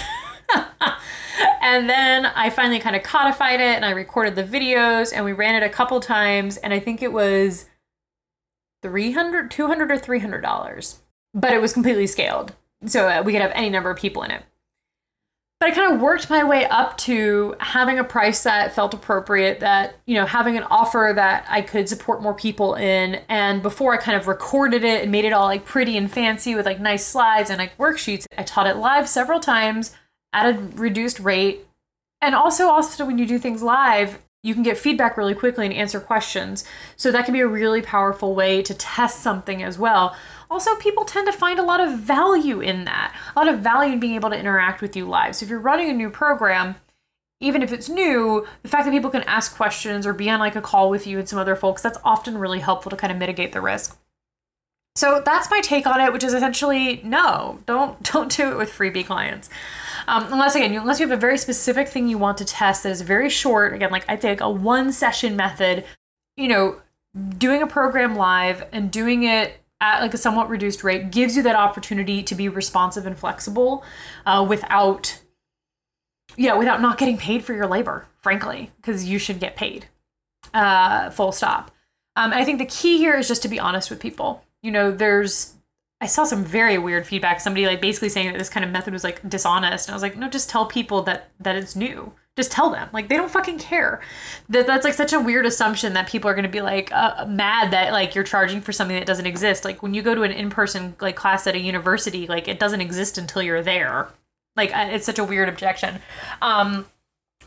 and 1.76 1.88
then 1.88 2.26
I 2.26 2.50
finally 2.50 2.81
kind 2.81 2.96
of 2.96 3.02
codified 3.02 3.61
it, 3.61 3.76
and 3.76 3.85
I 3.85 3.90
recorded 3.90 4.37
the 4.37 4.44
videos, 4.44 5.12
and 5.14 5.24
we 5.24 5.33
ran 5.33 5.54
it 5.54 5.66
a 5.66 5.68
couple 5.68 6.00
times, 6.00 6.57
and 6.57 6.72
I 6.72 6.81
think 6.81 7.02
it 7.02 7.12
was 7.12 7.66
300 8.83 9.50
200 9.50 9.90
or 9.90 9.98
300 9.98 10.40
dollars 10.40 11.00
but 11.35 11.52
it 11.52 11.61
was 11.61 11.72
completely 11.72 12.07
scaled 12.07 12.54
so 12.87 13.09
uh, 13.09 13.22
we 13.24 13.33
could 13.33 13.42
have 13.42 13.52
any 13.54 13.70
number 13.70 13.90
of 13.90 13.98
people 13.98 14.22
in 14.22 14.31
it 14.31 14.42
but 15.61 15.70
I 15.70 15.74
kind 15.74 15.92
of 15.92 16.00
worked 16.00 16.31
my 16.31 16.44
way 16.44 16.66
up 16.66 16.96
to 16.98 17.57
having 17.59 17.98
a 17.98 18.04
price 18.04 18.44
that 18.44 18.76
felt 18.76 18.94
appropriate, 18.94 19.59
that, 19.59 19.96
you 20.07 20.14
know, 20.14 20.24
having 20.24 20.57
an 20.57 20.62
offer 20.62 21.12
that 21.16 21.46
I 21.48 21.62
could 21.62 21.88
support 21.88 22.22
more 22.22 22.33
people 22.33 22.76
in. 22.76 23.20
And 23.28 23.61
before 23.61 23.92
I 23.92 23.96
kind 23.96 24.16
of 24.16 24.28
recorded 24.28 24.85
it 24.85 25.02
and 25.02 25.11
made 25.11 25.24
it 25.24 25.33
all 25.33 25.46
like 25.46 25.64
pretty 25.64 25.96
and 25.96 26.09
fancy 26.09 26.54
with 26.54 26.64
like 26.64 26.78
nice 26.78 27.04
slides 27.04 27.50
and 27.50 27.59
like 27.59 27.76
worksheets, 27.76 28.24
I 28.38 28.44
taught 28.44 28.68
it 28.68 28.76
live 28.76 29.09
several 29.09 29.40
times 29.40 29.96
at 30.32 30.54
a 30.54 30.58
reduced 30.58 31.20
rate. 31.20 31.66
And 32.20 32.34
also, 32.34 32.68
also 32.68 33.04
when 33.06 33.18
you 33.18 33.26
do 33.26 33.38
things 33.38 33.62
live, 33.62 34.18
you 34.42 34.54
can 34.54 34.62
get 34.62 34.78
feedback 34.78 35.16
really 35.16 35.34
quickly 35.34 35.66
and 35.66 35.74
answer 35.74 36.00
questions. 36.00 36.64
So 36.96 37.10
that 37.10 37.24
can 37.24 37.34
be 37.34 37.40
a 37.40 37.48
really 37.48 37.82
powerful 37.82 38.34
way 38.34 38.62
to 38.62 38.74
test 38.74 39.20
something 39.20 39.62
as 39.62 39.78
well. 39.78 40.16
Also, 40.50 40.76
people 40.76 41.04
tend 41.04 41.26
to 41.26 41.32
find 41.32 41.58
a 41.58 41.64
lot 41.64 41.80
of 41.80 41.98
value 41.98 42.60
in 42.60 42.84
that, 42.84 43.14
a 43.36 43.38
lot 43.38 43.52
of 43.52 43.60
value 43.60 43.94
in 43.94 44.00
being 44.00 44.14
able 44.14 44.30
to 44.30 44.38
interact 44.38 44.80
with 44.80 44.96
you 44.96 45.06
live. 45.06 45.36
So 45.36 45.44
if 45.44 45.50
you're 45.50 45.58
running 45.58 45.90
a 45.90 45.94
new 45.94 46.08
program, 46.08 46.76
even 47.40 47.62
if 47.62 47.72
it's 47.72 47.88
new, 47.88 48.46
the 48.62 48.68
fact 48.68 48.84
that 48.84 48.90
people 48.92 49.10
can 49.10 49.22
ask 49.24 49.54
questions 49.54 50.06
or 50.06 50.12
be 50.12 50.30
on 50.30 50.40
like 50.40 50.56
a 50.56 50.62
call 50.62 50.90
with 50.90 51.06
you 51.06 51.18
and 51.18 51.28
some 51.28 51.38
other 51.38 51.54
folks, 51.54 51.82
that's 51.82 51.98
often 52.04 52.38
really 52.38 52.60
helpful 52.60 52.90
to 52.90 52.96
kind 52.96 53.12
of 53.12 53.18
mitigate 53.18 53.52
the 53.52 53.60
risk. 53.60 53.98
So 54.96 55.22
that's 55.24 55.50
my 55.50 55.60
take 55.60 55.86
on 55.86 56.00
it, 56.00 56.12
which 56.12 56.24
is 56.24 56.34
essentially 56.34 57.00
no, 57.04 57.60
don't 57.66 58.02
don't 58.12 58.34
do 58.34 58.50
it 58.50 58.56
with 58.56 58.72
freebie 58.72 59.06
clients. 59.06 59.48
Um, 60.08 60.32
unless 60.32 60.54
again, 60.54 60.74
unless 60.74 61.00
you 61.00 61.06
have 61.06 61.16
a 61.16 61.20
very 61.20 61.36
specific 61.36 61.88
thing 61.88 62.08
you 62.08 62.16
want 62.16 62.38
to 62.38 62.44
test 62.44 62.82
that 62.82 62.90
is 62.90 63.02
very 63.02 63.28
short. 63.28 63.74
Again, 63.74 63.90
like 63.90 64.06
I 64.08 64.16
take 64.16 64.40
a 64.40 64.50
one 64.50 64.90
session 64.90 65.36
method. 65.36 65.84
You 66.36 66.48
know, 66.48 66.80
doing 67.36 67.62
a 67.62 67.66
program 67.66 68.16
live 68.16 68.66
and 68.72 68.90
doing 68.90 69.24
it 69.24 69.60
at 69.80 70.00
like 70.00 70.14
a 70.14 70.18
somewhat 70.18 70.48
reduced 70.48 70.82
rate 70.82 71.10
gives 71.10 71.36
you 71.36 71.42
that 71.42 71.56
opportunity 71.56 72.22
to 72.22 72.34
be 72.34 72.48
responsive 72.48 73.06
and 73.06 73.18
flexible 73.18 73.84
uh, 74.24 74.44
without 74.48 75.20
yeah, 76.36 76.54
without 76.54 76.80
not 76.80 76.98
getting 76.98 77.18
paid 77.18 77.44
for 77.44 77.52
your 77.52 77.66
labor, 77.66 78.06
frankly, 78.20 78.70
because 78.76 79.04
you 79.04 79.18
should 79.18 79.40
get 79.40 79.56
paid. 79.56 79.86
Uh, 80.54 81.10
full 81.10 81.32
stop. 81.32 81.70
Um, 82.16 82.32
I 82.32 82.44
think 82.44 82.58
the 82.58 82.66
key 82.66 82.96
here 82.96 83.16
is 83.16 83.28
just 83.28 83.42
to 83.42 83.48
be 83.48 83.60
honest 83.60 83.90
with 83.90 84.00
people. 84.00 84.42
You 84.62 84.70
know, 84.70 84.90
there's 84.90 85.54
I 86.00 86.06
saw 86.06 86.24
some 86.24 86.44
very 86.44 86.78
weird 86.78 87.06
feedback. 87.06 87.40
Somebody 87.40 87.66
like 87.66 87.80
basically 87.80 88.08
saying 88.08 88.30
that 88.30 88.38
this 88.38 88.48
kind 88.48 88.64
of 88.64 88.70
method 88.70 88.92
was 88.92 89.04
like 89.04 89.28
dishonest. 89.28 89.88
And 89.88 89.92
I 89.92 89.96
was 89.96 90.02
like, 90.02 90.16
no, 90.16 90.28
just 90.28 90.48
tell 90.48 90.66
people 90.66 91.02
that 91.02 91.30
that 91.40 91.56
it's 91.56 91.74
new. 91.74 92.12
Just 92.37 92.52
tell 92.52 92.70
them. 92.70 92.88
Like 92.92 93.08
they 93.08 93.16
don't 93.16 93.30
fucking 93.30 93.58
care. 93.58 94.00
That 94.48 94.66
that's 94.66 94.84
like 94.84 94.94
such 94.94 95.12
a 95.12 95.18
weird 95.18 95.44
assumption 95.44 95.94
that 95.94 96.08
people 96.08 96.30
are 96.30 96.34
going 96.34 96.44
to 96.44 96.48
be 96.48 96.61
like 96.61 96.92
uh, 96.92 97.26
mad 97.26 97.72
that 97.72 97.92
like 97.92 98.14
you're 98.14 98.22
charging 98.22 98.61
for 98.61 98.72
something 98.72 98.96
that 98.96 99.06
doesn't 99.06 99.26
exist. 99.26 99.64
Like 99.64 99.82
when 99.82 99.92
you 99.92 100.02
go 100.02 100.14
to 100.14 100.22
an 100.22 100.30
in-person 100.30 100.94
like 101.00 101.16
class 101.16 101.48
at 101.48 101.56
a 101.56 101.58
university, 101.58 102.28
like 102.28 102.46
it 102.46 102.61
doesn't 102.61 102.80
exist 102.80 103.18
until 103.18 103.42
you're 103.42 103.62
there. 103.62 104.08
Like 104.56 104.70
it's 104.72 105.06
such 105.06 105.18
a 105.18 105.24
weird 105.24 105.48
objection. 105.48 106.00
Um 106.40 106.87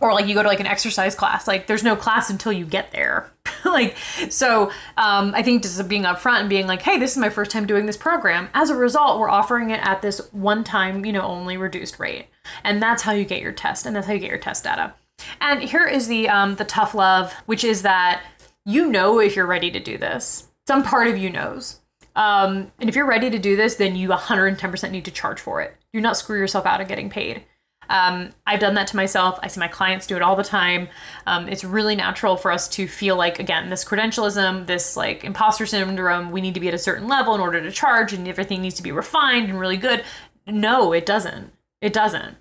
or 0.02 0.14
like 0.14 0.28
you 0.28 0.34
go 0.34 0.42
to 0.42 0.50
like 0.50 0.60
an 0.60 0.68
exercise 0.68 1.16
class 1.16 1.48
like 1.48 1.68
there's 1.68 1.84
no 1.84 1.96
class 1.96 2.30
until 2.30 2.52
you 2.52 2.66
get 2.66 2.92
there. 2.92 3.32
Like 3.64 3.96
so 4.30 4.72
um, 4.98 5.34
i 5.36 5.44
think 5.44 5.62
just 5.62 5.88
being 5.88 6.04
upfront 6.04 6.42
and 6.42 6.50
being 6.50 6.68
like 6.68 6.82
hey 6.82 6.98
this 6.98 7.12
is 7.12 7.18
my 7.18 7.30
first 7.30 7.52
time 7.52 7.66
doing 7.66 7.86
this 7.86 7.96
program. 7.96 8.50
As 8.54 8.70
a 8.70 8.76
result 8.76 9.20
we're 9.20 9.30
offering 9.30 9.70
it 9.70 9.80
at 9.84 10.02
this 10.02 10.20
one 10.34 10.64
time 10.64 11.06
you 11.06 11.14
know 11.14 11.22
only 11.22 11.58
reduced 11.58 12.00
rate. 12.00 12.28
And 12.64 12.82
that's 12.82 13.04
how 13.04 13.12
you 13.12 13.24
get 13.24 13.42
your 13.42 13.52
test 13.52 13.86
and 13.86 13.96
that's 13.96 14.08
how 14.08 14.14
you 14.14 14.20
get 14.20 14.30
your 14.30 14.40
test 14.40 14.64
data. 14.64 14.94
And 15.40 15.62
here 15.62 15.86
is 15.86 16.08
the 16.08 16.28
um, 16.28 16.56
the 16.56 16.66
tough 16.66 16.94
love 16.96 17.34
which 17.46 17.64
is 17.64 17.84
that 17.84 18.24
you 18.66 18.90
know 18.92 19.20
if 19.20 19.36
you're 19.36 19.46
ready 19.46 19.72
to 19.72 19.80
do 19.80 19.98
this. 19.98 20.48
Some 20.68 20.84
part 20.84 21.08
of 21.08 21.18
you 21.18 21.30
knows. 21.30 21.80
Um, 22.16 22.72
and 22.80 22.90
if 22.90 22.96
you're 22.96 23.06
ready 23.08 23.30
to 23.30 23.40
do 23.40 23.56
this 23.56 23.76
then 23.76 23.96
you 23.96 24.10
110% 24.10 24.92
need 24.92 25.06
to 25.06 25.12
charge 25.12 25.40
for 25.40 25.62
it. 25.62 25.78
Do 25.94 26.02
not 26.02 26.18
screw 26.18 26.40
yourself 26.40 26.66
out 26.66 26.82
of 26.82 26.88
getting 26.88 27.10
paid 27.10 27.44
um, 27.92 28.30
I've 28.48 28.62
done 28.62 28.76
that 28.76 28.88
to 28.88 28.96
myself. 28.96 29.38
I 29.44 29.48
see 29.48 29.60
my 29.60 29.68
clients 29.68 30.08
do 30.08 30.16
it 30.16 30.22
all 30.22 30.38
the 30.38 30.46
time. 30.46 30.88
Um, 31.28 31.50
it's 31.50 31.66
really 31.66 31.94
natural 31.94 32.38
for 32.38 32.50
us 32.50 32.70
to 32.70 32.88
feel 32.88 33.18
like, 33.18 33.38
again, 33.38 33.70
this 33.70 33.84
credentialism, 33.84 34.66
this 34.66 34.96
like 34.96 35.26
imposter 35.26 35.66
syndrome, 35.66 36.32
we 36.32 36.40
need 36.40 36.54
to 36.54 36.62
be 36.62 36.70
at 36.70 36.74
a 36.74 36.78
certain 36.78 37.10
level 37.10 37.36
in 37.36 37.42
order 37.42 37.62
to 37.62 37.70
charge 37.70 38.14
and 38.14 38.30
everything 38.30 38.62
needs 38.62 38.76
to 38.76 38.84
be 38.84 38.94
refined 38.94 39.50
and 39.50 39.60
really 39.60 39.76
good. 39.76 40.06
No, 40.48 40.94
it 40.94 41.06
doesn't. 41.06 41.52
It 41.82 41.92
doesn't. 41.92 42.38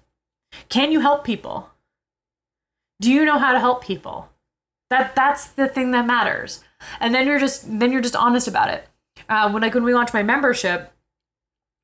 Can 0.68 0.92
you 0.92 1.00
help 1.00 1.24
people? 1.24 1.70
Do 3.00 3.10
you 3.10 3.24
know 3.24 3.38
how 3.38 3.52
to 3.52 3.58
help 3.58 3.82
people? 3.82 4.28
That 4.88 5.16
that's 5.16 5.46
the 5.46 5.66
thing 5.66 5.90
that 5.90 6.06
matters. 6.06 6.62
And 7.00 7.12
then 7.12 7.26
you're 7.26 7.40
just 7.40 7.80
then 7.80 7.90
you're 7.90 8.00
just 8.00 8.14
honest 8.14 8.46
about 8.46 8.70
it. 8.70 8.86
Uh, 9.28 9.50
when 9.50 9.62
like 9.62 9.74
when 9.74 9.82
we 9.82 9.94
launched 9.94 10.14
my 10.14 10.22
membership, 10.22 10.92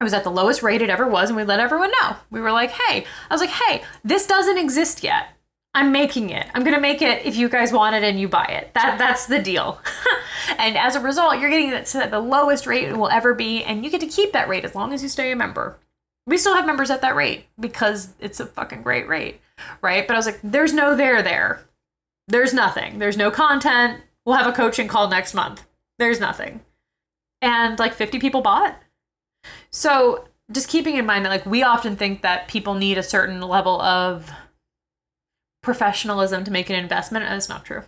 it 0.01 0.05
was 0.05 0.13
at 0.13 0.25
the 0.25 0.31
lowest 0.31 0.63
rate 0.63 0.83
it 0.83 0.91
ever 0.91 1.07
was, 1.09 1.31
and 1.31 1.37
we 1.37 1.45
let 1.45 1.61
everyone 1.61 1.91
know. 2.03 2.17
We 2.31 2.41
were 2.41 2.53
like, 2.53 2.71
hey, 2.71 3.07
I 3.31 3.35
was 3.35 3.41
like, 3.41 3.51
hey, 3.51 3.83
this 4.05 4.27
doesn't 4.27 4.59
exist 4.59 5.03
yet. 5.03 5.29
I'm 5.73 5.93
making 5.93 6.31
it. 6.31 6.47
I'm 6.55 6.65
gonna 6.65 6.81
make 6.81 7.03
it 7.03 7.27
if 7.27 7.37
you 7.37 7.49
guys 7.49 7.73
want 7.73 7.97
it 7.97 8.03
and 8.03 8.19
you 8.19 8.29
buy 8.29 8.45
it. 8.45 8.73
That 8.75 8.99
that's 8.99 9.27
the 9.27 9.39
deal. 9.39 9.79
and 10.59 10.77
as 10.77 10.97
a 10.97 11.01
result, 11.01 11.39
you're 11.39 11.51
getting 11.51 11.71
it 11.71 11.87
to 11.87 12.09
the 12.11 12.21
lowest 12.21 12.67
rate 12.67 12.85
it 12.85 12.97
will 12.97 13.11
ever 13.11 13.35
be, 13.35 13.63
and 13.63 13.85
you 13.85 13.91
get 13.91 14.01
to 14.01 14.07
keep 14.07 14.33
that 14.33 14.49
rate 14.49 14.65
as 14.65 14.75
long 14.75 14.93
as 14.93 15.03
you 15.03 15.09
stay 15.09 15.33
a 15.33 15.37
member. 15.37 15.79
We 16.27 16.39
still 16.39 16.55
have 16.55 16.67
members 16.67 16.91
at 16.91 17.03
that 17.03 17.15
rate 17.15 17.45
because 17.61 18.15
it's 18.21 18.41
a 18.41 18.47
fucking 18.47 18.83
great 18.83 19.07
rate, 19.07 19.41
right? 19.83 20.07
But 20.07 20.15
I 20.15 20.19
was 20.19 20.27
like, 20.27 20.41
there's 20.43 20.73
no 20.73 20.97
there 20.97 21.23
there. 21.23 21.65
There's 22.27 22.53
nothing. 22.53 22.99
There's 22.99 23.17
no 23.17 23.31
content. 23.31 24.01
We'll 24.25 24.37
have 24.37 24.49
a 24.49 24.57
coaching 24.57 24.89
call 24.89 25.09
next 25.09 25.35
month. 25.35 25.65
There's 25.99 26.19
nothing. 26.19 26.63
And 27.41 27.79
like 27.79 27.93
50 27.93 28.19
people 28.19 28.41
bought 28.41 28.81
so 29.87 30.25
just 30.51 30.69
keeping 30.69 30.97
in 30.97 31.07
mind 31.07 31.25
that 31.25 31.29
like 31.29 31.47
we 31.47 31.63
often 31.63 31.95
think 31.95 32.23
that 32.23 32.49
people 32.49 32.75
need 32.75 32.99
a 32.99 33.05
certain 33.05 33.41
level 33.41 33.81
of 33.81 34.29
professionalism 35.63 36.43
to 36.43 36.51
make 36.51 36.69
an 36.69 36.77
investment, 36.77 37.25
and 37.25 37.37
it's 37.37 37.49
not 37.49 37.65
true. 37.65 37.85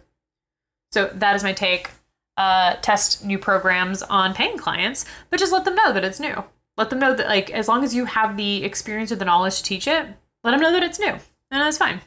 So 0.93 1.11
that 1.13 1.35
is 1.35 1.43
my 1.43 1.53
take. 1.53 1.91
Uh, 2.37 2.77
test 2.83 3.25
new 3.25 3.37
programs 3.37 4.01
on 4.05 4.33
paying 4.33 4.57
clients, 4.57 5.05
but 5.29 5.41
just 5.41 5.53
let 5.53 5.65
them 5.65 5.75
know 5.75 5.93
that 5.93 6.05
it's 6.05 6.21
new. 6.21 6.45
Let 6.77 6.89
them 6.89 7.01
know 7.01 7.13
that 7.13 7.27
like 7.27 7.51
as 7.51 7.67
long 7.67 7.83
as 7.83 7.97
you 7.97 8.05
have 8.05 8.37
the 8.37 8.63
experience 8.63 9.11
or 9.11 9.17
the 9.17 9.25
knowledge 9.25 9.57
to 9.57 9.65
teach 9.65 9.89
it, 9.89 10.07
let 10.45 10.53
them 10.53 10.61
know 10.61 10.71
that 10.71 10.85
it's 10.85 11.01
new, 11.01 11.11
and 11.11 11.21
that's 11.51 11.79
fine. 11.79 12.01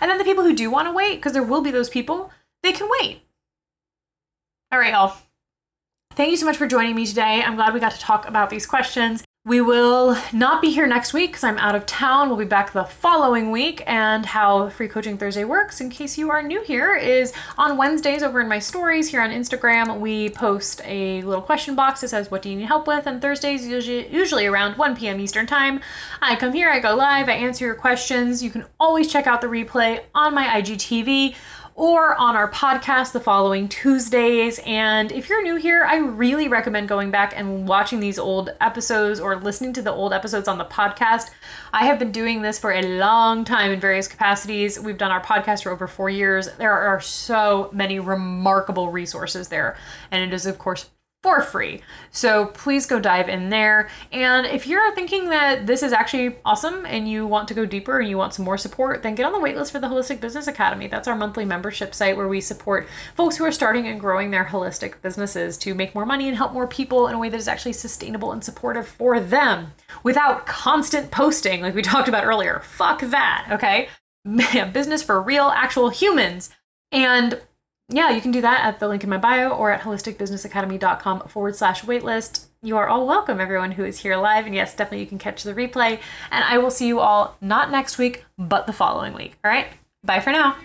And 0.00 0.10
then 0.10 0.18
the 0.18 0.24
people 0.24 0.42
who 0.42 0.56
do 0.56 0.72
want 0.72 0.88
to 0.88 0.92
wait, 0.92 1.16
because 1.16 1.34
there 1.34 1.44
will 1.44 1.62
be 1.62 1.70
those 1.70 1.88
people, 1.88 2.32
they 2.64 2.72
can 2.72 2.88
wait. 2.98 3.22
All 4.72 4.80
right, 4.80 4.92
y'all. 4.92 5.16
Thank 6.16 6.32
you 6.32 6.36
so 6.36 6.46
much 6.46 6.56
for 6.56 6.66
joining 6.66 6.96
me 6.96 7.06
today. 7.06 7.42
I'm 7.44 7.54
glad 7.54 7.74
we 7.74 7.78
got 7.78 7.92
to 7.92 8.00
talk 8.00 8.26
about 8.26 8.50
these 8.50 8.66
questions. 8.66 9.22
We 9.46 9.60
will 9.60 10.18
not 10.32 10.60
be 10.60 10.72
here 10.72 10.88
next 10.88 11.12
week 11.12 11.30
because 11.30 11.44
I'm 11.44 11.56
out 11.58 11.76
of 11.76 11.86
town. 11.86 12.28
We'll 12.28 12.36
be 12.36 12.44
back 12.44 12.72
the 12.72 12.82
following 12.82 13.52
week. 13.52 13.80
And 13.86 14.26
how 14.26 14.70
Free 14.70 14.88
Coaching 14.88 15.16
Thursday 15.16 15.44
works, 15.44 15.80
in 15.80 15.88
case 15.88 16.18
you 16.18 16.30
are 16.30 16.42
new 16.42 16.64
here, 16.64 16.96
is 16.96 17.32
on 17.56 17.76
Wednesdays 17.76 18.24
over 18.24 18.40
in 18.40 18.48
my 18.48 18.58
stories 18.58 19.10
here 19.10 19.20
on 19.20 19.30
Instagram, 19.30 20.00
we 20.00 20.30
post 20.30 20.82
a 20.84 21.22
little 21.22 21.42
question 21.42 21.76
box 21.76 22.00
that 22.00 22.08
says, 22.08 22.28
What 22.28 22.42
do 22.42 22.50
you 22.50 22.56
need 22.56 22.64
help 22.64 22.88
with? 22.88 23.06
And 23.06 23.22
Thursdays, 23.22 23.64
usually, 23.64 24.46
around 24.46 24.78
1 24.78 24.96
p.m. 24.96 25.20
Eastern 25.20 25.46
Time, 25.46 25.80
I 26.20 26.34
come 26.34 26.52
here, 26.52 26.68
I 26.68 26.80
go 26.80 26.96
live, 26.96 27.28
I 27.28 27.34
answer 27.34 27.66
your 27.66 27.76
questions. 27.76 28.42
You 28.42 28.50
can 28.50 28.64
always 28.80 29.06
check 29.06 29.28
out 29.28 29.42
the 29.42 29.46
replay 29.46 30.00
on 30.12 30.34
my 30.34 30.60
IGTV 30.60 31.36
or 31.76 32.14
on 32.16 32.34
our 32.34 32.50
podcast 32.50 33.12
the 33.12 33.20
following 33.20 33.68
Tuesdays. 33.68 34.58
And 34.64 35.12
if 35.12 35.28
you're 35.28 35.42
new 35.42 35.56
here, 35.56 35.84
I 35.84 35.98
really 35.98 36.48
recommend 36.48 36.88
going 36.88 37.10
back 37.10 37.34
and 37.36 37.68
watching 37.68 38.00
these 38.00 38.18
old 38.18 38.50
episodes 38.62 39.20
or 39.20 39.36
listening 39.36 39.74
to 39.74 39.82
the 39.82 39.92
old 39.92 40.14
episodes 40.14 40.48
on 40.48 40.56
the 40.56 40.64
podcast. 40.64 41.28
I 41.74 41.84
have 41.84 41.98
been 41.98 42.12
doing 42.12 42.40
this 42.40 42.58
for 42.58 42.72
a 42.72 42.80
long 42.80 43.44
time 43.44 43.70
in 43.70 43.78
various 43.78 44.08
capacities. 44.08 44.80
We've 44.80 44.96
done 44.96 45.12
our 45.12 45.22
podcast 45.22 45.64
for 45.64 45.70
over 45.70 45.86
four 45.86 46.08
years. 46.08 46.48
There 46.54 46.72
are 46.72 47.00
so 47.00 47.68
many 47.74 48.00
remarkable 48.00 48.90
resources 48.90 49.48
there. 49.48 49.76
And 50.10 50.24
it 50.24 50.34
is, 50.34 50.46
of 50.46 50.58
course, 50.58 50.88
for 51.26 51.42
free. 51.42 51.82
So 52.12 52.46
please 52.46 52.86
go 52.86 53.00
dive 53.00 53.28
in 53.28 53.48
there. 53.48 53.88
And 54.12 54.46
if 54.46 54.64
you're 54.64 54.94
thinking 54.94 55.28
that 55.30 55.66
this 55.66 55.82
is 55.82 55.92
actually 55.92 56.36
awesome 56.44 56.86
and 56.86 57.10
you 57.10 57.26
want 57.26 57.48
to 57.48 57.54
go 57.54 57.66
deeper 57.66 57.98
and 57.98 58.08
you 58.08 58.16
want 58.16 58.32
some 58.32 58.44
more 58.44 58.56
support, 58.56 59.02
then 59.02 59.16
get 59.16 59.26
on 59.26 59.32
the 59.32 59.40
waitlist 59.40 59.72
for 59.72 59.80
the 59.80 59.88
Holistic 59.88 60.20
Business 60.20 60.46
Academy. 60.46 60.86
That's 60.86 61.08
our 61.08 61.16
monthly 61.16 61.44
membership 61.44 61.96
site 61.96 62.16
where 62.16 62.28
we 62.28 62.40
support 62.40 62.86
folks 63.16 63.38
who 63.38 63.44
are 63.44 63.50
starting 63.50 63.88
and 63.88 63.98
growing 63.98 64.30
their 64.30 64.44
holistic 64.44 65.02
businesses 65.02 65.58
to 65.58 65.74
make 65.74 65.96
more 65.96 66.06
money 66.06 66.28
and 66.28 66.36
help 66.36 66.52
more 66.52 66.68
people 66.68 67.08
in 67.08 67.16
a 67.16 67.18
way 67.18 67.28
that 67.28 67.36
is 67.36 67.48
actually 67.48 67.72
sustainable 67.72 68.30
and 68.30 68.44
supportive 68.44 68.86
for 68.86 69.18
them 69.18 69.72
without 70.04 70.46
constant 70.46 71.10
posting 71.10 71.60
like 71.60 71.74
we 71.74 71.82
talked 71.92 72.06
about 72.06 72.24
earlier. 72.24 72.60
Fuck 72.60 73.00
that, 73.00 73.48
okay? 73.50 73.88
Business 74.72 75.02
for 75.02 75.20
real, 75.20 75.46
actual 75.48 75.88
humans. 75.88 76.50
And 76.92 77.40
yeah, 77.88 78.10
you 78.10 78.20
can 78.20 78.32
do 78.32 78.40
that 78.40 78.64
at 78.64 78.80
the 78.80 78.88
link 78.88 79.04
in 79.04 79.10
my 79.10 79.16
bio 79.16 79.50
or 79.50 79.70
at 79.70 79.82
holisticbusinessacademy.com 79.82 81.28
forward 81.28 81.54
slash 81.54 81.82
waitlist. 81.82 82.46
You 82.62 82.76
are 82.76 82.88
all 82.88 83.06
welcome, 83.06 83.40
everyone 83.40 83.72
who 83.72 83.84
is 83.84 83.98
here 83.98 84.16
live. 84.16 84.46
And 84.46 84.54
yes, 84.54 84.74
definitely 84.74 85.00
you 85.00 85.06
can 85.06 85.18
catch 85.18 85.44
the 85.44 85.54
replay. 85.54 86.00
And 86.32 86.44
I 86.44 86.58
will 86.58 86.70
see 86.70 86.88
you 86.88 86.98
all 86.98 87.36
not 87.40 87.70
next 87.70 87.96
week, 87.96 88.24
but 88.36 88.66
the 88.66 88.72
following 88.72 89.14
week. 89.14 89.36
All 89.44 89.50
right. 89.50 89.68
Bye 90.02 90.20
for 90.20 90.32
now. 90.32 90.56